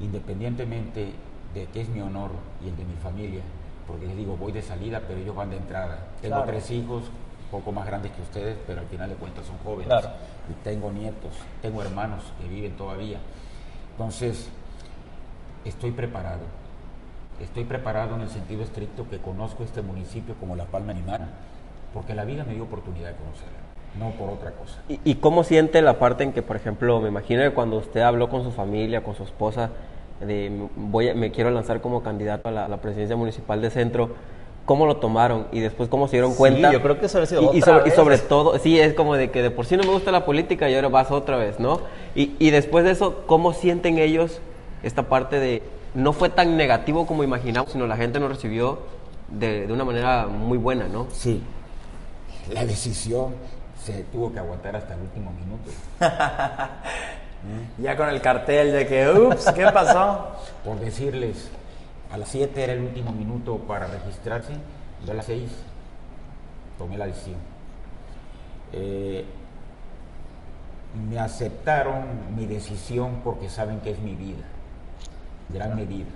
Independientemente 0.00 1.12
de 1.52 1.66
que 1.66 1.82
es 1.82 1.88
mi 1.90 2.00
honor 2.00 2.30
y 2.64 2.68
el 2.70 2.76
de 2.78 2.84
mi 2.86 2.94
familia, 2.94 3.42
porque 3.86 4.06
les 4.06 4.16
digo, 4.16 4.38
voy 4.38 4.52
de 4.52 4.62
salida, 4.62 5.02
pero 5.06 5.20
ellos 5.20 5.36
van 5.36 5.50
de 5.50 5.58
entrada. 5.58 5.98
Tengo 6.22 6.36
Claro. 6.36 6.50
tres 6.50 6.70
hijos, 6.70 7.02
poco 7.52 7.70
más 7.70 7.86
grandes 7.86 8.10
que 8.12 8.22
ustedes, 8.22 8.56
pero 8.66 8.80
al 8.80 8.86
final 8.86 9.08
de 9.10 9.14
cuentas 9.14 9.46
son 9.46 9.56
jóvenes. 9.58 9.86
Claro. 9.86 10.08
Y 10.50 10.54
tengo 10.64 10.90
nietos, 10.90 11.32
tengo 11.60 11.82
hermanos 11.82 12.24
que 12.40 12.48
viven 12.48 12.72
todavía. 12.76 13.18
Entonces, 13.92 14.48
estoy 15.64 15.92
preparado. 15.92 16.40
Estoy 17.40 17.64
preparado 17.64 18.16
en 18.16 18.22
el 18.22 18.28
sentido 18.30 18.62
estricto 18.62 19.08
que 19.08 19.18
conozco 19.18 19.62
este 19.64 19.82
municipio 19.82 20.34
como 20.40 20.56
La 20.56 20.64
Palma 20.64 20.92
Animana, 20.92 21.28
porque 21.94 22.14
la 22.14 22.24
vida 22.24 22.44
me 22.44 22.54
dio 22.54 22.64
oportunidad 22.64 23.10
de 23.10 23.16
conocerlo, 23.16 23.58
no 23.98 24.10
por 24.12 24.30
otra 24.30 24.52
cosa. 24.52 24.80
¿Y, 24.88 24.98
y 25.04 25.14
cómo 25.16 25.44
siente 25.44 25.82
la 25.82 25.98
parte 25.98 26.24
en 26.24 26.32
que, 26.32 26.42
por 26.42 26.56
ejemplo, 26.56 27.00
me 27.00 27.08
imagino 27.08 27.42
que 27.42 27.50
cuando 27.50 27.76
usted 27.76 28.00
habló 28.00 28.28
con 28.28 28.44
su 28.44 28.50
familia, 28.52 29.02
con 29.04 29.14
su 29.14 29.24
esposa, 29.24 29.70
de 30.20 30.68
voy 30.76 31.08
a- 31.10 31.14
me 31.14 31.32
quiero 31.32 31.50
lanzar 31.50 31.80
como 31.80 32.02
candidato 32.02 32.48
a 32.48 32.52
la, 32.52 32.64
a 32.66 32.68
la 32.68 32.76
presidencia 32.78 33.16
municipal 33.16 33.60
de 33.60 33.70
centro, 33.70 34.14
¿cómo 34.64 34.86
lo 34.86 34.96
tomaron? 34.96 35.46
Y 35.52 35.60
después, 35.60 35.88
¿cómo 35.88 36.06
se 36.08 36.12
dieron 36.16 36.32
Sí, 36.32 36.38
cuenta? 36.38 36.72
yo 36.72 36.80
creo 36.82 36.98
que 36.98 37.06
eso 37.06 37.18
habría 37.18 37.28
sido 37.28 37.42
y, 37.52 37.58
y 37.58 37.62
otra 37.62 37.64
sobre, 37.74 37.80
y 37.80 37.84
vez. 37.90 37.94
sobre 37.94 38.18
todo, 38.18 38.58
sí, 38.58 38.78
es 38.78 38.94
como 38.94 39.14
de 39.16 39.30
que 39.30 39.42
de 39.42 39.50
por 39.50 39.66
sí 39.66 39.76
no 39.76 39.82
me 39.84 39.90
gusta 39.90 40.10
la 40.12 40.24
política 40.24 40.68
y 40.70 40.74
ahora 40.74 40.88
vas 40.88 41.10
otra 41.10 41.36
vez, 41.36 41.58
¿no? 41.60 41.80
Y, 42.14 42.34
y 42.38 42.50
después 42.50 42.84
de 42.84 42.92
eso, 42.92 43.24
¿cómo 43.26 43.52
sienten 43.52 43.98
ellos 43.98 44.40
esta 44.82 45.04
parte 45.04 45.38
de 45.40 45.62
no 45.94 46.12
fue 46.12 46.28
tan 46.30 46.56
negativo 46.56 47.06
como 47.06 47.22
imaginamos, 47.24 47.72
sino 47.72 47.86
la 47.86 47.96
gente 47.96 48.18
nos 48.18 48.30
recibió 48.30 48.78
de, 49.28 49.66
de 49.66 49.72
una 49.72 49.84
manera 49.84 50.26
muy 50.26 50.58
buena, 50.58 50.88
¿no? 50.88 51.06
Sí, 51.12 51.42
la 52.52 52.64
decisión 52.64 53.34
se 53.84 54.04
tuvo 54.04 54.32
que 54.32 54.38
aguantar 54.38 54.76
hasta 54.76 54.94
el 54.94 55.00
último 55.00 55.32
minuto. 55.32 55.70
Ya 57.78 57.96
con 57.96 58.08
el 58.08 58.20
cartel 58.20 58.72
de 58.72 58.86
que, 58.86 59.08
ups, 59.10 59.50
¿qué 59.52 59.64
pasó? 59.72 60.28
Por 60.64 60.78
decirles, 60.78 61.50
a 62.12 62.18
las 62.18 62.28
7 62.28 62.62
era 62.62 62.74
el 62.74 62.80
último 62.82 63.10
minuto 63.12 63.56
para 63.58 63.86
registrarse, 63.86 64.52
yo 65.04 65.12
a 65.12 65.14
las 65.14 65.26
6 65.26 65.50
tomé 66.78 66.98
la 66.98 67.06
decisión. 67.06 67.36
Eh, 68.72 69.24
me 71.08 71.18
aceptaron 71.18 72.34
mi 72.36 72.44
decisión 72.46 73.20
porque 73.24 73.48
saben 73.48 73.80
que 73.80 73.90
es 73.92 73.98
mi 73.98 74.14
vida, 74.14 74.44
gran 75.48 75.74
medida. 75.74 76.10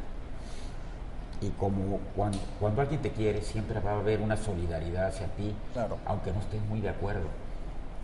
Y 1.40 1.48
como 1.50 1.98
cuando, 2.14 2.38
cuando 2.60 2.82
alguien 2.82 3.00
te 3.02 3.10
quiere, 3.10 3.42
siempre 3.42 3.80
va 3.80 3.92
a 3.92 3.98
haber 3.98 4.20
una 4.20 4.36
solidaridad 4.36 5.06
hacia 5.08 5.26
ti, 5.28 5.54
Claro. 5.72 5.98
aunque 6.06 6.30
no 6.32 6.40
estés 6.40 6.60
muy 6.68 6.80
de 6.80 6.90
acuerdo, 6.90 7.26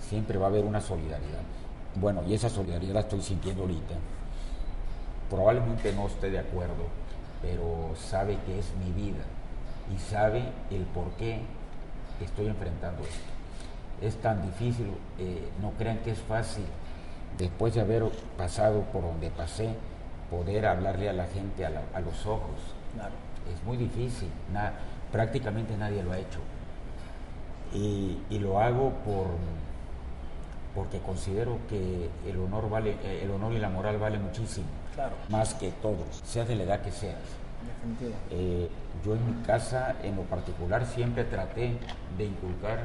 siempre 0.00 0.38
va 0.38 0.46
a 0.46 0.48
haber 0.50 0.64
una 0.64 0.80
solidaridad. 0.80 1.40
Bueno, 1.94 2.22
y 2.26 2.34
esa 2.34 2.48
solidaridad 2.48 2.94
la 2.94 3.00
estoy 3.00 3.20
sintiendo 3.22 3.62
ahorita. 3.62 3.94
Probablemente 5.30 5.92
no 5.94 6.06
esté 6.06 6.30
de 6.30 6.38
acuerdo, 6.38 6.86
pero 7.42 7.90
sabe 7.96 8.38
que 8.46 8.58
es 8.58 8.72
mi 8.76 8.92
vida 8.92 9.22
y 9.94 9.98
sabe 9.98 10.42
el 10.70 10.82
por 10.84 11.10
qué 11.18 11.40
estoy 12.22 12.46
enfrentando 12.46 13.02
esto. 13.02 13.20
Es 14.00 14.16
tan 14.16 14.42
difícil, 14.42 14.86
eh, 15.18 15.48
no 15.60 15.70
crean 15.72 15.98
que 15.98 16.12
es 16.12 16.18
fácil, 16.20 16.64
después 17.38 17.74
de 17.74 17.80
haber 17.82 18.04
pasado 18.38 18.82
por 18.92 19.02
donde 19.02 19.30
pasé, 19.30 19.74
poder 20.30 20.66
hablarle 20.66 21.08
a 21.08 21.12
la 21.12 21.26
gente 21.26 21.66
a, 21.66 21.70
la- 21.70 21.82
a 21.94 22.00
los 22.00 22.24
ojos. 22.26 22.56
Claro. 22.94 23.12
Es 23.52 23.62
muy 23.64 23.76
difícil, 23.76 24.28
na- 24.52 24.72
prácticamente 25.10 25.76
nadie 25.76 26.02
lo 26.02 26.12
ha 26.12 26.18
hecho. 26.18 26.38
Y, 27.74 28.18
y 28.30 28.38
lo 28.38 28.60
hago 28.60 28.90
por 29.04 29.26
porque 30.74 31.00
considero 31.00 31.58
que 31.68 32.08
el 32.26 32.38
honor 32.38 32.70
vale, 32.70 32.96
eh, 33.04 33.20
el 33.24 33.30
honor 33.30 33.52
y 33.52 33.58
la 33.58 33.68
moral 33.68 33.98
vale 33.98 34.18
muchísimo, 34.18 34.66
Claro. 34.94 35.12
más 35.28 35.54
que 35.54 35.70
todo, 35.82 35.96
seas 36.24 36.46
de 36.48 36.56
la 36.56 36.64
edad 36.64 36.80
que 36.80 36.90
seas. 36.92 37.16
Eh, 38.30 38.68
yo 39.04 39.14
en 39.14 39.26
mi 39.26 39.42
casa, 39.44 39.94
en 40.02 40.16
lo 40.16 40.22
particular, 40.22 40.84
siempre 40.86 41.24
traté 41.24 41.78
de 42.18 42.24
inculcar, 42.24 42.78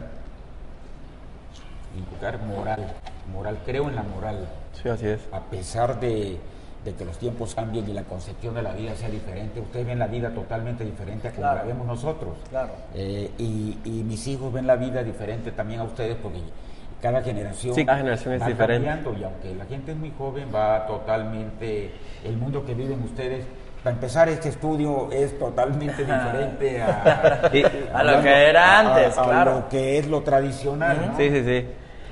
inculcar 1.97 2.39
moral, 2.43 2.93
moral, 3.31 3.59
creo 3.65 3.89
en 3.89 3.95
la 3.95 4.03
moral, 4.03 4.47
Sí, 4.81 4.89
así 4.89 5.07
es. 5.07 5.21
a 5.31 5.41
pesar 5.41 5.99
de, 5.99 6.37
de 6.85 6.93
que 6.93 7.05
los 7.05 7.17
tiempos 7.17 7.55
cambien 7.55 7.87
y 7.89 7.93
la 7.93 8.03
concepción 8.03 8.53
de 8.55 8.61
la 8.61 8.73
vida 8.73 8.95
sea 8.95 9.09
diferente, 9.09 9.59
ustedes 9.59 9.85
ven 9.87 9.99
la 9.99 10.07
vida 10.07 10.29
totalmente 10.31 10.85
diferente 10.85 11.27
a 11.27 11.31
como 11.31 11.41
Claro. 11.43 11.59
la 11.59 11.63
vemos 11.65 11.87
nosotros. 11.87 12.35
Claro. 12.49 12.71
Eh, 12.93 13.31
y, 13.37 13.77
y 13.83 14.03
mis 14.03 14.25
hijos 14.27 14.53
ven 14.53 14.67
la 14.67 14.75
vida 14.75 15.03
diferente 15.03 15.51
también 15.51 15.79
a 15.79 15.83
ustedes 15.83 16.15
porque 16.21 16.39
cada 17.01 17.21
generación, 17.21 17.75
Sí, 17.75 17.85
cada 17.85 17.99
generación 17.99 18.33
es 18.33 18.41
va 18.41 18.47
diferente. 18.47 18.87
cambiando 18.87 19.19
y 19.19 19.23
aunque 19.23 19.53
la 19.55 19.65
gente 19.65 19.91
es 19.91 19.97
muy 19.97 20.11
joven 20.17 20.47
va 20.53 20.85
totalmente, 20.87 21.91
el 22.23 22.37
mundo 22.37 22.65
que 22.65 22.73
viven 22.73 23.01
ustedes, 23.03 23.45
para 23.83 23.95
empezar 23.95 24.27
este 24.29 24.49
estudio 24.49 25.09
es 25.11 25.37
totalmente 25.37 26.03
diferente 26.03 26.81
a, 26.81 27.49
Y- 27.53 27.63
A 27.93 28.03
lo 28.03 28.21
que 28.21 28.49
era 28.49 28.79
antes, 28.79 29.17
a- 29.17 29.21
a 29.21 29.25
claro. 29.25 29.53
lo 29.59 29.69
que 29.69 29.97
es 29.99 30.07
lo 30.07 30.21
tradicional. 30.21 30.97
¿no? 31.11 31.17
Sí, 31.17 31.29
sí, 31.29 31.43
sí. 31.43 31.65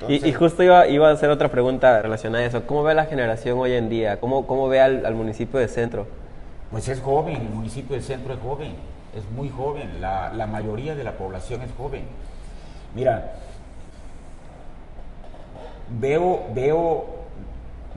Y, 0.08 0.12
y 0.12 0.14
Entonces- 0.16 0.36
justo 0.36 0.62
iba, 0.62 0.86
iba 0.86 1.08
a 1.08 1.12
hacer 1.12 1.30
otra 1.30 1.48
pregunta 1.48 2.00
relacionada 2.02 2.44
a 2.44 2.46
eso. 2.46 2.66
¿Cómo 2.66 2.82
ve 2.84 2.94
la 2.94 3.06
generación 3.06 3.58
hoy 3.58 3.72
en 3.72 3.88
día? 3.88 4.20
¿Cómo, 4.20 4.46
cómo 4.46 4.68
ve 4.68 4.80
al, 4.80 5.04
al 5.06 5.14
municipio 5.14 5.58
de 5.58 5.68
Centro? 5.68 6.06
Pues 6.70 6.86
es 6.88 7.00
joven, 7.00 7.36
el 7.36 7.48
municipio 7.48 7.94
del 7.94 8.04
centro 8.04 8.34
es 8.34 8.40
joven, 8.40 8.74
es 9.16 9.24
muy 9.34 9.48
joven, 9.48 10.00
la, 10.00 10.32
la 10.34 10.46
mayoría 10.46 10.94
de 10.94 11.02
la 11.04 11.12
población 11.12 11.62
es 11.62 11.70
joven. 11.78 12.02
Mira, 12.94 13.32
veo, 15.88 16.44
veo, 16.54 17.04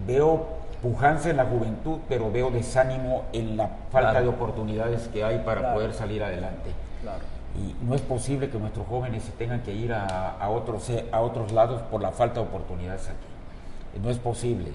veo 0.05 0.47
pujanza 0.81 1.29
en 1.29 1.37
la 1.37 1.45
juventud, 1.45 1.99
pero 2.07 2.31
veo 2.31 2.51
desánimo 2.51 3.23
en 3.33 3.57
la 3.57 3.67
falta 3.91 4.11
Claro. 4.11 4.25
de 4.25 4.29
oportunidades 4.29 5.07
que 5.09 5.23
hay 5.23 5.39
para 5.39 5.59
Claro. 5.61 5.75
poder 5.75 5.93
salir 5.93 6.23
adelante. 6.23 6.71
Claro. 7.01 7.19
Y 7.57 7.75
no 7.85 7.95
es 7.95 8.01
posible 8.01 8.49
que 8.49 8.57
nuestros 8.59 8.87
jóvenes 8.87 9.23
se 9.23 9.31
tengan 9.31 9.61
que 9.61 9.73
ir 9.73 9.91
a, 9.91 10.05
a 10.39 10.49
otros, 10.49 10.89
eh, 10.89 11.05
a 11.11 11.19
otros 11.21 11.51
lados 11.51 11.81
por 11.83 12.01
la 12.01 12.11
falta 12.11 12.39
de 12.39 12.45
oportunidades 12.47 13.07
aquí. 13.09 13.99
No 14.01 14.09
es 14.09 14.19
posible. 14.19 14.71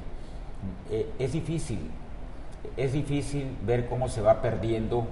Eh, 0.90 1.08
es 1.18 1.32
difícil, 1.32 1.90
es 2.76 2.92
difícil 2.92 3.56
ver 3.64 3.86
cómo 3.86 4.08
se 4.08 4.20
va 4.20 4.42
perdiendo, 4.42 5.06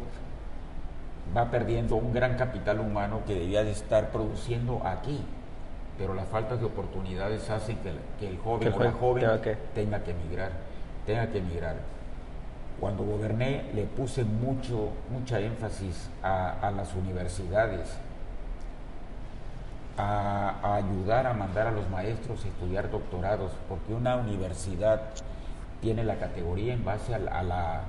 va 1.36 1.50
perdiendo 1.50 1.96
un 1.96 2.12
gran 2.12 2.36
capital 2.36 2.80
humano 2.80 3.20
que 3.26 3.34
debía 3.34 3.62
de 3.64 3.70
estar 3.70 4.10
produciendo 4.10 4.82
aquí. 4.84 5.20
Pero 5.98 6.14
las 6.14 6.26
faltas 6.28 6.58
de 6.60 6.66
oportunidades 6.66 7.48
hacen 7.50 7.76
que, 7.78 7.90
el- 7.90 8.00
que 8.18 8.28
el 8.28 8.38
joven 8.38 8.60
Que 8.60 8.66
el 8.68 8.74
o 8.74 8.78
la 8.84 8.92
joven 8.92 9.00
joven 9.00 9.20
tenga 9.22 9.42
que- 9.42 9.56
tenga 9.74 10.02
que 10.04 10.10
emigrar, 10.12 10.50
tenga 11.06 11.26
que 11.28 11.38
emigrar. 11.38 11.76
Cuando 12.80 13.04
goberné 13.04 13.64
le 13.74 13.84
puse 13.84 14.24
mucho, 14.24 14.88
mucha 15.10 15.38
énfasis 15.38 16.08
a, 16.22 16.52
a 16.66 16.70
las 16.72 16.94
universidades, 16.94 17.88
a, 19.98 20.54
a 20.62 20.74
ayudar 20.76 21.26
a 21.26 21.34
mandar 21.34 21.66
a 21.66 21.70
los 21.72 21.88
maestros 21.90 22.44
a 22.44 22.48
estudiar 22.48 22.90
doctorados, 22.90 23.52
porque 23.68 23.92
una 23.92 24.16
universidad 24.16 25.02
tiene 25.80 26.02
la 26.04 26.16
categoría 26.16 26.72
en 26.72 26.84
base 26.84 27.14
a 27.14 27.18
la, 27.18 27.38
a 27.38 27.42
la, 27.42 27.80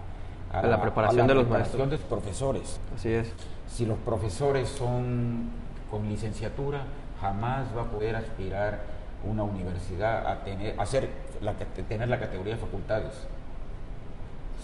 A 0.52 0.62
la 0.64 0.82
preparación 0.82 1.26
de 1.28 1.34
los 1.36 1.44
preparación 1.46 1.90
de 1.90 1.98
los 1.98 2.06
profesores. 2.06 2.80
Así 2.96 3.14
es. 3.14 3.32
Si 3.68 3.86
los 3.86 3.98
profesores 4.00 4.68
son 4.70 5.50
con 5.90 6.08
licenciatura, 6.10 6.82
jamás 7.24 7.66
va 7.76 7.84
a 7.84 7.86
poder 7.86 8.18
aspirar 8.18 8.82
una 9.24 9.44
universidad 9.44 10.28
a 10.28 10.44
tener, 10.44 10.78
a 10.78 10.86
ser 10.86 11.10
la, 11.42 11.54
tener 11.54 12.10
la 12.10 12.20
categoría 12.20 12.56
de 12.56 12.60
facultades. 12.60 13.14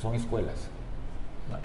Son 0.01 0.13
escuelas. 0.13 0.69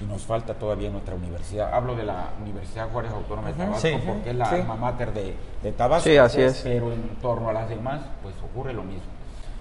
Y 0.01 0.05
nos 0.05 0.23
falta 0.23 0.55
todavía 0.55 0.89
nuestra 0.89 1.15
universidad. 1.15 1.75
Hablo 1.75 1.95
de 1.95 2.05
la 2.05 2.31
Universidad 2.41 2.89
Juárez 2.91 3.13
Autónoma 3.13 3.49
de 3.49 3.55
Tabasco, 3.55 3.87
sí, 3.87 3.95
porque 4.07 4.31
es 4.31 4.37
la 4.37 4.47
sí. 4.47 4.55
alma 4.55 4.77
mater 4.77 5.13
de, 5.13 5.35
de 5.63 5.73
Tabasco. 5.73 6.09
Sí, 6.09 6.17
así 6.17 6.41
es. 6.41 6.63
Pero 6.63 6.91
en 6.91 7.03
torno 7.21 7.51
a 7.51 7.53
las 7.53 7.69
demás, 7.69 8.01
pues 8.23 8.35
ocurre 8.43 8.73
lo 8.73 8.83
mismo. 8.83 9.03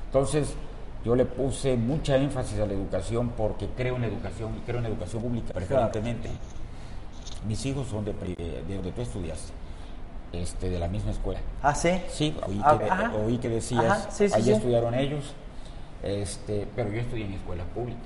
Entonces, 0.06 0.56
yo 1.04 1.16
le 1.16 1.26
puse 1.26 1.76
mucha 1.76 2.16
énfasis 2.16 2.60
a 2.60 2.66
la 2.66 2.74
educación 2.74 3.34
porque 3.36 3.68
creo 3.76 3.98
en 3.98 4.06
educación 4.06 4.56
y 4.58 4.62
creo 4.62 4.80
en 4.80 4.86
educación 4.86 5.24
pública 5.24 5.54
preferentemente. 5.54 6.30
Mis 7.46 7.66
hijos 7.66 7.88
son 7.88 8.06
de, 8.06 8.14
de 8.14 8.76
donde 8.76 8.94
tú 8.94 9.02
estudiaste, 9.02 9.52
este, 10.34 10.70
de 10.70 10.80
la 10.80 10.88
misma 10.88 11.12
escuela. 11.12 11.40
Ah, 11.62 11.74
sí. 11.76 12.02
Sí, 12.10 12.36
oí 12.48 12.60
Ah, 12.64 12.78
que, 12.78 12.90
ajá. 12.90 13.12
oí 13.26 13.38
que 13.38 13.50
decías, 13.50 14.08
sí, 14.12 14.28
sí. 14.28 14.52
estudiaron 14.52 14.94
ellos, 14.96 15.34
este, 16.04 16.68
pero 16.76 16.92
yo 16.92 17.00
estudié 17.02 17.26
en 17.26 17.34
escuelas 17.34 17.66
públicas 17.74 18.02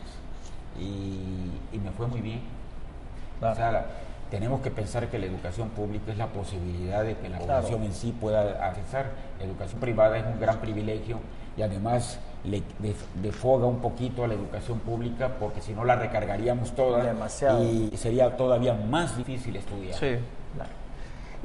y, 0.79 1.51
y 1.75 1.79
me 1.83 1.91
fue 1.91 2.07
muy 2.07 2.21
bien. 2.21 2.41
Claro. 3.39 3.53
O 3.53 3.55
sea, 3.57 3.85
tenemos 4.29 4.61
que 4.61 4.69
pensar 4.71 5.07
que 5.07 5.17
la 5.19 5.25
educación 5.25 5.69
pública 5.69 6.11
es 6.11 6.17
la 6.17 6.27
posibilidad 6.27 7.03
de 7.03 7.15
que 7.17 7.29
la 7.29 7.39
población 7.39 7.83
en 7.83 7.93
sí 7.93 8.13
pueda 8.19 8.67
acceder. 8.67 9.07
La 9.39 9.45
educación 9.45 9.79
privada 9.79 10.17
es 10.17 10.25
un 10.25 10.39
gran 10.39 10.57
privilegio 10.59 11.19
y 11.55 11.61
además 11.61 12.19
le 12.43 12.61
defoga 13.21 13.65
un 13.67 13.79
poquito 13.79 14.23
a 14.23 14.27
la 14.27 14.33
educación 14.35 14.79
pública 14.79 15.31
porque 15.39 15.61
si 15.61 15.73
no 15.73 15.85
la 15.85 15.95
recargaríamos 15.95 16.73
toda 16.75 17.03
Demasiado. 17.03 17.63
y 17.63 17.89
sería 17.97 18.35
todavía 18.37 18.73
más 18.73 19.17
difícil 19.17 19.55
estudiar. 19.55 19.97
Sí. 19.97 20.17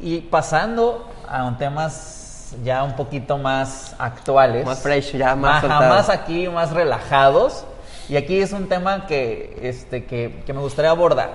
Y 0.03 0.20
pasando 0.20 1.09
a 1.28 1.57
temas 1.57 2.55
ya 2.64 2.82
un 2.82 2.94
poquito 2.96 3.38
más 3.38 3.94
actuales. 3.98 4.66
Más 4.66 4.80
fresh, 4.80 5.16
ya 5.16 5.34
más 5.34 5.64
Ajá, 5.64 5.88
más 5.88 6.09
aquí, 6.11 6.48
más 6.48 6.72
relajados. 6.72 7.64
Y 8.09 8.16
aquí 8.16 8.40
es 8.40 8.53
un 8.53 8.68
tema 8.68 9.07
que, 9.07 9.59
este, 9.62 10.05
que, 10.05 10.42
que 10.44 10.53
me 10.53 10.61
gustaría 10.61 10.90
abordar. 10.90 11.30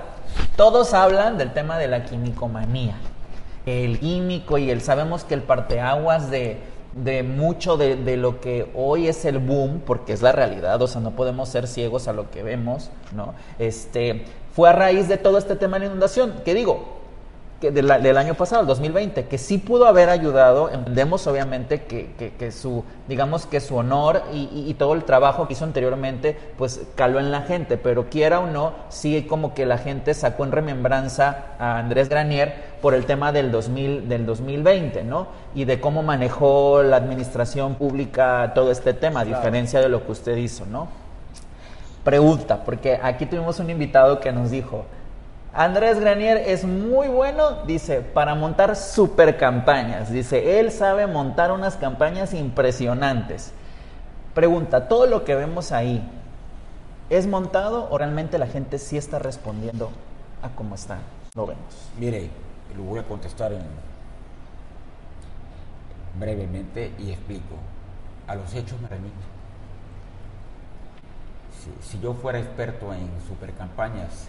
Todos 0.56 0.94
hablan 0.94 1.38
del 1.38 1.52
tema 1.52 1.78
de 1.78 1.88
la 1.88 2.04
quimicomanía. 2.04 2.96
El 3.66 3.98
químico 3.98 4.58
y 4.58 4.70
el 4.70 4.80
sabemos 4.80 5.24
que 5.24 5.34
el 5.34 5.42
parteaguas 5.42 6.30
de, 6.30 6.60
de 6.94 7.22
mucho 7.22 7.76
de, 7.76 7.96
de 7.96 8.16
lo 8.16 8.40
que 8.40 8.70
hoy 8.74 9.08
es 9.08 9.24
el 9.24 9.38
boom, 9.38 9.82
porque 9.84 10.12
es 10.12 10.22
la 10.22 10.32
realidad, 10.32 10.80
o 10.80 10.86
sea, 10.86 11.00
no 11.00 11.10
podemos 11.12 11.48
ser 11.48 11.66
ciegos 11.66 12.08
a 12.08 12.12
lo 12.12 12.30
que 12.30 12.42
vemos, 12.42 12.90
¿no? 13.12 13.34
Este, 13.58 14.24
fue 14.54 14.70
a 14.70 14.72
raíz 14.72 15.08
de 15.08 15.18
todo 15.18 15.38
este 15.38 15.54
tema 15.56 15.76
de 15.76 15.80
la 15.80 15.86
inundación, 15.86 16.34
que 16.44 16.54
digo, 16.54 16.97
que 17.60 17.72
de 17.72 17.82
la- 17.82 17.98
del 17.98 18.16
año 18.16 18.34
pasado, 18.34 18.60
el 18.62 18.68
2020, 18.68 19.24
que 19.26 19.36
sí 19.36 19.58
pudo 19.58 19.86
haber 19.86 20.10
ayudado. 20.10 20.70
Entendemos 20.70 21.26
obviamente 21.26 21.82
que, 21.84 22.12
que- 22.16 22.32
que 22.34 22.52
su, 22.52 22.84
digamos 23.08 23.46
que 23.46 23.58
su 23.60 23.74
honor 23.76 24.22
y, 24.32 24.48
y- 24.52 24.70
y 24.70 24.74
todo 24.74 24.94
el 24.94 25.02
trabajo 25.02 25.46
que 25.48 25.54
hizo 25.54 25.64
anteriormente, 25.64 26.38
pues 26.56 26.82
caló 26.94 27.18
en 27.18 27.32
la 27.32 27.42
gente, 27.42 27.76
pero 27.76 28.08
quiera 28.08 28.38
o 28.38 28.46
no, 28.46 28.74
sí 28.90 29.26
como 29.28 29.54
que 29.54 29.66
la 29.66 29.78
gente 29.78 30.14
sacó 30.14 30.44
en 30.44 30.52
remembranza 30.52 31.46
a 31.58 31.78
Andrés 31.78 32.08
Granier 32.08 32.54
por 32.80 32.94
el 32.94 33.06
tema 33.06 33.32
del, 33.32 33.50
2000, 33.50 34.08
del 34.08 34.24
2020, 34.24 35.02
¿no? 35.02 35.26
Y 35.54 35.64
de 35.64 35.80
cómo 35.80 36.04
manejó 36.04 36.84
la 36.84 36.96
administración 36.96 37.74
pública 37.74 38.52
todo 38.54 38.70
este 38.70 38.94
tema, 38.94 39.20
a 39.20 39.24
diferencia 39.24 39.80
de 39.80 39.88
lo 39.88 40.06
que 40.06 40.12
usted 40.12 40.36
hizo, 40.36 40.64
¿no? 40.64 40.86
Pregunta, 42.04 42.62
porque 42.64 42.98
aquí 43.02 43.26
tuvimos 43.26 43.58
un 43.58 43.68
invitado 43.70 44.20
que 44.20 44.32
nos 44.32 44.50
dijo, 44.50 44.86
Andrés 45.58 45.98
Granier 45.98 46.36
es 46.46 46.64
muy 46.64 47.08
bueno, 47.08 47.64
dice, 47.64 48.00
para 48.00 48.36
montar 48.36 48.76
super 48.76 49.36
campañas. 49.36 50.08
Dice, 50.12 50.60
él 50.60 50.70
sabe 50.70 51.08
montar 51.08 51.50
unas 51.50 51.74
campañas 51.74 52.32
impresionantes. 52.32 53.50
Pregunta, 54.34 54.86
¿todo 54.86 55.06
lo 55.06 55.24
que 55.24 55.34
vemos 55.34 55.72
ahí 55.72 56.08
es 57.10 57.26
montado 57.26 57.88
o 57.90 57.98
realmente 57.98 58.38
la 58.38 58.46
gente 58.46 58.78
sí 58.78 58.96
está 58.96 59.18
respondiendo 59.18 59.90
a 60.42 60.48
cómo 60.50 60.76
está? 60.76 60.98
Lo 61.34 61.44
vemos. 61.44 61.90
Mire, 61.98 62.30
lo 62.76 62.84
voy 62.84 63.00
a 63.00 63.02
contestar 63.02 63.52
en- 63.52 63.64
brevemente 66.20 66.92
y 67.00 67.10
explico. 67.10 67.56
A 68.28 68.36
los 68.36 68.54
hechos 68.54 68.80
me 68.80 68.86
remito. 68.86 69.16
Si, 71.82 71.90
si 71.90 72.00
yo 72.00 72.14
fuera 72.14 72.38
experto 72.38 72.94
en 72.94 73.08
supercampañas, 73.26 74.28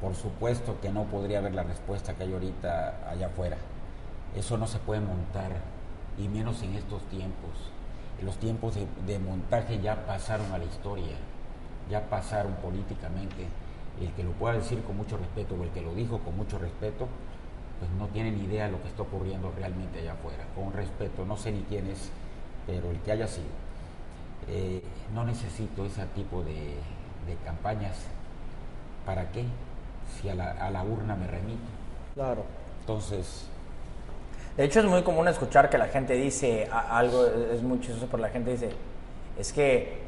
por 0.00 0.14
supuesto 0.14 0.80
que 0.80 0.90
no 0.90 1.04
podría 1.04 1.40
ver 1.40 1.54
la 1.54 1.62
respuesta 1.62 2.14
que 2.14 2.22
hay 2.22 2.32
ahorita 2.32 3.10
allá 3.10 3.26
afuera. 3.26 3.56
Eso 4.34 4.56
no 4.56 4.66
se 4.66 4.78
puede 4.78 5.00
montar, 5.00 5.52
y 6.16 6.28
menos 6.28 6.62
en 6.62 6.74
estos 6.74 7.02
tiempos. 7.04 7.50
Los 8.22 8.36
tiempos 8.36 8.74
de, 9.06 9.18
montaje 9.18 9.80
ya 9.80 10.06
pasaron 10.06 10.52
a 10.52 10.58
la 10.58 10.64
historia, 10.64 11.16
ya 11.90 12.08
pasaron 12.08 12.54
políticamente. 12.54 13.46
El 14.00 14.12
que 14.12 14.24
lo 14.24 14.32
pueda 14.32 14.54
decir 14.54 14.82
con 14.82 14.96
mucho 14.96 15.18
respeto 15.18 15.54
o 15.54 15.62
el 15.62 15.70
que 15.70 15.82
lo 15.82 15.94
dijo 15.94 16.18
con 16.20 16.36
mucho 16.36 16.58
respeto, 16.58 17.06
pues 17.78 17.90
no 17.98 18.06
tiene 18.08 18.30
ni 18.30 18.44
idea 18.44 18.66
de 18.66 18.72
lo 18.72 18.82
que 18.82 18.88
está 18.88 19.02
ocurriendo 19.02 19.52
realmente 19.56 20.00
allá 20.00 20.12
afuera. 20.12 20.44
Con 20.54 20.72
respeto, 20.72 21.24
no 21.26 21.36
sé 21.36 21.52
ni 21.52 21.62
quién 21.62 21.86
es, 21.86 22.10
pero 22.66 22.90
el 22.90 23.00
que 23.00 23.12
haya 23.12 23.26
sido. 23.26 23.48
Eh, 24.48 24.82
no 25.14 25.24
necesito 25.24 25.84
ese 25.84 26.06
tipo 26.14 26.42
de 26.42 26.76
campañas. 27.44 27.96
¿Para 29.04 29.30
qué? 29.32 29.44
Si 30.20 30.28
a 30.28 30.34
la, 30.34 30.50
a 30.52 30.70
la 30.70 30.82
urna 30.82 31.14
me 31.16 31.26
remito. 31.26 31.60
Claro. 32.14 32.44
Entonces, 32.80 33.46
De 34.56 34.64
hecho, 34.64 34.80
es 34.80 34.86
muy 34.86 35.02
común 35.02 35.28
escuchar 35.28 35.70
que 35.70 35.78
la 35.78 35.86
gente 35.86 36.14
dice 36.14 36.68
algo, 36.72 37.24
es 37.26 37.62
muy 37.62 37.80
chistoso, 37.80 38.06
pero 38.10 38.22
la 38.22 38.28
gente 38.30 38.50
dice, 38.50 38.70
es 39.38 39.52
que 39.52 40.00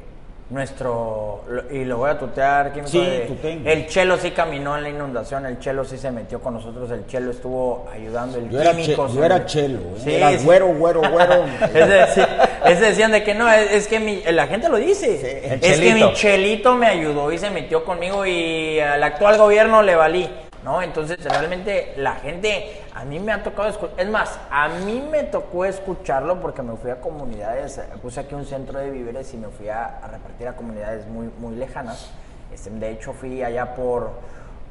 nuestro, 0.49 1.43
y 1.71 1.83
lo 1.85 1.97
voy 1.97 2.11
a 2.11 2.19
tutear, 2.19 2.71
químico, 2.71 2.89
Sí, 2.91 2.99
de- 2.99 3.61
el 3.65 3.87
Chelo 3.87 4.17
sí 4.17 4.31
caminó 4.31 4.77
en 4.77 4.83
la 4.83 4.89
inundación, 4.89 5.45
el 5.45 5.57
Chelo 5.59 5.83
sí 5.85 5.97
se 5.97 6.11
metió 6.11 6.39
con 6.41 6.53
nosotros, 6.55 6.91
el 6.91 7.07
Chelo 7.07 7.31
estuvo 7.31 7.87
ayudando, 7.91 8.37
el 8.37 8.49
yo 8.49 8.61
era, 8.61 8.71
químico. 8.71 9.07
che- 9.07 9.11
se 9.13 9.17
yo 9.17 9.23
era 9.25 9.45
chelo, 9.45 9.79
¿eh? 9.79 10.01
Sí, 10.03 10.13
era 10.13 10.37
sí. 10.37 10.45
güero, 10.45 10.67
güero, 10.75 11.01
güero. 11.09 11.45
Es 11.73 11.73
decir, 11.89 12.27
es 12.65 12.79
decían 12.79 13.11
de 13.11 13.23
que 13.23 13.33
no, 13.33 13.51
es, 13.51 13.71
es 13.71 13.87
que 13.87 13.99
mi, 13.99 14.21
la 14.23 14.47
gente 14.47 14.69
lo 14.69 14.77
dice. 14.77 15.55
es 15.61 15.79
que 15.79 15.93
mi 15.93 16.13
chelito 16.13 16.75
me 16.75 16.87
ayudó 16.87 17.31
y 17.31 17.37
se 17.37 17.49
metió 17.49 17.83
conmigo 17.83 18.25
y 18.25 18.79
al 18.79 19.03
actual 19.03 19.37
gobierno 19.37 19.81
le 19.81 19.95
valí. 19.95 20.29
¿No? 20.63 20.81
Entonces, 20.81 21.21
realmente 21.21 21.93
la 21.97 22.15
gente, 22.15 22.81
a 22.95 23.03
mí 23.03 23.19
me 23.19 23.33
ha 23.33 23.43
tocado 23.43 23.67
escuchar, 23.67 23.99
es 23.99 24.07
más, 24.07 24.39
a 24.49 24.69
mí 24.69 25.05
me 25.11 25.23
tocó 25.23 25.65
escucharlo 25.65 26.39
porque 26.39 26.61
me 26.61 26.77
fui 26.77 26.89
a 26.89 27.01
comunidades, 27.01 27.81
puse 28.01 28.21
aquí 28.21 28.33
un 28.33 28.45
centro 28.45 28.79
de 28.79 28.89
víveres 28.89 29.33
y 29.33 29.37
me 29.37 29.49
fui 29.49 29.67
a, 29.67 29.97
a 30.01 30.07
repartir 30.07 30.47
a 30.47 30.55
comunidades 30.55 31.05
muy, 31.07 31.29
muy 31.37 31.57
lejanas. 31.57 32.11
Este, 32.53 32.69
de 32.69 32.91
hecho, 32.91 33.11
fui 33.11 33.43
allá 33.43 33.75
por, 33.75 34.11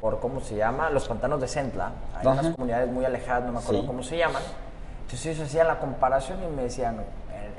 por, 0.00 0.18
¿cómo 0.18 0.40
se 0.40 0.56
llama? 0.56 0.88
Los 0.88 1.06
pantanos 1.06 1.38
de 1.42 1.46
Centla. 1.48 1.92
Hay 2.16 2.26
unas 2.26 2.46
comunidades 2.54 2.88
muy 2.90 3.04
alejadas, 3.04 3.44
no 3.44 3.52
me 3.52 3.58
acuerdo 3.58 3.82
Sí. 3.82 3.86
cómo 3.86 4.02
se 4.02 4.16
llaman. 4.16 4.42
Entonces 5.02 5.26
ellos 5.26 5.46
hacían 5.46 5.66
la 5.68 5.78
comparación 5.78 6.38
y 6.42 6.46
me 6.56 6.62
decían, 6.62 7.04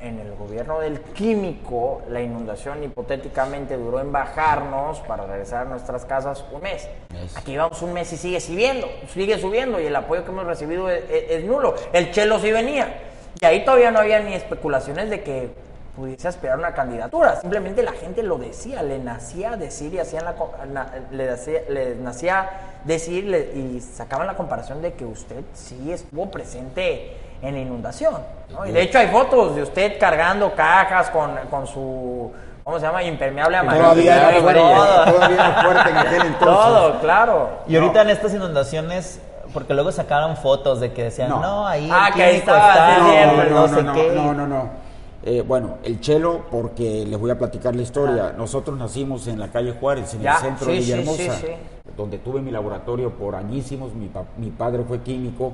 en, 0.04 0.20
el 0.20 0.36
gobierno 0.36 0.80
del 0.80 1.00
químico, 1.00 2.02
la 2.10 2.22
inundación 2.22 2.84
hipotéticamente 2.84 3.78
duró 3.78 4.00
en 4.00 4.12
bajarnos 4.12 5.00
para 5.02 5.26
regresar 5.26 5.66
a 5.66 5.70
nuestras 5.70 6.06
casas 6.06 6.44
un 6.52 6.62
mes. 6.62 6.88
Mes. 7.12 7.36
Aquí 7.38 7.56
vamos 7.58 7.82
un 7.82 7.94
mes 7.94 8.12
y 8.14 8.18
sigue 8.18 8.40
subiendo, 8.40 8.88
sigue 9.08 9.38
subiendo 9.40 9.80
y 9.80 9.86
el 9.88 9.96
apoyo 9.96 10.24
que 10.26 10.32
hemos 10.32 10.46
recibido 10.46 10.90
es, 10.90 11.04
es- 11.10 11.32
es 11.32 11.44
nulo. 11.46 11.76
El 11.94 12.12
chelo 12.12 12.40
sí 12.40 12.52
venía. 12.52 13.02
Y 13.42 13.46
ahí 13.46 13.66
todavía 13.66 13.92
no 13.92 14.00
había 14.00 14.20
ni 14.20 14.34
especulaciones 14.34 15.10
de 15.10 15.24
que 15.24 15.50
pudiese 15.96 16.28
aspirar 16.28 16.56
a 16.56 16.60
una 16.60 16.74
candidatura. 16.74 17.40
Simplemente 17.40 17.84
la 17.84 17.92
gente 17.92 18.24
lo 18.24 18.38
decía, 18.38 18.82
le 18.84 18.98
nacía 19.00 19.58
decir 19.58 19.94
y 19.94 20.00
hacían 20.00 20.26
la, 20.26 20.36
na- 20.72 20.92
le, 21.12 21.96
nacía 21.96 22.50
decir 22.84 23.26
le- 23.26 23.52
y 23.56 23.80
sacaban 23.80 24.26
la 24.28 24.36
comparación 24.36 24.82
de 24.82 24.94
que 24.94 25.06
usted 25.06 25.44
sí 25.54 25.92
estuvo 25.92 26.32
presente 26.32 27.16
en 27.44 27.54
la 27.56 27.60
inundación. 27.62 28.16
¿no? 28.52 28.66
Y 28.66 28.72
de 28.72 28.82
hecho 28.82 28.98
hay 29.00 29.08
fotos 29.08 29.56
de 29.56 29.62
usted 29.64 30.00
cargando 30.00 30.54
cajas 30.56 31.10
con, 31.10 31.32
con 31.52 31.68
su, 31.68 32.32
¿cómo 32.64 32.80
se 32.80 32.86
llama? 32.86 33.04
Impermeable 33.04 33.58
amarillo. 33.58 33.84
Todavía 33.84 34.16
era 34.16 34.32
Todo. 34.32 34.42
fuerte, 34.42 35.12
todavía 35.12 35.62
fuerte 35.64 35.90
en 35.90 35.98
aquel 35.98 36.22
entonces. 36.28 36.48
Todo, 36.66 37.00
claro. 37.02 37.50
Y 37.68 37.76
ahorita 37.76 38.02
en 38.04 38.10
estas 38.12 38.34
inundaciones, 38.34 39.20
porque 39.54 39.74
luego 39.74 39.92
sacaron 39.92 40.38
fotos 40.38 40.80
de 40.80 40.94
que 40.94 41.04
decían, 41.04 41.30
no, 41.30 41.42
No. 41.42 41.68
ahí 41.68 41.90
Ah, 41.92 42.08
el 42.08 42.14
que 42.16 42.24
ahí 42.24 42.36
estaba, 42.38 42.70
está, 42.70 42.98
no, 42.98 43.10
siempre, 43.12 43.50
no, 43.50 43.68
no, 43.68 43.76
sé 43.76 43.84
no, 43.84 43.94
qué. 43.94 44.12
no, 44.16 44.34
no, 44.34 44.48
no. 44.48 44.84
Eh, 45.26 45.42
bueno, 45.42 45.76
el 45.84 46.02
chelo, 46.02 46.42
porque 46.52 47.06
les 47.06 47.18
voy 47.20 47.32
a 47.32 47.38
platicar 47.38 47.74
la 47.76 47.82
historia. 47.82 48.34
Nosotros 48.38 48.78
nacimos 48.78 49.26
en 49.28 49.40
la 49.40 49.48
calle 49.50 49.74
Juárez, 49.80 50.14
en 50.16 50.22
Ya, 50.22 50.34
el 50.34 50.38
centro 50.40 50.66
sí, 50.66 50.72
de 50.74 50.82
sí, 50.82 50.84
Villahermosa, 50.92 51.36
sí, 51.38 51.46
sí. 51.48 51.54
donde 51.96 52.18
tuve 52.18 52.42
mi 52.42 52.52
laboratorio 52.52 53.10
por 53.12 53.36
añísimos. 53.36 53.94
Mi, 53.94 54.08
pa- 54.08 54.26
mi 54.38 54.50
padre 54.50 54.84
fue 54.86 55.00
químico. 55.02 55.54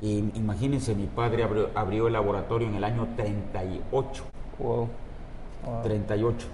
Imagínense, 0.00 0.94
mi 0.94 1.06
padre 1.06 1.42
abrió, 1.42 1.70
abrió 1.74 2.06
el 2.06 2.12
laboratorio 2.12 2.68
en 2.68 2.74
el 2.76 2.84
año 2.84 3.08
38. 3.16 4.24
Wow. 4.58 4.88
38. 5.82 6.46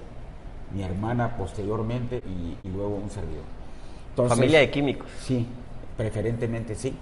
Mi 0.75 0.83
hermana 0.83 1.37
posteriormente 1.37 2.23
y, 2.27 2.57
y 2.67 2.71
luego 2.71 2.97
un 2.97 3.11
servidor. 3.11 3.45
Entonces, 4.11 4.37
Familia 4.37 4.61
de 4.61 4.71
químicos. 4.71 5.09
Sí, 5.21 5.47
preferentemente 5.97 6.75
sí. 6.75 6.97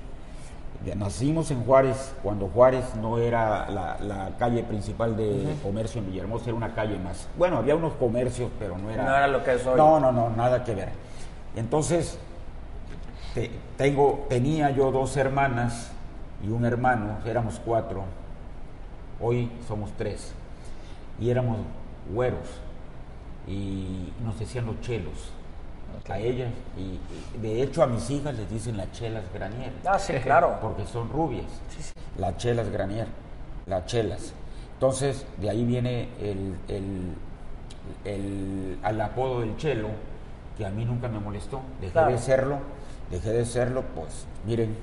Nacimos 0.97 1.49
en 1.53 1.63
Juárez, 1.63 2.13
cuando 2.25 2.49
Juárez 2.49 2.85
no 3.01 3.19
era 3.19 3.71
la, 3.71 3.99
la 4.01 4.31
calle 4.37 4.65
principal 4.65 5.17
de 5.17 5.55
comercio 5.63 6.01
en 6.01 6.09
Villahermosa, 6.11 6.47
era 6.47 6.55
una 6.55 6.75
calle 6.75 6.99
más. 6.99 7.29
Bueno, 7.39 7.59
había 7.59 7.77
unos 7.77 7.93
comercios, 7.93 8.51
pero 8.59 8.77
no 8.77 8.91
era... 8.91 9.05
No 9.05 9.11
era 9.17 9.29
lo 9.29 9.45
que 9.45 9.55
es 9.55 9.65
hoy. 9.65 9.77
No, 9.77 10.01
no, 10.01 10.11
no, 10.11 10.31
nada 10.31 10.65
que 10.65 10.75
ver. 10.75 10.89
Entonces, 11.55 12.19
te- 13.33 13.53
tengo, 13.77 14.27
tenía 14.29 14.71
yo 14.71 14.91
dos 14.91 15.17
hermanas 15.17 15.93
y 16.43 16.49
un 16.49 16.65
hermano, 16.65 17.19
éramos 17.27 17.61
cuatro. 17.65 18.05
Hoy 19.21 19.51
somos 19.69 19.91
tres. 19.97 20.33
Y 21.21 21.31
éramos 21.31 21.59
güeros. 22.13 22.49
Y 23.47 24.13
nos 24.25 24.39
decían 24.39 24.67
los 24.67 24.81
chelos. 24.81 25.31
A 26.09 26.19
ellas. 26.19 26.51
Y, 26.77 26.99
y 27.37 27.41
de 27.41 27.63
hecho 27.63 27.83
a 27.83 27.87
mis 27.87 28.09
hijas 28.11 28.35
les 28.35 28.51
dicen 28.51 28.77
las 28.77 28.91
chelas 28.93 29.25
granier. 29.33 29.73
Ah, 29.87 29.99
sí, 29.99 30.15
claro. 30.15 30.59
Porque 30.61 30.85
son 30.87 31.09
rubias. 31.11 31.47
Las 32.19 32.37
chelas 32.39 32.69
granier. 32.71 33.07
Las 33.67 33.87
chelas. 33.87 34.33
Entonces, 34.75 35.25
de 35.41 35.51
ahí 35.51 35.65
viene 35.65 36.09
el, 36.21 36.57
el, 36.69 37.15
el- 38.05 38.79
al 38.83 39.01
apodo 39.01 39.41
del 39.41 39.57
chelo, 39.57 39.89
que 40.59 40.67
a 40.67 40.71
mí 40.71 40.85
nunca 40.85 41.09
me 41.09 41.21
molestó. 41.21 41.61
Dejé 41.81 41.93
Claro. 41.93 42.11
de 42.13 42.19
serlo 42.19 42.59
dejé 43.11 43.31
de 43.31 43.45
serlo, 43.45 43.83
pues 43.95 44.27
miren. 44.47 44.75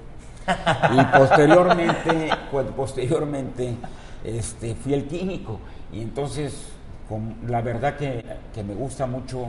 Y 0.93 1.18
posteriormente, 1.18 2.30
pues, 2.52 2.68
posteriormente 2.76 3.76
este, 4.24 4.76
fui 4.76 4.93
el 4.93 5.08
químico. 5.08 5.60
Y 5.91 6.02
entonces, 6.02 6.70
con, 7.08 7.36
la 7.47 7.62
verdad 7.62 7.95
que, 7.95 8.24
que 8.54 8.64
me 8.64 8.74
gusta 8.74 9.06
mucho. 9.06 9.47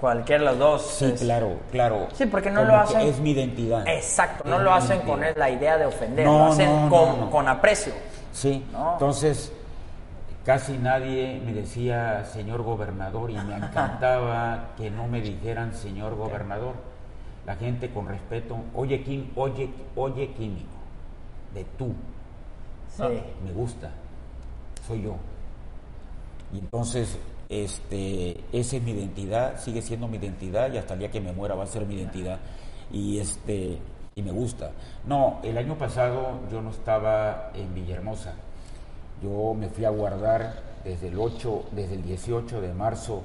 Cualquiera 0.00 0.44
de 0.44 0.50
los 0.50 0.58
dos. 0.58 0.82
Sí, 0.82 1.04
es- 1.06 1.20
claro, 1.20 1.56
claro. 1.70 2.08
Sí, 2.14 2.26
porque 2.26 2.50
no 2.50 2.60
como 2.60 2.72
lo 2.72 2.78
hacen- 2.80 3.00
Es 3.00 3.20
mi 3.20 3.30
identidad. 3.30 3.86
Exacto, 3.88 4.44
no 4.48 4.56
Es 4.56 4.62
lo 4.62 4.72
hacen 4.74 5.00
con 5.00 5.20
la 5.36 5.50
idea 5.50 5.78
de 5.78 5.86
ofender, 5.86 6.26
No, 6.26 6.38
lo 6.38 6.44
hacen 6.52 6.66
no, 6.70 6.82
no, 6.84 6.90
con, 6.90 7.30
con 7.30 7.48
aprecio. 7.48 7.92
Sí, 8.32 8.64
entonces 8.92 9.52
casi 10.44 10.76
nadie 10.76 11.40
me 11.44 11.52
decía 11.54 12.24
señor 12.26 12.62
gobernador 12.62 13.30
y 13.30 13.34
me 13.38 13.56
encantaba 13.56 14.70
que 14.76 14.90
no 14.90 15.06
me 15.06 15.20
dijeran 15.20 15.72
señor 15.74 16.16
gobernador. 16.16 16.74
La 17.46 17.56
gente 17.56 17.90
con 17.90 18.08
respeto, 18.08 18.56
oye, 18.74 19.02
Kim, 19.02 19.30
oye, 19.36 19.68
oye 19.96 20.32
químico, 20.32 20.68
de 21.54 21.64
tú, 21.76 21.92
Sí. 22.88 23.02
me 23.44 23.52
gusta, 23.52 23.90
soy 24.86 25.02
yo. 25.02 25.16
Y 26.52 26.58
entonces, 26.58 27.18
este, 27.48 28.40
esa 28.52 28.76
es 28.76 28.82
mi 28.82 28.92
identidad, 28.92 29.60
sigue 29.60 29.82
siendo 29.82 30.08
mi 30.08 30.16
identidad 30.16 30.72
y 30.72 30.78
hasta 30.78 30.94
el 30.94 31.00
día 31.00 31.10
que 31.10 31.20
me 31.20 31.32
muera 31.32 31.54
va 31.54 31.64
a 31.64 31.66
ser 31.66 31.84
mi 31.86 31.96
identidad. 31.96 32.38
Y 32.92 33.18
este, 33.18 33.78
y 34.14 34.22
me 34.22 34.30
gusta. 34.30 34.70
No, 35.06 35.40
el 35.42 35.58
año 35.58 35.76
pasado 35.76 36.40
yo 36.50 36.62
no 36.62 36.70
estaba 36.70 37.50
en 37.54 37.74
Villahermosa. 37.74 38.34
Yo 39.22 39.54
me 39.54 39.68
fui 39.68 39.84
a 39.84 39.90
guardar 39.90 40.54
desde 40.84 41.08
el 41.08 41.18
8, 41.18 41.64
desde 41.72 41.94
el 41.94 42.02
18 42.02 42.60
de 42.60 42.72
marzo, 42.72 43.22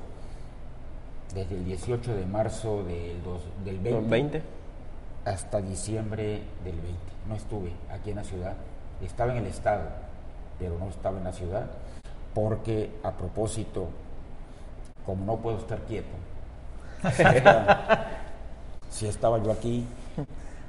desde 1.33 1.55
el 1.55 1.65
18 1.65 2.15
de 2.15 2.25
marzo 2.25 2.83
del, 2.83 3.21
dos- 3.23 3.43
del 3.63 3.79
20, 3.79 4.09
20. 4.09 4.41
hasta 5.25 5.61
diciembre 5.61 6.41
del 6.63 6.75
20. 6.75 6.91
No 7.27 7.35
estuve 7.35 7.71
aquí 7.93 8.09
en 8.11 8.15
la 8.17 8.23
ciudad, 8.23 8.53
estaba 9.05 9.31
en 9.33 9.39
el 9.39 9.47
estado, 9.47 9.83
pero 10.57 10.77
no 10.79 10.89
estaba 10.89 11.17
en 11.19 11.23
la 11.25 11.31
ciudad, 11.33 11.65
porque 12.33 12.89
a 13.03 13.11
propósito, 13.11 13.89
como 15.05 15.25
no 15.25 15.37
puedo 15.37 15.57
estar 15.59 15.79
quieto, 15.79 16.07
si 17.13 17.21
estaba, 17.35 18.07
si 18.89 19.07
estaba 19.07 19.41
yo 19.43 19.51
aquí, 19.51 19.85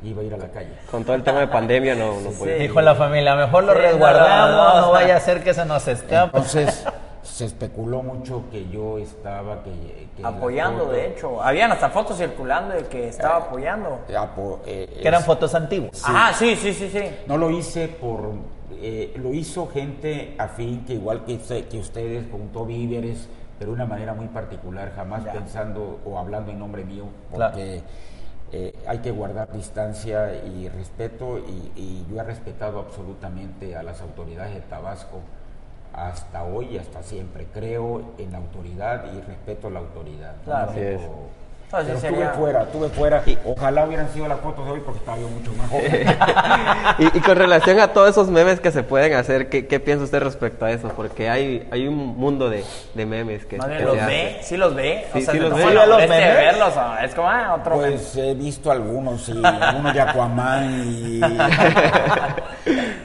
iba 0.05 0.21
a 0.23 0.25
ir 0.25 0.35
a 0.35 0.37
la 0.37 0.49
calle. 0.49 0.73
Con 0.91 1.05
todo 1.05 1.15
el 1.17 1.23
tema 1.23 1.41
de 1.41 1.49
pandemia 1.49 1.95
no, 1.95 2.21
no 2.21 2.31
puede. 2.31 2.59
Dijo 2.59 2.81
la 2.83 2.95
familia, 2.95 3.35
mejor 3.35 3.65
lo 3.65 3.73
Sí, 3.73 3.79
no, 3.79 3.85
resguardamos, 3.87 4.51
no, 4.57 4.75
no, 4.75 4.87
no, 4.87 4.93
vaya 4.93 5.17
a 5.17 5.21
ser 5.21 5.43
que 5.43 5.55
se 5.55 5.65
nos 5.65 5.89
escape. 5.89 6.25
Entonces, 6.37 6.87
se 7.23 7.45
especuló 7.45 8.03
mucho 8.03 8.45
que 8.51 8.69
yo 8.69 8.99
estaba 8.99 9.63
que, 9.63 10.09
Apoyando, 10.23 10.85
foto- 10.85 10.93
de 10.93 11.07
hecho. 11.09 11.43
Habían 11.43 11.73
hasta 11.73 11.91
fotos 11.91 12.17
circulando 12.19 12.75
de 12.75 12.85
que 12.85 13.09
estaba 13.09 13.37
apoyando. 13.37 14.01
apo- 14.17 14.61
eh, 14.67 14.99
que 15.01 15.07
eran 15.09 15.21
es- 15.21 15.27
fotos 15.27 15.55
antiguas. 15.55 16.03
Ah, 16.07 16.33
sí, 16.35 16.57
sí, 16.57 16.73
sí, 16.75 16.89
sí. 16.91 17.03
No 17.27 17.37
lo 17.37 17.51
hice 17.51 17.89
por... 17.89 18.33
eh, 18.83 19.13
lo 19.17 19.35
hizo 19.35 19.67
gente 19.69 20.35
afín 20.39 20.85
que 20.87 20.95
igual 20.95 21.25
que, 21.25 21.35
usted- 21.35 21.69
que 21.69 21.79
ustedes, 21.79 22.25
juntó 22.31 22.65
víveres, 22.65 23.29
pero 23.59 23.73
de 23.73 23.75
una 23.75 23.85
manera 23.87 24.15
muy 24.15 24.29
particular, 24.29 24.93
jamás 24.97 25.23
Ya. 25.25 25.33
pensando 25.33 26.01
o 26.07 26.19
hablando 26.19 26.51
en 26.51 26.59
nombre 26.59 26.85
mío, 26.85 27.05
Claro. 27.35 27.53
porque 27.53 27.83
eh, 28.53 28.75
hay 28.87 28.99
que 28.99 29.11
guardar 29.11 29.53
distancia 29.53 30.35
y 30.45 30.69
respeto, 30.71 31.39
y, 31.39 31.71
y 31.77 32.07
yo 32.11 32.19
he 32.21 32.25
respetado 32.25 32.79
absolutamente 32.81 33.77
a 33.77 33.83
las 33.83 34.01
autoridades 34.01 34.55
de 34.55 34.61
Tabasco 34.63 35.21
hasta 35.93 36.45
hoy 36.45 36.69
y 36.73 36.79
hasta 36.79 37.03
siempre. 37.03 37.47
Creo 37.53 38.15
en 38.19 38.33
la 38.33 38.39
autoridad 38.39 39.13
y 39.13 39.21
respeto 39.21 39.71
la 39.71 39.81
autoridad. 39.81 40.37
Claro. 40.45 40.67
No 40.67 40.73
Así 40.73 40.81
es. 40.81 41.01
Pero 41.71 41.99
sería. 42.01 42.19
estuve 42.27 42.29
fuera, 42.39 42.63
estuve 42.63 42.89
fuera. 42.89 43.23
Ojalá 43.45 43.85
hubieran 43.87 44.09
sido 44.13 44.27
las 44.29 44.41
fotos 44.41 44.65
de 44.67 44.73
hoy 44.73 44.81
porque 44.81 44.99
estaba 44.99 45.19
yo 45.19 45.29
mucho 45.29 45.53
más 45.55 45.69
joven. 45.71 46.07
y, 47.15 47.19
y 47.19 47.21
con 47.21 47.37
relación 47.37 47.79
a 47.81 47.89
todos 47.93 48.11
esos 48.11 48.29
memes 48.29 48.61
que 48.61 48.71
se 48.71 48.83
pueden 48.83 49.15
hacer, 49.15 49.49
¿qué, 49.49 49.67
qué 49.67 49.81
piensa 49.81 50.05
usted 50.05 50.21
respecto 50.21 50.65
a 50.65 50.71
eso? 50.73 50.89
Porque 50.97 51.29
hay, 51.31 51.69
hay 51.71 51.87
un 51.87 51.97
mundo 51.97 52.51
de, 52.51 52.65
de 52.95 53.07
memes 53.07 53.47
que, 53.47 53.57
bien 53.59 53.79
que 53.79 53.85
los 53.85 53.99
se 53.99 54.07
ve, 54.07 54.39
sí 54.43 54.57
los 54.57 54.75
ve. 54.75 55.07
Sí, 55.13 55.23
sí 55.23 55.39
no 55.39 55.49
los 55.49 55.59
ve. 55.59 55.65
no 55.65 55.71
¿Sí 55.71 55.89
los 55.89 55.99
memes? 55.99 56.37
verlos, 56.37 56.75
es 57.05 57.15
como 57.15 57.29
ah, 57.31 57.57
otro 57.61 57.77
meme. 57.77 57.91
Pues 57.93 58.17
he 58.17 58.35
visto 58.35 58.71
algunos, 58.71 59.23
sí, 59.23 59.41
algunos 59.45 59.95
de 59.95 60.01
Aquaman 60.01 60.83
y... 60.87 61.21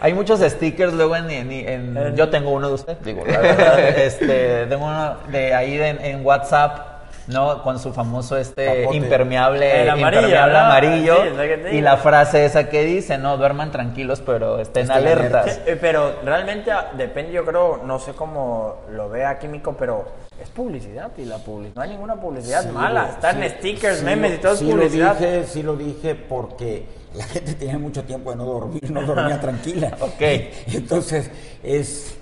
Hay 0.01 0.13
muchos 0.13 0.39
stickers 0.41 0.93
luego 0.93 1.15
en, 1.15 1.29
en- 1.31 1.51
en- 1.51 1.97
En- 1.97 2.15
yo 2.15 2.29
tengo 2.29 2.51
uno 2.51 2.67
de 2.67 2.73
usted, 2.75 2.97
digo, 3.03 3.23
la 3.25 3.39
verdad, 3.39 3.79
este, 3.97 4.65
tengo 4.67 4.85
uno 4.85 5.15
de 5.29 5.53
ahí 5.53 5.77
de- 5.77 5.89
en 5.89 6.25
WhatsApp, 6.25 6.94
¿no? 7.27 7.63
Con 7.63 7.79
su 7.79 7.91
famoso 7.93 8.37
este 8.37 8.65
Capote. 8.81 8.97
impermeable, 8.97 9.81
El 9.81 9.89
amarillo, 9.89 10.19
impermeable 10.21 10.53
¿no? 10.53 10.59
amarillo 10.59 11.15
Sí, 11.21 11.27
es 11.29 11.33
lo 11.35 11.41
que 11.43 11.57
te 11.57 11.75
y 11.75 11.81
la 11.81 11.97
frase 11.97 12.45
esa 12.45 12.69
que 12.69 12.83
dice, 12.83 13.17
no, 13.17 13.37
duerman 13.37 13.71
tranquilos, 13.71 14.21
pero 14.25 14.59
estén 14.59 14.91
alertas. 14.91 15.59
Eh, 15.65 15.77
Pero 15.79 16.15
realmente 16.23 16.71
ah, 16.71 16.91
depende, 16.95 17.31
yo 17.31 17.43
creo, 17.45 17.81
no 17.83 17.99
sé 17.99 18.13
cómo 18.13 18.75
lo 18.91 19.09
vea 19.09 19.39
Químico, 19.39 19.75
pero 19.77 20.05
es 20.41 20.49
publicidad 20.49 21.11
y 21.17 21.25
la 21.25 21.37
publicidad, 21.37 21.75
no 21.75 21.81
hay 21.81 21.89
ninguna 21.89 22.15
publicidad 22.15 22.63
Sí, 22.63 22.69
mala. 22.69 23.09
Están 23.09 23.41
sí, 23.41 23.49
stickers, 23.49 23.99
sí 23.99 24.05
memes 24.05 24.35
y 24.35 24.37
todo 24.37 24.53
es 24.53 24.61
publicidad. 24.61 25.19
Lo 25.19 25.25
dije, 25.25 25.43
sí 25.45 25.63
lo 25.63 25.75
dije 25.75 26.15
porque 26.15 26.85
la 27.15 27.23
gente 27.23 27.53
tenía 27.53 27.77
mucho 27.79 28.03
tiempo 28.03 28.31
de 28.31 28.35
no 28.37 28.45
dormir, 28.45 28.91
no 28.91 29.01
dormía 29.01 29.39
tranquila. 29.41 29.95
Ok. 29.99 30.21
Entonces, 30.73 31.31
es, 31.63 32.17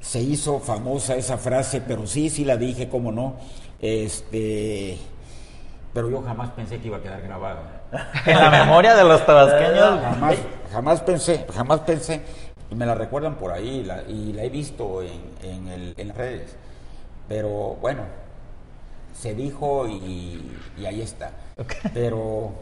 se 0.00 0.20
hizo 0.20 0.58
famosa 0.60 1.14
esa 1.16 1.38
frase, 1.38 1.80
pero 1.80 2.06
sí, 2.06 2.28
sí 2.28 2.44
la 2.44 2.56
dije, 2.56 2.88
cómo 2.88 3.12
no. 3.12 3.36
Este, 3.82 4.96
pero 5.92 6.08
yo 6.08 6.22
jamás 6.22 6.50
pensé 6.50 6.78
que 6.78 6.86
iba 6.86 6.98
a 6.98 7.02
quedar 7.02 7.20
grabada. 7.20 7.82
En 8.26 8.38
la 8.38 8.48
memoria 8.48 8.94
de 8.94 9.04
los 9.04 9.26
tabasqueños. 9.26 10.00
Jamás, 10.02 10.36
jamás 10.72 11.00
pensé, 11.02 11.46
jamás 11.52 11.80
pensé, 11.80 12.22
y 12.70 12.74
me 12.74 12.86
la 12.86 12.94
recuerdan 12.94 13.34
por 13.34 13.52
ahí, 13.52 13.82
la- 13.84 14.02
y 14.08 14.32
la 14.32 14.44
he 14.44 14.48
visto 14.48 15.02
en, 15.02 15.20
en, 15.42 15.68
el- 15.68 15.94
en 15.98 16.08
las 16.08 16.16
redes. 16.16 16.56
Pero 17.28 17.76
bueno, 17.82 18.02
se 19.14 19.34
dijo 19.34 19.86
y, 19.88 20.50
y 20.78 20.86
ahí 20.86 21.02
está. 21.02 21.32
Pero 21.92 22.52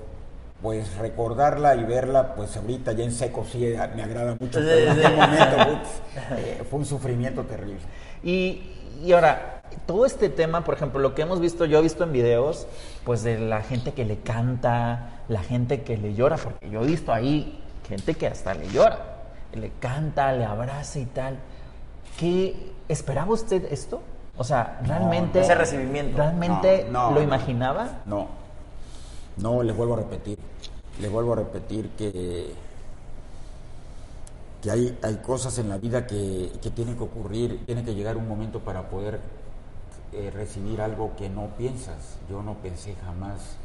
pues 0.62 0.96
recordarla 0.96 1.74
y 1.76 1.84
verla, 1.84 2.34
pues 2.34 2.56
ahorita 2.56 2.92
ya 2.92 3.04
en 3.04 3.12
seco 3.12 3.46
sí 3.50 3.58
me 3.94 4.02
agrada 4.02 4.36
mucho, 4.40 4.58
pero 4.58 4.90
en 4.92 4.98
ese 4.98 5.08
momento 5.10 5.56
putz, 5.68 5.88
eh, 6.38 6.62
fue 6.68 6.80
un 6.80 6.86
sufrimiento 6.86 7.44
terrible. 7.44 7.78
Y, 8.24 8.62
y 9.02 9.12
ahora, 9.12 9.59
todo 9.86 10.06
este 10.06 10.28
tema, 10.28 10.64
por 10.64 10.74
ejemplo, 10.74 11.00
lo 11.00 11.14
que 11.14 11.22
hemos 11.22 11.40
visto, 11.40 11.64
yo 11.64 11.78
he 11.78 11.82
visto 11.82 12.04
en 12.04 12.12
videos, 12.12 12.66
pues 13.04 13.22
de 13.22 13.38
la 13.38 13.62
gente 13.62 13.92
que 13.92 14.04
le 14.04 14.18
canta, 14.18 15.22
la 15.28 15.42
gente 15.42 15.82
que 15.82 15.96
le 15.96 16.14
llora, 16.14 16.36
porque 16.36 16.70
yo 16.70 16.82
he 16.82 16.86
visto 16.86 17.12
ahí 17.12 17.62
gente 17.88 18.14
que 18.14 18.28
hasta 18.28 18.54
le 18.54 18.68
llora, 18.70 18.98
le 19.52 19.70
canta, 19.80 20.32
le 20.32 20.44
abraza 20.44 21.00
y 21.00 21.06
tal. 21.06 21.38
¿Qué 22.18 22.72
esperaba 22.88 23.32
usted 23.32 23.72
esto? 23.72 24.00
O 24.36 24.44
sea, 24.44 24.80
realmente. 24.84 25.40
no. 25.40 25.44
Ese 25.44 25.54
recibimiento. 25.54 26.16
¿Realmente 26.16 26.86
No, 26.90 27.10
no, 27.10 27.16
lo 27.16 27.22
imaginaba? 27.22 28.02
No, 28.06 28.28
no, 29.36 29.62
les 29.62 29.76
vuelvo 29.76 29.94
a 29.94 29.96
repetir, 29.98 30.38
les 31.00 31.10
vuelvo 31.10 31.32
a 31.32 31.36
repetir 31.36 31.90
que, 31.90 32.52
que 34.62 34.70
hay, 34.70 34.98
hay 35.02 35.16
cosas 35.16 35.58
en 35.58 35.68
la 35.68 35.78
vida 35.78 36.06
que, 36.06 36.52
que 36.62 36.70
tienen 36.70 36.96
que 36.96 37.02
ocurrir, 37.02 37.66
tiene 37.66 37.84
que 37.84 37.94
llegar 37.94 38.16
un 38.16 38.28
momento 38.28 38.60
para 38.60 38.88
poder 38.88 39.20
eh, 40.12 40.30
recibir 40.34 40.80
algo 40.80 41.12
que 41.16 41.28
no 41.28 41.46
piensas. 41.58 42.18
Yo 42.28 42.42
no 42.42 42.54
pensé 42.54 42.94
jamás 43.04 43.56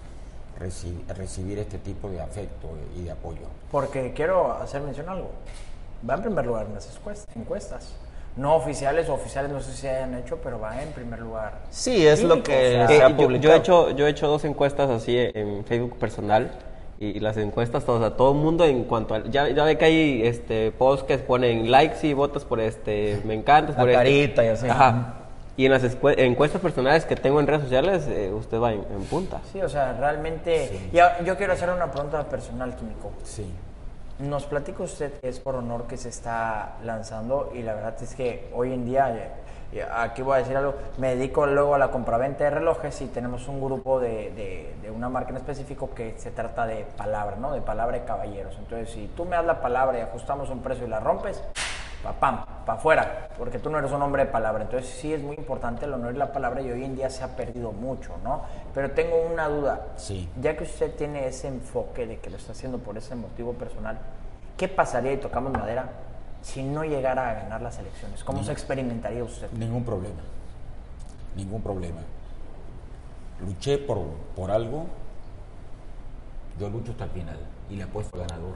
reci- 0.59 1.05
recibir 1.15 1.59
este 1.59 1.77
tipo 1.77 2.09
de 2.09 2.21
afecto 2.21 2.69
y 2.97 3.03
de 3.03 3.11
apoyo. 3.11 3.47
Porque 3.71 4.13
quiero 4.13 4.53
hacer 4.53 4.81
mención 4.81 5.09
a 5.09 5.13
algo. 5.13 5.31
Va 6.07 6.15
en 6.15 6.21
primer 6.21 6.45
lugar 6.45 6.67
en 6.67 6.75
las 6.75 6.95
encuestas. 6.95 7.35
encuestas. 7.35 7.93
No 8.37 8.55
oficiales 8.55 9.07
o 9.07 9.13
oficiales, 9.13 9.49
no 9.49 9.61
sé 9.61 9.71
si 9.71 9.87
hayan 9.87 10.13
hecho, 10.15 10.37
pero 10.43 10.59
va 10.59 10.81
en 10.81 10.91
primer 10.91 11.19
lugar. 11.19 11.53
Sí, 11.69 12.05
es 12.05 12.21
lo 12.21 12.43
que 12.43 12.51
o 12.51 12.71
sea, 12.71 12.87
se 12.87 13.01
ha 13.01 13.09
yo, 13.17 13.31
yo 13.31 13.53
he 13.53 13.55
hecho, 13.55 13.91
yo 13.91 14.07
he 14.07 14.09
hecho 14.09 14.27
dos 14.27 14.43
encuestas 14.43 14.89
así 14.89 15.15
en 15.17 15.63
Facebook 15.63 15.97
personal 15.97 16.51
y 16.99 17.19
las 17.21 17.37
encuestas 17.37 17.85
todas, 17.85 18.03
a 18.03 18.17
todo 18.17 18.33
el 18.33 18.37
mundo 18.37 18.65
en 18.65 18.83
cuanto 18.83 19.15
a, 19.15 19.23
ya, 19.23 19.47
ya 19.49 19.63
ve 19.63 19.77
que 19.77 19.85
hay 19.85 20.27
este 20.27 20.71
posts 20.73 21.05
que 21.05 21.17
ponen 21.17 21.71
likes 21.71 22.05
y 22.05 22.13
votos 22.13 22.43
por 22.43 22.59
este, 22.59 23.21
me 23.23 23.35
encantas 23.35 23.77
La 23.77 23.81
por 23.83 23.89
este. 23.89 24.03
carita 24.03 24.43
y 24.43 24.47
así. 24.49 24.67
Ajá. 24.67 25.13
Y 25.57 25.65
en 25.65 25.71
las 25.71 25.83
encuestas 25.83 26.61
personales 26.61 27.05
que 27.05 27.15
tengo 27.15 27.39
en 27.39 27.47
redes 27.47 27.61
sociales, 27.63 28.05
eh, 28.09 28.31
usted 28.33 28.59
va 28.59 28.73
en, 28.73 28.81
en 28.91 29.03
punta. 29.05 29.39
Sí, 29.53 29.61
o 29.61 29.69
sea, 29.69 29.93
realmente. 29.93 30.89
Ya, 30.91 31.21
yo 31.23 31.37
quiero 31.37 31.53
hacer 31.53 31.69
una 31.69 31.91
pregunta 31.91 32.21
personal, 32.25 32.75
Químico. 32.75 33.11
Sí. 33.23 33.49
Nos 34.19 34.45
platica 34.45 34.83
usted 34.83 35.13
que 35.19 35.29
es 35.29 35.39
por 35.39 35.55
honor 35.55 35.87
que 35.87 35.97
se 35.97 36.09
está 36.09 36.73
lanzando 36.83 37.51
y 37.53 37.61
la 37.61 37.73
verdad 37.73 37.95
es 38.01 38.15
que 38.15 38.49
hoy 38.53 38.71
en 38.73 38.85
día, 38.85 39.13
eh, 39.13 39.29
eh, 39.73 39.85
aquí 39.93 40.21
voy 40.21 40.35
a 40.35 40.37
decir 40.39 40.55
algo, 40.55 40.75
me 40.97 41.15
dedico 41.15 41.45
luego 41.45 41.75
a 41.75 41.77
la 41.77 41.89
compraventa 41.89 42.45
de 42.45 42.49
relojes 42.49 43.01
y 43.01 43.07
tenemos 43.07 43.47
un 43.49 43.59
grupo 43.61 43.99
de, 43.99 44.31
de- 44.31 44.73
de 44.81 44.91
una 44.91 45.09
marca 45.09 45.31
en 45.31 45.37
específico 45.37 45.89
que 45.93 46.15
se 46.17 46.31
trata 46.31 46.65
de 46.65 46.85
palabra, 46.97 47.35
¿no? 47.37 47.51
De 47.53 47.61
palabra 47.61 47.97
de 47.97 48.05
caballeros. 48.05 48.55
Entonces, 48.57 48.89
si 48.91 49.07
tú 49.17 49.25
me 49.25 49.35
das 49.35 49.45
la 49.45 49.59
palabra 49.61 49.97
y 49.99 50.01
ajustamos 50.01 50.49
un 50.49 50.59
precio 50.61 50.85
y 50.85 50.89
la 50.89 51.01
rompes, 51.01 51.41
pa 52.03 52.13
pam, 52.65 52.65
pa 52.65 52.73
afuera, 52.73 53.29
porque 53.37 53.59
tú 53.59 53.69
no 53.69 53.79
eres 53.79 53.91
un 53.91 54.01
hombre 54.01 54.25
de 54.25 54.31
palabra. 54.31 54.63
Entonces 54.63 54.89
sí 54.89 55.13
es 55.13 55.21
muy 55.21 55.35
importante 55.35 55.85
el 55.85 55.93
honor 55.93 56.13
y 56.13 56.17
la 56.17 56.33
palabra 56.33 56.61
y 56.61 56.71
hoy 56.71 56.83
en 56.83 56.95
día 56.95 57.09
se 57.09 57.23
ha 57.23 57.35
perdido 57.35 57.71
mucho, 57.71 58.13
¿no? 58.23 58.41
Pero 58.73 58.91
tengo 58.91 59.15
una 59.21 59.47
duda. 59.47 59.87
Sí. 59.95 60.29
Ya 60.41 60.57
que 60.57 60.63
usted 60.63 60.95
tiene 60.95 61.27
ese 61.27 61.47
enfoque 61.47 62.07
de 62.07 62.19
que 62.19 62.29
lo 62.29 62.37
está 62.37 62.51
haciendo 62.51 62.79
por 62.79 62.97
ese 62.97 63.15
motivo 63.15 63.53
personal, 63.53 63.99
¿qué 64.57 64.67
pasaría, 64.67 65.13
y 65.13 65.17
tocamos 65.17 65.53
madera, 65.53 65.89
si 66.41 66.63
no 66.63 66.83
llegara 66.83 67.29
a 67.29 67.33
ganar 67.33 67.61
las 67.61 67.79
elecciones? 67.79 68.23
¿Cómo 68.23 68.43
se 68.43 68.51
experimentaría 68.51 69.23
usted? 69.23 69.51
Ningún 69.51 69.83
problema. 69.83 70.21
Ningún 71.35 71.61
problema. 71.61 72.01
Luché 73.45 73.77
por, 73.77 73.99
por 74.35 74.51
algo, 74.51 74.85
yo 76.59 76.69
lucho 76.69 76.91
hasta 76.91 77.05
el 77.05 77.09
final 77.11 77.37
y 77.69 77.75
le 77.75 77.83
apuesto 77.83 78.15
al 78.15 78.27
ganador. 78.27 78.55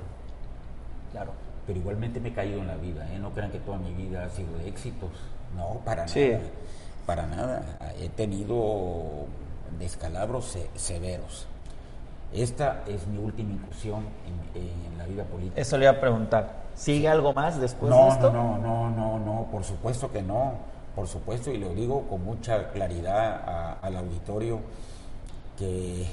Claro. 1.11 1.48
Pero 1.69 1.81
igualmente 1.81 2.19
me 2.19 2.29
he 2.29 2.33
caído 2.33 2.61
en 2.61 2.65
la 2.67 2.77
vida, 2.77 3.07
¿eh? 3.13 3.19
no 3.19 3.29
crean 3.31 3.51
que 3.51 3.59
toda 3.59 3.77
mi 3.77 3.93
vida 3.93 4.23
ha 4.25 4.29
sido 4.31 4.57
de 4.57 4.67
éxitos. 4.67 5.11
No, 5.55 5.81
para 5.85 6.07
Sí. 6.07 6.29
nada. 6.31 6.39
Para 7.05 7.27
nada. 7.27 7.61
He 8.01 8.09
tenido 8.09 9.27
descalabros 9.77 10.45
se- 10.45 10.67
severos. 10.73 11.45
Esta 12.33 12.81
es 12.87 13.05
mi 13.05 13.19
última 13.19 13.53
incursión 13.53 14.03
en, 14.55 14.63
en 14.63 14.97
la 14.97 15.05
vida 15.05 15.25
política. 15.25 15.61
Eso 15.61 15.77
le 15.77 15.85
iba 15.85 15.91
a 15.91 15.99
preguntar. 15.99 16.53
¿Sigue 16.73 17.07
algo 17.07 17.33
más 17.33 17.59
después 17.61 17.93
de 17.93 18.07
esto? 18.07 18.31
no, 18.33 18.57
no, 18.57 18.89
no, 18.89 18.89
no, 18.89 19.19
no, 19.19 19.47
por 19.51 19.63
supuesto 19.63 20.11
que 20.11 20.23
no, 20.23 20.53
por 20.95 21.07
supuesto, 21.07 21.51
y 21.51 21.59
lo 21.59 21.69
digo 21.75 22.07
con 22.09 22.25
mucha 22.25 22.71
claridad 22.71 23.43
a- 23.47 23.73
al 23.83 23.95
auditorio 23.95 24.59
que, 25.55 26.07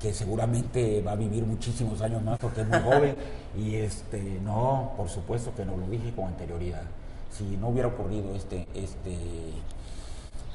que 0.00 0.12
seguramente 0.12 1.02
va 1.02 1.12
a 1.12 1.16
vivir 1.16 1.44
muchísimos 1.44 2.02
años 2.02 2.22
más 2.22 2.38
porque 2.38 2.62
es 2.62 2.68
muy 2.68 2.80
joven, 2.84 3.16
y 3.56 3.76
este, 3.76 4.40
no, 4.44 4.92
por 4.96 5.08
supuesto 5.08 5.54
que 5.54 5.64
no, 5.64 5.76
lo 5.76 5.86
dije 5.88 6.12
con 6.14 6.26
anterioridad. 6.26 6.82
Si 7.30 7.56
no 7.56 7.68
hubiera 7.68 7.88
ocurrido 7.88 8.34
este, 8.34 8.66
este, 8.74 9.16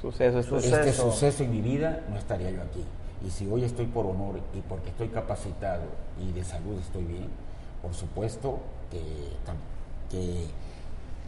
Suceso, 0.02 0.40
este 0.58 0.94
suceso 0.94 1.44
en 1.44 1.52
mi 1.52 1.62
vida, 1.62 2.04
no 2.10 2.18
estaría 2.18 2.50
yo 2.50 2.62
aquí. 2.64 2.84
Y 3.24 3.30
si 3.30 3.48
hoy 3.48 3.64
estoy 3.64 3.86
por 3.86 4.08
honor 4.08 4.40
y 4.56 4.62
porque 4.62 4.90
estoy 4.90 5.10
capacitado 5.10 5.84
y 6.20 6.32
de 6.32 6.44
salud 6.44 6.80
estoy 6.80 7.04
bien, 7.04 7.28
por 7.84 7.94
supuesto 7.94 8.60
que, 8.90 9.00
que, 10.10 10.48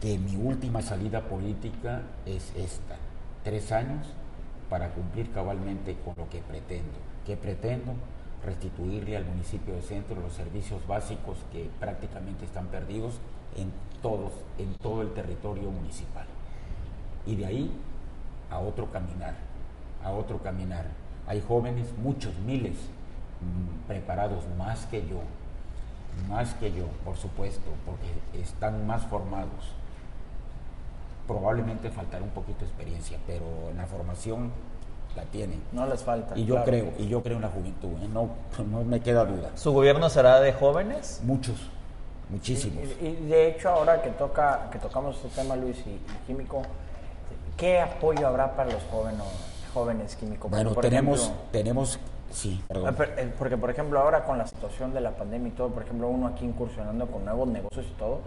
que 0.00 0.18
mi 0.18 0.34
última 0.34 0.82
salida 0.82 1.20
política 1.20 2.02
es 2.26 2.52
esta. 2.56 2.96
Tres 3.44 3.70
años 3.70 4.08
para 4.68 4.90
cumplir 4.90 5.30
cabalmente 5.30 5.96
con 6.04 6.14
lo 6.16 6.28
que 6.28 6.40
pretendo. 6.40 7.13
¿Qué 7.26 7.36
pretendo? 7.36 7.94
Restituirle 8.44 9.16
al 9.16 9.24
municipio 9.24 9.74
de 9.74 9.82
Centro 9.82 10.20
los 10.20 10.34
servicios 10.34 10.86
básicos 10.86 11.38
que 11.52 11.70
prácticamente 11.80 12.44
están 12.44 12.66
perdidos 12.66 13.14
en, 13.56 13.72
todos, 14.02 14.32
en 14.58 14.74
todo 14.74 15.00
el 15.00 15.12
territorio 15.14 15.70
municipal 15.70 16.26
y 17.26 17.36
de 17.36 17.46
ahí 17.46 17.70
a 18.50 18.58
otro 18.58 18.90
caminar, 18.90 19.34
a 20.04 20.10
otro 20.10 20.42
caminar. 20.42 20.86
Hay 21.26 21.40
jóvenes, 21.40 21.96
muchos, 21.96 22.38
miles, 22.40 22.76
mm, 23.40 23.88
preparados 23.88 24.44
más 24.58 24.84
que 24.86 25.00
yo, 25.08 25.22
más 26.28 26.52
que 26.54 26.72
yo, 26.72 26.86
por 27.04 27.16
supuesto, 27.16 27.70
porque 27.86 28.40
están 28.40 28.86
más 28.86 29.02
formados. 29.06 29.72
Probablemente 31.26 31.90
faltará 31.90 32.22
un 32.22 32.30
poquito 32.30 32.60
de 32.60 32.66
experiencia, 32.66 33.18
pero 33.26 33.70
en 33.70 33.78
la 33.78 33.86
formación 33.86 34.52
la 35.16 35.22
tienen. 35.24 35.62
No 35.72 35.86
les 35.86 36.02
falta. 36.02 36.36
Y 36.36 36.44
yo 36.44 36.54
claro. 36.56 36.70
creo, 36.70 36.92
y 36.98 37.08
yo 37.08 37.22
creo 37.22 37.36
en 37.36 37.42
la 37.42 37.48
juventud, 37.48 37.90
¿eh? 38.02 38.08
no, 38.12 38.28
no 38.70 38.84
me 38.84 39.00
queda 39.00 39.24
duda. 39.24 39.50
¿Su 39.54 39.72
gobierno 39.72 40.08
será 40.10 40.40
de 40.40 40.52
jóvenes? 40.52 41.20
Muchos, 41.24 41.56
muchísimos. 42.30 42.84
Y, 43.00 43.06
y 43.06 43.26
de 43.28 43.48
hecho, 43.48 43.68
ahora 43.70 44.02
que 44.02 44.10
toca 44.10 44.68
que 44.70 44.78
tocamos 44.78 45.16
este 45.16 45.40
tema, 45.40 45.56
Luis, 45.56 45.78
y, 45.86 45.90
y 45.90 46.00
químico, 46.26 46.62
¿qué 47.56 47.80
apoyo 47.80 48.26
habrá 48.26 48.54
para 48.56 48.72
los 48.72 48.82
jóvenes, 48.90 49.22
jóvenes 49.72 50.16
químicos? 50.16 50.50
Porque, 50.50 50.56
Bueno, 50.56 50.74
por 50.74 50.82
tenemos, 50.84 51.20
ejemplo, 51.22 51.42
tenemos, 51.52 51.98
sí, 52.30 52.60
Ah, 52.62 52.66
perdón. 52.68 52.94
pero, 52.96 53.12
eh, 53.18 53.32
Porque, 53.38 53.56
por 53.56 53.70
ejemplo, 53.70 54.00
ahora 54.00 54.24
con 54.24 54.38
la 54.38 54.46
situación 54.46 54.92
de 54.92 55.00
la 55.00 55.12
pandemia 55.12 55.48
y 55.48 55.52
todo, 55.52 55.68
por 55.68 55.82
ejemplo, 55.84 56.08
uno 56.08 56.26
aquí 56.26 56.44
incursionando 56.44 57.06
con 57.06 57.24
nuevos 57.24 57.46
negocios 57.48 57.86
y 57.88 57.98
todo, 57.98 58.20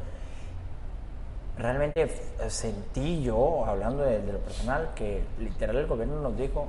realmente 1.58 2.03
eh, 2.03 2.49
sentí 2.49 3.22
yo, 3.24 3.66
hablando 3.66 4.03
de, 4.03 4.22
de 4.22 4.34
lo 4.34 4.39
personal, 4.39 4.91
que 4.95 5.24
literal 5.39 5.78
el 5.78 5.88
gobierno 5.88 6.22
nos 6.22 6.38
dijo, 6.38 6.68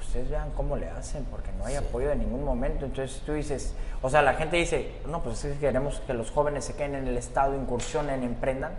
ustedes 0.00 0.30
vean 0.30 0.50
cómo 0.56 0.76
le 0.76 0.88
hacen, 0.88 1.24
porque 1.30 1.50
no 1.58 1.66
hay 1.66 1.76
apoyo 1.76 2.08
de 2.08 2.16
ningún 2.16 2.44
momento. 2.44 2.84
Entonces 2.84 3.22
tú 3.24 3.32
dices, 3.32 3.74
o 4.02 4.10
sea, 4.10 4.22
la 4.22 4.34
gente 4.34 4.56
dice, 4.56 4.92
no, 5.06 5.22
pues 5.22 5.44
es 5.44 5.54
que 5.54 5.60
queremos 5.60 6.00
que 6.06 6.14
los 6.14 6.30
jóvenes 6.30 6.64
se 6.64 6.74
queden 6.74 6.96
en 6.96 7.06
el 7.06 7.16
Estado, 7.16 7.54
incursionen, 7.54 8.22
emprendan, 8.22 8.72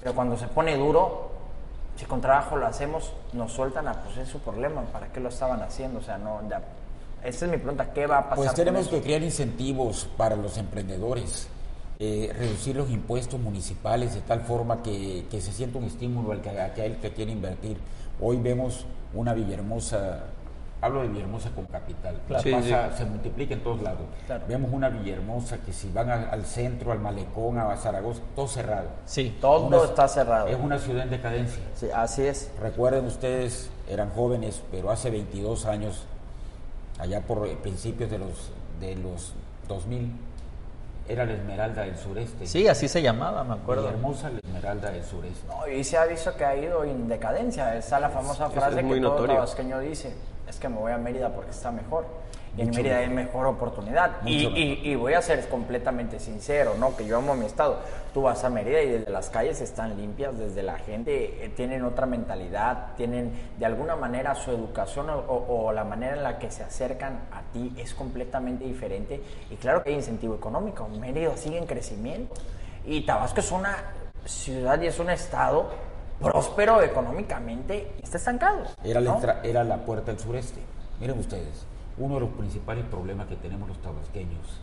pero 0.00 0.14
cuando 0.14 0.36
se 0.36 0.46
pone 0.48 0.76
duro, 0.76 1.30
si 1.96 2.04
con 2.04 2.20
trabajo 2.20 2.56
lo 2.56 2.66
hacemos, 2.66 3.12
nos 3.32 3.52
sueltan 3.52 3.88
a, 3.88 4.02
pues 4.02 4.16
es 4.18 4.28
su 4.28 4.38
problema, 4.40 4.82
¿para 4.82 5.08
qué 5.08 5.20
lo 5.20 5.28
estaban 5.28 5.62
haciendo? 5.62 6.00
O 6.00 6.02
sea, 6.02 6.18
no, 6.18 6.40
esa 7.22 7.44
es 7.46 7.50
mi 7.50 7.56
pregunta, 7.56 7.92
¿qué 7.92 8.06
va 8.06 8.18
a 8.18 8.22
pasar? 8.22 8.36
Pues 8.36 8.54
tenemos 8.54 8.88
que 8.88 9.00
crear 9.00 9.22
incentivos 9.22 10.08
para 10.16 10.36
los 10.36 10.58
emprendedores, 10.58 11.48
eh, 12.00 12.32
reducir 12.36 12.76
los 12.76 12.90
impuestos 12.90 13.40
municipales 13.40 14.14
de 14.14 14.20
tal 14.20 14.40
forma 14.40 14.82
que, 14.82 15.24
que 15.30 15.40
se 15.40 15.52
sienta 15.52 15.78
un 15.78 15.84
estímulo 15.84 16.32
al 16.32 16.40
que, 16.40 16.50
a 16.50 16.66
aquel 16.66 16.96
que 16.96 17.12
quiere 17.12 17.32
invertir. 17.32 17.76
Hoy 18.20 18.36
vemos 18.38 18.84
una 19.14 19.32
Villahermosa, 19.34 20.24
hablo 20.80 21.02
de 21.02 21.08
Villahermosa 21.08 21.50
con 21.50 21.66
capital, 21.66 22.20
Claro. 22.26 22.42
Sí, 22.42 22.50
pasa- 22.52 22.90
sí. 22.92 22.98
se 22.98 23.04
multiplica 23.06 23.54
en 23.54 23.62
todos 23.62 23.80
lados. 23.82 24.02
Claro. 24.26 24.44
Vemos 24.48 24.70
una 24.72 24.88
Villahermosa 24.88 25.58
que 25.58 25.72
si 25.72 25.88
van 25.90 26.10
al, 26.10 26.28
al 26.30 26.44
centro, 26.44 26.90
al 26.92 26.98
malecón, 27.00 27.58
a 27.58 27.76
Zaragoza, 27.76 28.20
todo 28.34 28.48
cerrado. 28.48 28.88
Sí. 29.06 29.36
Todo 29.40 29.66
Una- 29.68 29.84
está 29.84 30.08
cerrado. 30.08 30.48
Es 30.48 30.58
una 30.60 30.78
ciudad 30.78 31.04
en 31.04 31.10
decadencia. 31.10 31.62
Sí, 31.76 31.86
así 31.94 32.22
es. 32.22 32.50
Recuerden 32.60 33.06
ustedes, 33.06 33.70
eran 33.88 34.10
jóvenes, 34.10 34.62
pero 34.70 34.90
hace 34.90 35.10
22 35.10 35.64
años, 35.66 36.04
allá 36.98 37.20
por 37.20 37.46
eh, 37.46 37.56
principios 37.62 38.10
de 38.10 38.18
los, 38.18 38.50
de 38.80 38.96
los 38.96 39.32
2000, 39.68 40.10
era 41.08 41.24
la 41.24 41.32
Esmeralda 41.34 41.82
del 41.82 41.96
Sureste. 41.96 42.46
Sí, 42.46 42.66
así 42.66 42.88
se 42.88 43.02
llamaba, 43.02 43.44
me 43.44 43.54
acuerdo. 43.54 43.88
hermosa 43.88 44.30
la 44.30 44.38
Esmeralda 44.38 44.90
del 44.90 45.04
Sureste. 45.04 45.46
No, 45.46 45.68
y 45.68 45.84
se 45.84 45.98
ha 45.98 46.06
visto 46.06 46.34
que 46.36 46.44
ha 46.44 46.56
ido 46.56 46.84
en 46.84 47.08
decadencia. 47.08 47.76
Está 47.76 48.00
la 48.00 48.08
famosa 48.08 48.46
es 48.46 48.52
frase 48.52 48.82
muy 48.82 48.98
que 48.98 49.06
todo 49.06 49.26
tabasqueño 49.26 49.80
dice, 49.80 50.14
es 50.48 50.56
que 50.56 50.68
me 50.68 50.76
voy 50.76 50.92
a 50.92 50.98
Mérida 50.98 51.30
porque 51.30 51.50
está 51.50 51.70
mejor. 51.70 52.06
Y 52.56 52.62
en 52.62 52.70
Mérida 52.70 52.98
hay 52.98 53.08
mejor. 53.08 53.46
oportunidad. 53.46 54.12
Y, 54.24 54.94
voy 54.94 55.14
a 55.14 55.22
ser 55.22 55.48
completamente 55.48 56.18
sincero, 56.20 56.74
¿no? 56.78 56.96
Que 56.96 57.04
yo 57.06 57.18
amo 57.18 57.34
mi 57.34 57.46
estado. 57.46 57.78
Tú 58.12 58.22
vas 58.22 58.44
a 58.44 58.50
Mérida 58.50 58.80
y 58.82 58.88
desde 58.90 59.10
las 59.10 59.28
calles 59.30 59.60
están 59.60 59.96
limpias, 59.96 60.38
desde 60.38 60.62
la 60.62 60.78
gente 60.78 61.44
eh, 61.44 61.48
tienen 61.50 61.84
otra 61.84 62.06
mentalidad, 62.06 62.94
tienen 62.96 63.32
de 63.58 63.66
alguna 63.66 63.96
manera 63.96 64.34
su 64.36 64.50
educación 64.52 65.10
o, 65.10 65.18
o- 65.18 65.66
o 65.66 65.72
la 65.72 65.82
manera 65.84 66.14
en 66.16 66.22
la 66.22 66.38
que 66.38 66.50
se 66.50 66.62
acercan 66.62 67.20
a 67.32 67.42
ti 67.52 67.72
es 67.76 67.92
completamente 67.94 68.64
diferente. 68.64 69.20
Y 69.50 69.56
claro 69.56 69.82
que 69.82 69.90
hay 69.90 69.96
incentivo 69.96 70.34
económico. 70.36 70.86
Mérida 70.88 71.36
sigue 71.36 71.58
en 71.58 71.66
crecimiento. 71.66 72.34
Y 72.86 73.00
Tabasco 73.04 73.40
es 73.40 73.50
una 73.50 73.76
ciudad 74.24 74.80
y 74.80 74.86
es 74.86 74.98
un 75.00 75.10
estado 75.10 75.70
próspero 76.20 76.82
económicamente 76.82 77.92
y 78.00 78.04
está 78.04 78.18
estancado. 78.18 78.64
Era 78.84 79.64
la 79.64 79.76
puerta 79.78 80.12
del 80.12 80.20
sureste. 80.20 80.60
Miren 81.00 81.18
ustedes, 81.18 81.66
uno 81.98 82.14
de 82.14 82.20
los 82.20 82.30
principales 82.30 82.84
problemas 82.86 83.26
que 83.26 83.36
tenemos 83.36 83.68
los 83.68 83.78
tabasqueños, 83.78 84.60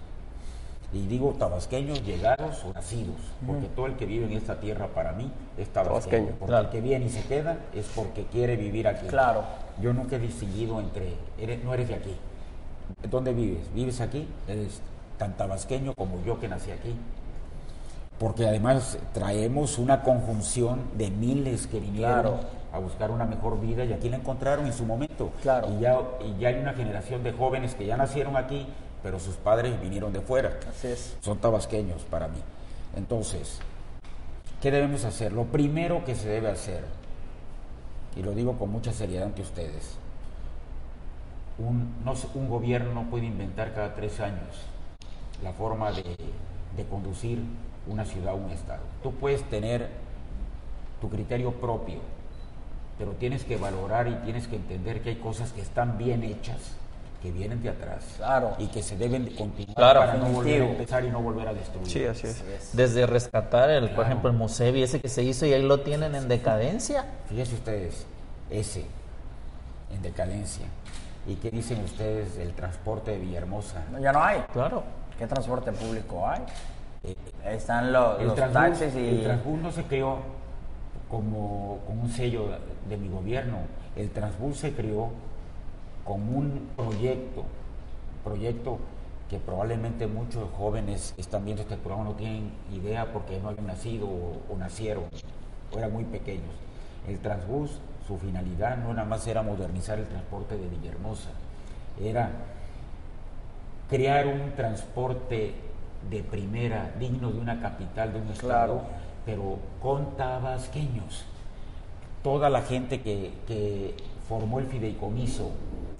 y 0.94 1.08
digo 1.08 1.34
tabasqueños 1.40 2.04
llegados 2.04 2.66
o 2.66 2.74
nacidos, 2.74 3.16
porque 3.48 3.68
todo 3.68 3.86
el 3.86 3.96
que 3.96 4.06
vive 4.06 4.26
en 4.26 4.34
esta 4.34 4.60
tierra 4.60 4.88
para 4.88 5.14
mí 5.14 5.32
es 5.58 5.70
tabasqueño. 5.70 5.92
Tabasqueño, 5.94 6.36
porque 6.38 6.46
claro. 6.48 6.66
el 6.66 6.72
que 6.72 6.82
viene 6.82 7.06
y 7.06 7.10
se 7.10 7.24
queda 7.24 7.58
es 7.74 7.88
porque 7.96 8.26
quiere 8.26 8.58
vivir 8.58 8.88
aquí. 8.88 9.08
Claro. 9.08 9.44
Yo 9.82 9.94
nunca 9.94 10.18
he 10.18 10.20
distinguido 10.20 10.80
entre, 10.82 11.14
eres, 11.40 11.64
no 11.64 11.74
eres 11.74 11.88
de 11.88 11.96
aquí. 11.96 12.16
¿Dónde 13.10 13.34
vives? 13.34 13.74
¿Vives 13.74 14.02
aquí? 14.02 14.28
Eres 14.48 14.82
tan 15.18 15.38
tabasqueño 15.38 15.94
como 15.94 16.22
yo 16.26 16.40
que 16.40 16.50
nací 16.50 16.72
aquí. 16.72 16.94
Porque 18.20 18.46
además 18.46 19.00
traemos 19.14 19.78
una 19.78 20.04
conjunción 20.04 20.82
de 20.98 21.10
miles 21.10 21.68
que 21.68 21.80
vinieron 21.80 22.22
Claro. 22.22 22.61
A 22.74 22.80
buscar 22.80 23.12
una 23.12 23.26
mejor 23.26 23.60
vida 23.60 23.84
y 23.84 23.94
aquí 23.94 24.10
la 24.10 24.18
encontraron 24.18 24.66
en 24.66 24.74
su 24.74 24.86
momento. 24.86 25.32
Claro. 25.42 25.70
Y 25.72 25.82
ya, 25.82 26.00
y 26.24 26.40
ya 26.40 26.50
hay 26.50 26.56
una 26.56 26.74
generación 26.74 27.24
de 27.24 27.34
jóvenes 27.34 27.76
que 27.76 27.86
ya 27.86 27.98
nacieron 27.98 28.38
aquí, 28.38 28.68
pero 29.04 29.20
sus 29.20 29.36
padres 29.36 29.80
vinieron 29.82 30.14
de 30.14 30.22
fuera. 30.22 30.58
Así 30.70 30.88
es. 30.88 31.18
Son 31.22 31.38
tabasqueños 31.38 32.04
para 32.04 32.28
mí. 32.28 32.40
Entonces, 32.96 33.60
¿qué 34.62 34.72
debemos 34.72 35.06
hacer? 35.06 35.34
Lo 35.34 35.46
primero 35.46 36.06
que 36.06 36.16
se 36.16 36.30
debe 36.30 36.50
hacer, 36.50 36.84
y 38.16 38.24
lo 38.24 38.32
digo 38.32 38.58
con 38.58 38.70
mucha 38.70 38.94
seriedad 38.94 39.28
ante 39.28 39.42
ustedes, 39.42 39.98
un, 41.58 42.04
no 42.04 42.16
sé, 42.16 42.28
un 42.34 42.50
gobierno 42.50 42.94
no 42.94 43.10
puede 43.10 43.26
inventar 43.26 43.74
cada 43.74 43.94
tres 43.94 44.20
años 44.20 44.66
la 45.44 45.54
forma 45.54 45.92
de, 45.92 46.04
de 46.76 46.86
conducir 46.90 47.40
una 47.88 48.06
ciudad 48.06 48.34
o 48.34 48.38
un 48.38 48.52
estado. 48.52 48.82
Tú 49.04 49.12
puedes 49.14 49.44
tener 49.50 49.90
tu 51.00 51.10
criterio 51.10 51.52
propio, 51.54 52.00
pero 53.02 53.14
tienes 53.14 53.44
que 53.44 53.58
valorar 53.58 54.08
y 54.08 54.14
tienes 54.24 54.48
que 54.48 54.58
entender 54.58 55.02
que 55.02 55.10
hay 55.10 55.16
cosas 55.16 55.52
que 55.54 55.62
están 55.62 55.98
bien 55.98 56.24
hechas 56.24 56.60
que 57.20 57.32
vienen 57.32 57.64
de 57.64 57.70
atrás 57.70 58.04
Claro. 58.18 58.54
y 58.60 58.68
que 58.68 58.84
se 58.84 58.96
deben 58.96 59.26
de 59.26 59.34
continuar 59.34 59.76
Claro. 59.76 60.00
para 60.02 60.14
no 60.16 60.26
volver 60.30 60.62
a 60.62 60.66
empezar 60.70 61.04
y 61.04 61.10
no 61.10 61.20
volver 61.20 61.48
a 61.48 61.54
destruir. 61.56 61.88
Sí, 61.88 62.06
así 62.06 62.28
es. 62.28 62.44
Desde 62.74 63.08
rescatar, 63.08 63.72
el, 63.72 63.90
por 63.90 64.06
ejemplo, 64.06 64.30
el 64.30 64.36
Musevi, 64.38 64.84
ese 64.84 65.02
que 65.02 65.10
se 65.10 65.24
hizo 65.24 65.48
y 65.48 65.54
ahí 65.54 65.64
lo 65.64 65.80
tienen 65.80 66.14
en 66.14 66.28
decadencia. 66.28 67.06
Fíjense 67.28 67.56
ustedes, 67.56 68.06
ese 68.52 68.86
en 69.92 70.02
decadencia. 70.04 70.68
¿Y 71.26 71.36
qué 71.38 71.50
dicen 71.50 71.84
ustedes 71.84 72.36
del 72.36 72.54
transporte 72.54 73.10
de 73.12 73.18
Villahermosa? 73.18 73.82
Ya 74.00 74.12
no 74.12 74.24
hay. 74.24 74.42
Claro. 74.54 74.84
¿Qué 75.18 75.26
transporte 75.26 75.72
público 75.72 76.28
hay? 76.28 76.42
Eh, 77.04 77.16
Ahí 77.44 77.58
están 77.58 77.92
los, 77.92 78.20
el, 78.20 78.28
los 78.28 78.36
taxis 78.36 78.94
y... 78.96 79.10
el 79.10 79.24
Transbús 79.24 79.60
no 79.60 79.72
se 79.72 79.84
creó 79.86 80.20
como, 81.12 81.80
como 81.86 82.04
un 82.04 82.10
sello 82.10 82.48
de 82.90 82.98
mi 82.98 83.10
gobierno. 83.10 83.58
El 83.96 84.10
Transbús 84.10 84.58
se 84.58 84.74
creó 84.74 85.10
como 86.06 86.38
un 86.38 86.70
proyecto, 86.76 87.44
proyecto 88.24 88.80
que 89.30 89.38
probablemente 89.38 90.08
muchos 90.08 90.50
jóvenes 90.58 91.14
están 91.18 91.46
viendo 91.46 91.64
este 91.64 91.78
programa 91.78 92.10
no 92.10 92.16
tienen 92.16 92.52
idea 92.74 93.14
porque 93.14 93.40
no 93.40 93.50
habían 93.50 93.68
nacido 93.68 94.08
o, 94.08 94.58
nacieron 94.58 95.06
o 95.74 95.78
eran 95.78 95.92
muy 95.94 96.06
pequeños. 96.06 96.54
El 97.08 97.20
Transbús, 97.20 97.80
su 98.08 98.18
finalidad 98.18 98.78
no 98.78 98.94
nada 98.94 99.08
más 99.08 99.26
era 99.28 99.42
modernizar 99.42 100.00
el 100.00 100.06
transporte 100.06 100.58
de 100.58 100.68
Villahermosa, 100.68 101.30
era 102.02 102.30
crear 103.90 104.28
un 104.28 104.52
transporte 104.52 105.54
de 106.10 106.24
primera, 106.24 106.92
digno 107.00 107.32
de 107.32 107.40
una 107.40 107.62
capital, 107.62 108.14
de 108.14 108.22
un 108.22 108.28
estado. 108.30 108.82
Pero 109.26 109.60
con 109.82 110.16
tabasqueños. 110.18 111.26
Toda 112.24 112.50
la 112.50 112.62
gente 112.62 113.02
que, 113.02 113.34
que 113.48 113.96
formó 114.28 114.60
el 114.60 114.68
fideicomiso 114.68 115.52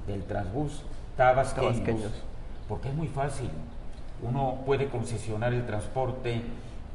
del 0.08 0.24
Transbús, 0.24 0.84
tabasqueños. 1.18 1.74
Tabasqueños. 1.74 2.12
Porque 2.68 2.90
es 2.90 2.96
muy 2.96 3.08
fácil. 3.08 3.50
Uno 4.22 4.60
puede 4.66 4.88
concesionar 4.88 5.54
el 5.54 5.66
transporte 5.66 6.44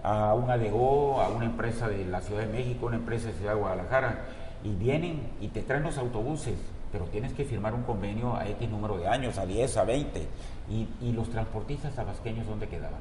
a 0.03 0.35
un 0.35 0.49
ADO, 0.49 1.20
a 1.20 1.29
una 1.29 1.47
empresa 1.47 1.89
de 1.89 2.05
la 2.05 2.20
Ciudad 2.20 2.43
de 2.43 2.53
México, 2.53 2.87
una 2.87 2.97
empresa 2.97 3.29
de 3.29 3.35
Ciudad 3.35 3.55
de 3.55 3.61
Guadalajara, 3.61 4.24
y 4.62 4.70
vienen 4.74 5.20
y 5.41 5.49
te 5.49 5.62
traen 5.62 5.83
los 5.83 5.99
autobuses, 5.99 6.55
pero 6.93 7.07
tienes 7.07 7.33
que 7.33 7.45
firmar 7.45 7.74
un 7.74 7.83
convenio 7.83 8.37
a 8.37 8.49
X 8.49 8.70
número 8.70 8.97
de 8.97 9.09
años, 9.09 9.39
a 9.39 9.47
10, 9.47 9.77
a 9.77 9.85
20, 9.85 10.27
y, 10.70 10.89
y 11.01 11.12
los 11.12 11.29
transportistas 11.31 11.95
tabasqueños, 11.95 12.47
¿dónde 12.47 12.68
quedaban? 12.68 13.01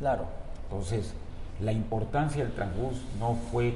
Claro. 0.00 0.26
Entonces, 0.64 1.14
la 1.60 1.72
importancia 1.72 2.42
del 2.44 2.52
Transbús 2.54 3.00
no 3.18 3.34
fue 3.50 3.74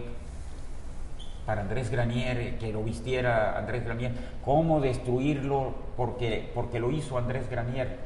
para 1.45 1.61
Andrés 1.61 1.91
Granier, 1.91 2.39
eh, 2.39 2.57
que 2.59 2.73
lo 2.73 2.83
vistiera 2.83 3.57
Andrés 3.57 3.85
Granier, 3.85 4.13
cómo 4.45 4.81
destruirlo 4.81 5.75
porque, 5.97 6.51
porque 6.55 6.81
lo 6.81 6.91
hizo 6.91 7.19
Andrés 7.19 7.49
Granier. 7.49 7.99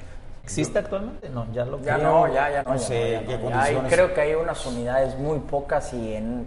¿Existe 0.44 0.78
actualmente? 0.78 1.28
No, 1.30 1.46
ya 1.52 1.64
lo 1.64 1.80
Ya 1.82 1.94
Creo- 1.96 2.26
no, 2.26 2.34
ya, 2.34 2.50
ya 2.50 2.62
no. 2.62 2.70
no 2.72 2.76
ya 2.76 2.82
sé 2.86 3.10
ya 3.12 3.20
en 3.20 3.26
qué 3.26 3.38
no. 3.38 3.50
Ya 3.50 3.62
hay- 3.62 3.74
condiciones- 3.74 3.92
creo 3.92 4.14
que 4.14 4.20
hay 4.20 4.34
unas 4.34 4.66
unidades 4.66 5.18
muy 5.18 5.38
pocas 5.38 5.94
y 5.94 6.14
en, 6.14 6.46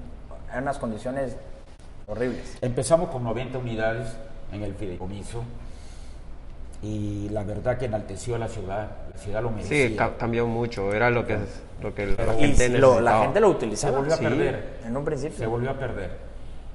en 0.53 0.61
unas 0.61 0.78
condiciones 0.78 1.36
horribles. 2.07 2.57
Empezamos 2.61 3.09
con 3.09 3.24
90 3.24 3.57
unidades 3.57 4.15
en 4.51 4.61
el 4.61 4.76
fideicomiso 4.76 5.43
y 6.82 7.30
la 7.30 7.43
verdad 7.43 7.78
que 7.78 7.86
enalteció 7.86 8.36
a 8.36 8.39
la 8.39 8.49
ciudad, 8.49 8.89
la 9.13 9.17
ciudad 9.17 9.41
lo 9.41 9.49
merecía. 9.51 9.88
Sí, 9.88 9.95
ca- 9.95 10.17
cambió 10.17 10.45
mucho. 10.47 10.93
Era 10.93 11.09
lo 11.09 11.26
que, 11.26 11.38
lo 11.84 11.93
que 11.93 12.07
la 12.07 12.34
gente 12.34 12.69
lo- 12.69 12.95
necesitaba. 12.95 13.01
la 13.01 13.19
gente 13.23 13.39
lo 13.39 13.49
se 13.49 13.55
utilizaba. 13.57 13.97
volvió 13.97 14.13
a 14.13 14.17
sí, 14.17 14.23
perder. 14.23 14.79
En 14.86 14.97
un 14.97 15.05
principio. 15.05 15.38
Se 15.38 15.45
volvió 15.45 15.69
a 15.69 15.73
perder. 15.75 16.11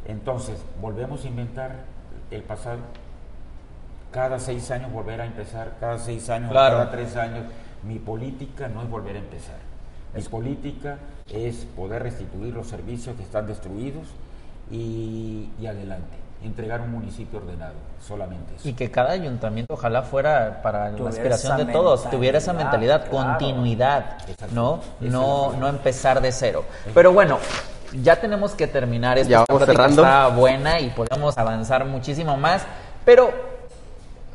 Entonces, 0.07 0.59
volvemos 0.81 1.25
a 1.25 1.29
inventar 1.29 1.73
el 2.31 2.43
pasado. 2.43 2.79
Cada 4.11 4.39
seis 4.39 4.71
años 4.71 4.91
volver 4.93 5.21
a 5.21 5.27
empezar, 5.27 5.77
cada 5.81 5.99
seis 5.99 6.31
años, 6.31 6.51
Claro. 6.51 6.79
cada 6.79 6.91
tres 6.91 7.17
años. 7.17 7.45
Mi 7.83 7.99
política 7.99 8.69
no 8.69 8.83
es 8.83 8.89
volver 8.91 9.17
a 9.17 9.19
empezar. 9.19 9.57
Mi 10.15 10.23
política 10.23 10.97
es 11.31 11.67
poder 11.77 12.03
restituir 12.03 12.55
los 12.55 12.67
servicios 12.69 13.15
que 13.17 13.23
están 13.23 13.47
destruidos 13.47 14.09
y, 14.71 15.51
y 15.61 15.67
adelante. 15.67 16.17
Entregar 16.43 16.81
un 16.83 16.93
municipio 16.93 17.41
ordenado, 17.41 17.75
solamente 18.07 18.55
eso. 18.55 18.69
Y 18.69 18.75
que 18.75 18.91
cada 18.93 19.11
ayuntamiento 19.11 19.75
ojalá 19.75 20.03
fuera 20.03 20.61
para 20.63 20.85
la 20.91 20.97
Tuviera 20.97 21.09
aspiración 21.11 21.57
esa 21.57 21.65
de 21.67 21.73
todos, 21.73 22.09
tuviera 22.11 22.39
esa 22.39 22.53
mentalidad, 22.53 23.09
claro. 23.09 23.29
continuidad, 23.29 24.19
Exacto. 24.29 24.55
¿no? 24.55 24.81
No, 25.01 25.53
la 25.53 25.59
no 25.59 25.69
empezar 25.69 26.21
de 26.21 26.31
cero. 26.31 26.65
Pero 26.95 27.13
bueno, 27.13 27.39
ya 28.03 28.21
tenemos 28.21 28.53
que 28.55 28.69
terminar 28.69 29.19
esta 29.19 29.31
Ya 29.31 29.45
vamos 29.49 29.65
cerrando. 29.65 30.03
está 30.03 30.29
buena 30.29 30.79
y 30.79 30.91
podemos 30.91 31.37
avanzar 31.39 31.85
muchísimo 31.85 32.37
más, 32.37 32.63
pero 33.05 33.33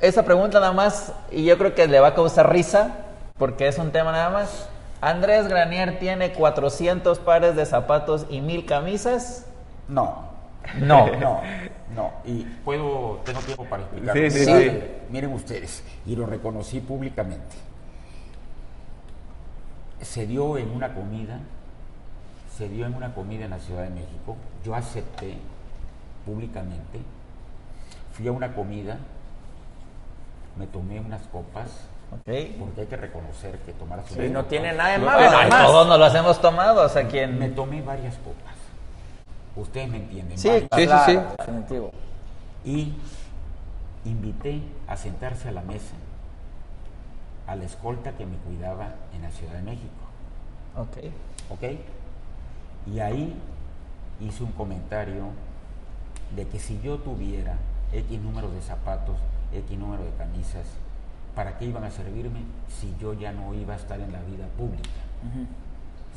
esa 0.02 0.24
pregunta 0.24 0.60
nada 0.60 0.74
más, 0.74 1.14
y 1.32 1.46
yo 1.46 1.58
creo 1.58 1.74
que 1.74 1.88
le 1.88 2.02
va 2.02 2.10
a 2.10 2.16
causar 2.16 2.52
risa, 2.52 2.98
porque 3.38 3.70
es 3.70 3.78
un 3.78 3.92
tema 3.92 4.12
nada 4.12 4.30
más. 4.30 4.68
Andrés 5.00 5.48
Granier 5.48 6.00
tiene 6.00 6.34
400 6.34 7.20
pares 7.20 7.56
de 7.56 7.66
zapatos 7.66 8.26
y 8.30 8.42
mil 8.42 8.66
camisas. 8.66 9.46
No, 9.88 10.33
No. 10.80 11.08
no, 11.18 11.42
no. 11.96 12.12
Y 12.26 12.44
puedo, 12.66 13.22
tengo 13.26 13.40
tiempo 13.42 13.66
para 13.66 13.84
explicarlo. 13.84 14.22
Sí, 14.22 14.32
sí, 14.32 14.46
Sí. 14.46 14.70
sí. 14.70 14.82
Miren 15.10 15.34
ustedes, 15.34 15.84
y 16.06 16.16
lo 16.16 16.26
reconocí 16.26 16.80
públicamente. 16.80 17.56
Se 20.02 20.26
dio 20.28 20.58
en 20.58 20.70
una 20.72 20.94
comida, 20.94 21.40
se 22.58 22.68
dio 22.68 22.86
en 22.86 22.94
una 22.96 23.14
comida 23.14 23.46
en 23.46 23.52
la 23.52 23.60
Ciudad 23.60 23.84
de 23.84 23.90
México. 23.90 24.36
Yo 24.66 24.76
acepté 24.76 25.38
públicamente, 26.26 27.00
fui 28.14 28.28
a 28.28 28.32
una 28.32 28.54
comida, 28.54 28.98
me 30.58 30.68
tomé 30.68 31.00
unas 31.00 31.22
copas, 31.28 31.68
Ok. 32.12 32.60
porque 32.60 32.82
hay 32.82 32.88
que 32.88 32.98
reconocer 32.98 33.58
que 33.60 33.74
tomar 33.74 34.04
Y 34.24 34.30
no 34.30 34.46
tiene 34.46 34.74
nada 34.74 34.92
de 34.92 34.98
malo. 35.00 35.18
Bueno, 35.30 35.50
todos 35.66 35.88
nos 35.88 36.00
los 36.00 36.16
hemos 36.16 36.42
tomado, 36.42 36.86
o 36.86 36.90
sea, 36.90 37.08
quien... 37.08 37.40
Me 37.40 37.50
tomé 37.50 37.82
varias 37.82 38.16
copas. 38.18 38.53
Ustedes 39.56 39.90
me 39.90 39.98
entienden. 39.98 40.38
Sí, 40.38 40.50
sí, 40.50 40.68
Claro, 40.86 41.06
sí. 41.06 41.36
Definitivo. 41.38 41.92
y 42.66 42.94
invité 44.06 44.62
a 44.88 44.98
sentarse 44.98 45.50
a 45.50 45.52
la 45.52 45.62
mesa 45.62 45.94
a 47.48 47.56
la 47.56 47.66
escolta 47.66 48.14
que 48.14 48.26
me 48.26 48.38
cuidaba 48.38 48.96
en 49.14 49.22
la 49.22 49.30
Ciudad 49.32 49.54
de 49.54 49.62
México. 49.64 49.90
Ok. 50.78 50.98
¿Ok? 51.52 51.78
Y 52.88 53.00
ahí 53.00 53.34
hice 54.22 54.44
un 54.44 54.52
comentario 54.54 55.26
de 56.36 56.48
que 56.48 56.58
si 56.60 56.80
yo 56.82 56.98
tuviera 57.00 57.58
X 57.92 58.20
número 58.22 58.50
de 58.50 58.62
zapatos, 58.62 59.18
X 59.54 59.78
número 59.78 60.04
de 60.04 60.12
camisas, 60.12 60.66
¿para 61.36 61.58
qué 61.58 61.66
iban 61.66 61.84
a 61.84 61.92
servirme 61.92 62.40
si 62.70 62.96
yo 63.00 63.14
ya 63.14 63.32
no 63.34 63.54
iba 63.54 63.74
a 63.74 63.78
estar 63.78 64.00
en 64.00 64.12
la 64.12 64.22
vida 64.22 64.48
pública? 64.58 64.90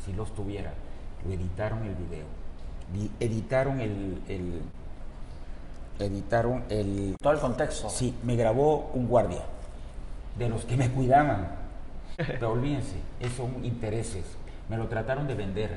Si 0.05 0.13
los 0.13 0.33
tuviera. 0.33 0.73
Lo 1.25 1.31
editaron 1.33 1.83
el 1.83 1.95
video. 1.95 2.25
Di- 2.93 3.11
Editaron 3.19 3.79
el, 3.81 4.21
el- 4.27 4.61
editaron 5.99 6.63
el 6.69 7.15
Todo 7.21 7.33
el 7.33 7.39
contexto. 7.39 7.89
Sí, 7.89 8.15
me 8.23 8.35
grabó 8.35 8.91
un 8.93 9.07
guardia, 9.07 9.41
de 10.37 10.49
los 10.49 10.63
que 10.65 10.77
me 10.77 10.89
cuidaban. 10.91 11.47
Pero 12.15 12.51
olvídense, 12.51 12.95
esos 13.19 13.37
son 13.37 13.63
intereses. 13.65 14.23
Me 14.69 14.77
lo 14.77 14.87
trataron 14.87 15.27
de 15.27 15.35
vender. 15.35 15.71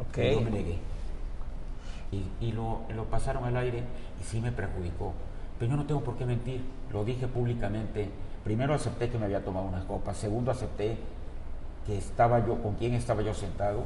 Ok. 0.00 0.18
y 0.18 0.32
Yo 0.32 0.40
me 0.40 0.50
negué. 0.50 0.78
Y, 2.10 2.24
y 2.46 2.52
lo, 2.52 2.80
lo 2.94 3.04
pasaron 3.04 3.44
al 3.44 3.56
aire 3.56 3.82
y 4.20 4.24
sí 4.24 4.40
me 4.40 4.52
perjudicó. 4.52 5.12
Pero 5.58 5.72
yo 5.72 5.76
no 5.76 5.86
tengo 5.86 6.02
por 6.02 6.16
qué 6.16 6.24
mentir. 6.24 6.62
Lo 6.92 7.04
dije 7.04 7.26
públicamente. 7.28 8.08
Primero 8.44 8.74
acepté 8.74 9.10
que 9.10 9.18
me 9.18 9.26
había 9.26 9.44
tomado 9.44 9.66
unas 9.66 9.84
copas. 9.84 10.16
Segundo 10.16 10.50
acepté 10.50 10.96
que 11.86 11.98
estaba 11.98 12.44
yo, 12.46 12.62
con 12.62 12.74
quién 12.76 12.94
estaba 12.94 13.22
yo 13.22 13.34
sentado. 13.34 13.82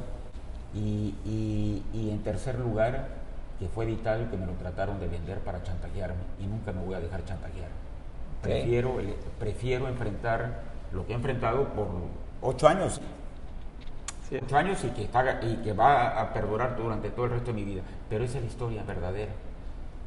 Y, 0.73 1.13
y- 1.25 1.83
y 1.93 2.09
en 2.11 2.23
tercer 2.23 2.57
lugar, 2.59 3.07
que 3.59 3.67
fue 3.67 3.85
y 4.23 4.25
que 4.31 4.37
me 4.37 4.45
lo 4.45 4.53
trataron 4.53 4.99
de 4.99 5.07
vender 5.07 5.39
para 5.39 5.61
chantajearme. 5.63 6.21
Y 6.41 6.47
nunca 6.47 6.71
me 6.71 6.81
voy 6.83 6.95
a 6.95 6.99
dejar 6.99 7.23
chantajear. 7.25 7.69
Prefiero, 8.41 8.99
el- 8.99 9.15
prefiero 9.39 9.87
enfrentar 9.87 10.61
lo 10.91 11.05
que 11.05 11.13
he 11.13 11.15
enfrentado 11.15 11.65
por 11.69 11.87
ocho 12.41 12.67
años. 12.67 12.99
Sí. 14.29 14.37
Ocho 14.43 14.57
años 14.57 14.83
y 14.83 14.87
que, 14.89 15.03
está- 15.03 15.39
y 15.43 15.57
que 15.63 15.73
va 15.73 16.19
a 16.19 16.33
perdurar 16.33 16.75
durante 16.75 17.09
todo 17.09 17.25
el 17.25 17.31
resto 17.33 17.47
de 17.47 17.53
mi 17.53 17.63
vida. 17.63 17.81
Pero 18.09 18.23
esa 18.23 18.37
es 18.37 18.43
la 18.45 18.49
historia 18.49 18.83
verdadera. 18.83 19.31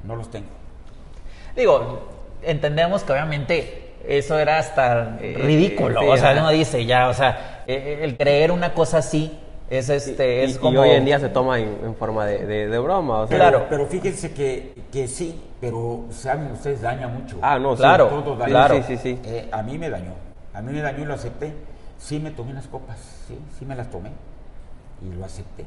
No 0.05 0.17
los 0.17 0.31
tengo. 0.31 0.49
Digo, 1.55 2.09
entendemos 2.43 3.03
que 3.05 3.13
obviamente 3.13 3.95
eso 4.07 4.39
era 4.39 4.59
hasta 4.59 5.17
Eh, 5.21 5.35
ridículo. 5.39 6.01
sí, 6.01 6.07
o 6.09 6.17
sea, 6.17 6.33
uno 6.33 6.51
dice 6.51 6.85
ya, 6.85 7.09
o 7.09 7.15
sea, 7.15 7.65
eh, 7.67 8.01
el 8.03 8.17
creer 8.17 8.53
una 8.53 8.75
cosa 8.75 8.99
así 8.99 9.39
es 9.71 9.89
este, 9.89 10.43
Y, 10.43 10.45
es 10.45 10.57
y 10.57 10.59
como. 10.59 10.81
hoy 10.81 10.91
en 10.91 11.05
día 11.05 11.19
se 11.19 11.29
toma 11.29 11.59
en, 11.59 11.79
en 11.85 11.95
forma 11.97 12.25
de, 12.27 12.47
de- 12.47 12.69
de 12.69 12.79
broma. 12.79 13.21
O 13.21 13.27
sea, 13.27 13.37
Claro. 13.37 13.67
Pero 13.69 13.87
fíjense 13.87 14.33
que, 14.33 14.75
que 14.93 15.09
sí, 15.09 15.41
pero 15.61 16.05
saben 16.11 16.53
ustedes, 16.53 16.83
daña 16.83 17.09
mucho. 17.09 17.39
Ah, 17.43 17.59
no, 17.59 17.73
sí. 17.77 17.79
Claro, 17.83 18.07
Todo 18.09 18.37
daña. 18.37 18.51
claro. 18.51 18.77
Sí, 18.77 18.83
sí, 18.87 18.97
sí. 18.97 19.21
Eh, 19.25 19.49
a 19.53 19.63
mí 19.63 19.79
me 19.79 19.91
dañó. 19.91 20.13
A 20.55 20.63
mí 20.63 20.73
me 20.73 20.81
dañó 20.81 21.03
y 21.03 21.07
lo 21.07 21.15
acepté. 21.15 21.53
Sí 21.99 22.19
me 22.21 22.31
tomé 22.31 22.53
unas 22.53 22.67
copas, 22.67 22.99
sí, 23.27 23.39
sí 23.59 23.65
me 23.65 23.75
las 23.75 23.91
tomé. 23.91 24.11
Y 25.03 25.15
lo 25.15 25.25
acepté. 25.25 25.65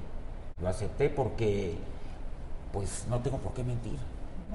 Lo 0.61 0.67
acepté 0.69 1.09
porque, 1.09 1.75
pues, 2.71 3.05
no 3.09 3.19
tengo 3.19 3.37
por 3.37 3.53
qué 3.53 3.63
mentir. 3.63 3.97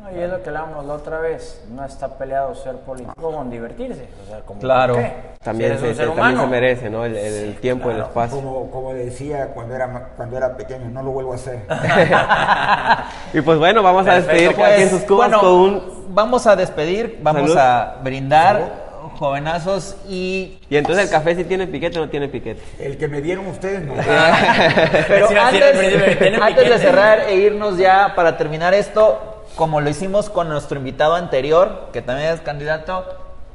No, 0.00 0.10
y 0.10 0.20
es 0.22 0.28
lo 0.28 0.42
que 0.42 0.48
hablábamos 0.48 0.84
la 0.86 0.94
otra 0.94 1.18
vez, 1.20 1.62
no 1.70 1.84
está 1.84 2.08
peleado 2.18 2.54
ser 2.56 2.76
político 2.78 3.14
con 3.32 3.48
divertirse. 3.48 4.08
O 4.24 4.28
sea, 4.28 4.40
como, 4.40 4.60
Claro. 4.60 4.96
También, 5.42 5.78
Si 5.78 5.94
se, 5.94 6.06
también 6.06 6.36
se 6.40 6.46
merece, 6.46 6.90
¿no? 6.90 7.04
El, 7.04 7.16
el- 7.16 7.34
el 7.44 7.56
tiempo, 7.60 7.90
el 7.90 8.00
espacio. 8.00 8.36
Como, 8.38 8.70
como 8.70 8.92
decía 8.92 9.48
cuando 9.54 9.74
era, 9.74 10.08
cuando 10.16 10.36
era 10.36 10.56
pequeño, 10.56 10.88
no 10.90 11.02
lo 11.02 11.10
vuelvo 11.12 11.32
a 11.32 11.36
hacer. 11.36 11.60
Y 13.34 13.40
pues 13.40 13.58
bueno, 13.58 13.82
vamos 13.82 14.06
a 14.06 14.14
despedir 14.14 14.54
Pues, 14.54 14.90
sus 14.90 15.02
cubas 15.02 15.28
bueno, 15.28 15.40
con 15.40 15.52
un... 15.52 16.04
vamos 16.14 16.46
a 16.46 16.54
despedir, 16.56 17.18
vamos 17.22 17.42
Salud. 17.50 17.58
a 17.58 17.96
brindar, 18.02 18.84
jovenazos, 19.18 19.96
y 20.08 20.58
Y 20.70 20.76
entonces 20.76 21.04
el 21.06 21.10
café 21.10 21.34
si 21.34 21.44
tiene 21.44 21.66
piquete 21.66 21.98
o 21.98 22.02
no 22.04 22.10
tiene 22.10 22.28
piquete. 22.28 22.60
El 22.78 22.96
que 22.96 23.08
me 23.08 23.20
dieron 23.20 23.46
ustedes 23.46 23.82
no. 23.84 23.94
Pero 25.08 25.28
antes, 25.40 26.18
¿tiene 26.18 26.36
antes 26.40 26.68
de 26.68 26.78
cerrar 26.78 27.20
e 27.28 27.34
irnos 27.36 27.76
ya 27.76 28.12
para 28.14 28.36
terminar 28.36 28.72
esto, 28.74 29.33
como 29.56 29.80
lo 29.80 29.88
hicimos 29.90 30.30
con 30.30 30.48
nuestro 30.48 30.78
invitado 30.78 31.14
anterior, 31.14 31.90
que 31.92 32.02
también 32.02 32.30
es 32.30 32.40
candidato, 32.40 33.04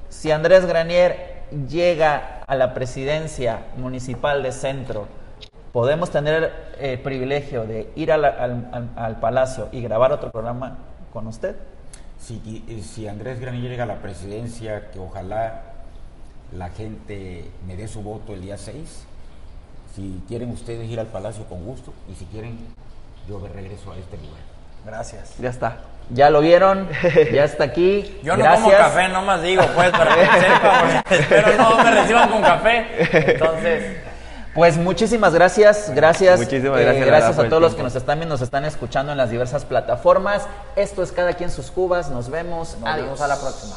si 0.09 0.31
Andrés 0.31 0.65
Granier 0.65 1.43
llega 1.69 2.41
a 2.47 2.55
la 2.55 2.73
presidencia 2.73 3.65
municipal 3.77 4.41
de 4.43 4.51
Centro, 4.51 5.07
¿podemos 5.73 6.09
tener 6.09 6.51
el 6.79 6.99
privilegio 7.01 7.65
de 7.65 7.91
ir 7.95 8.11
al, 8.11 8.25
al- 8.25 8.89
al 8.95 9.19
Palacio 9.19 9.67
y 9.71 9.81
grabar 9.81 10.11
otro 10.11 10.31
programa 10.31 10.77
con 11.11 11.27
usted? 11.27 11.55
Si, 12.19 12.63
si 12.83 13.07
Andrés 13.07 13.39
Granillo 13.39 13.69
llega 13.69 13.83
a 13.83 13.87
la 13.87 14.01
presidencia, 14.01 14.91
que 14.91 14.99
ojalá 14.99 15.63
la 16.55 16.69
gente 16.69 17.49
me 17.67 17.75
dé 17.75 17.87
su 17.87 18.01
voto 18.01 18.33
el 18.33 18.41
día 18.41 18.57
6. 18.57 19.05
Si 19.95 20.21
quieren 20.27 20.51
ustedes 20.51 20.89
ir 20.89 20.99
al 20.99 21.07
palacio 21.07 21.45
con 21.45 21.63
gusto 21.65 21.93
y 22.11 22.15
si 22.15 22.25
quieren, 22.25 22.57
yo 23.27 23.39
regreso 23.53 23.91
a 23.91 23.97
este 23.97 24.17
lugar. 24.17 24.48
Gracias. 24.89 25.33
Ya 25.39 25.49
está. 25.49 25.77
Ya 26.11 26.31
lo 26.31 26.41
vieron, 26.41 26.89
ya 27.31 27.43
está 27.43 27.65
aquí. 27.65 28.19
Yo 28.23 28.35
no 28.35 28.43
Gracias. 28.43 28.63
como 28.63 28.75
café, 28.77 29.09
no 29.09 29.21
más 29.21 29.43
digo, 29.43 29.63
pues, 29.75 29.91
para 29.91 30.15
que 30.15 30.25
sepa, 30.25 31.03
porque 31.03 31.15
espero 31.21 31.55
no 31.57 31.83
me 31.83 31.91
reciban 31.91 32.29
con 32.29 32.41
café. 32.41 32.85
Entonces, 33.33 33.97
Pues 34.55 34.77
muchísimas 34.77 35.35
gracias, 35.35 35.91
gracias. 35.93 36.39
Muchísimas 36.39 36.79
eh, 36.79 36.83
gracias, 36.83 37.05
gracias 37.05 37.39
a 37.39 37.47
todos 37.47 37.61
los 37.61 37.75
que 37.75 37.83
nos 37.83 37.95
están 37.95 38.17
viendo, 38.17 38.33
nos 38.33 38.41
están 38.41 38.65
escuchando 38.65 39.11
en 39.11 39.19
las 39.19 39.29
diversas 39.29 39.65
plataformas. 39.65 40.47
Esto 40.75 41.03
es 41.03 41.11
Cada 41.11 41.33
quien 41.33 41.51
sus 41.51 41.69
cubas. 41.69 42.09
Nos 42.09 42.31
vemos. 42.31 42.75
nos 42.79 42.89
Adiós. 42.89 43.05
vemos 43.05 43.21
a 43.21 43.27
la 43.27 43.35
próxima. 43.39 43.75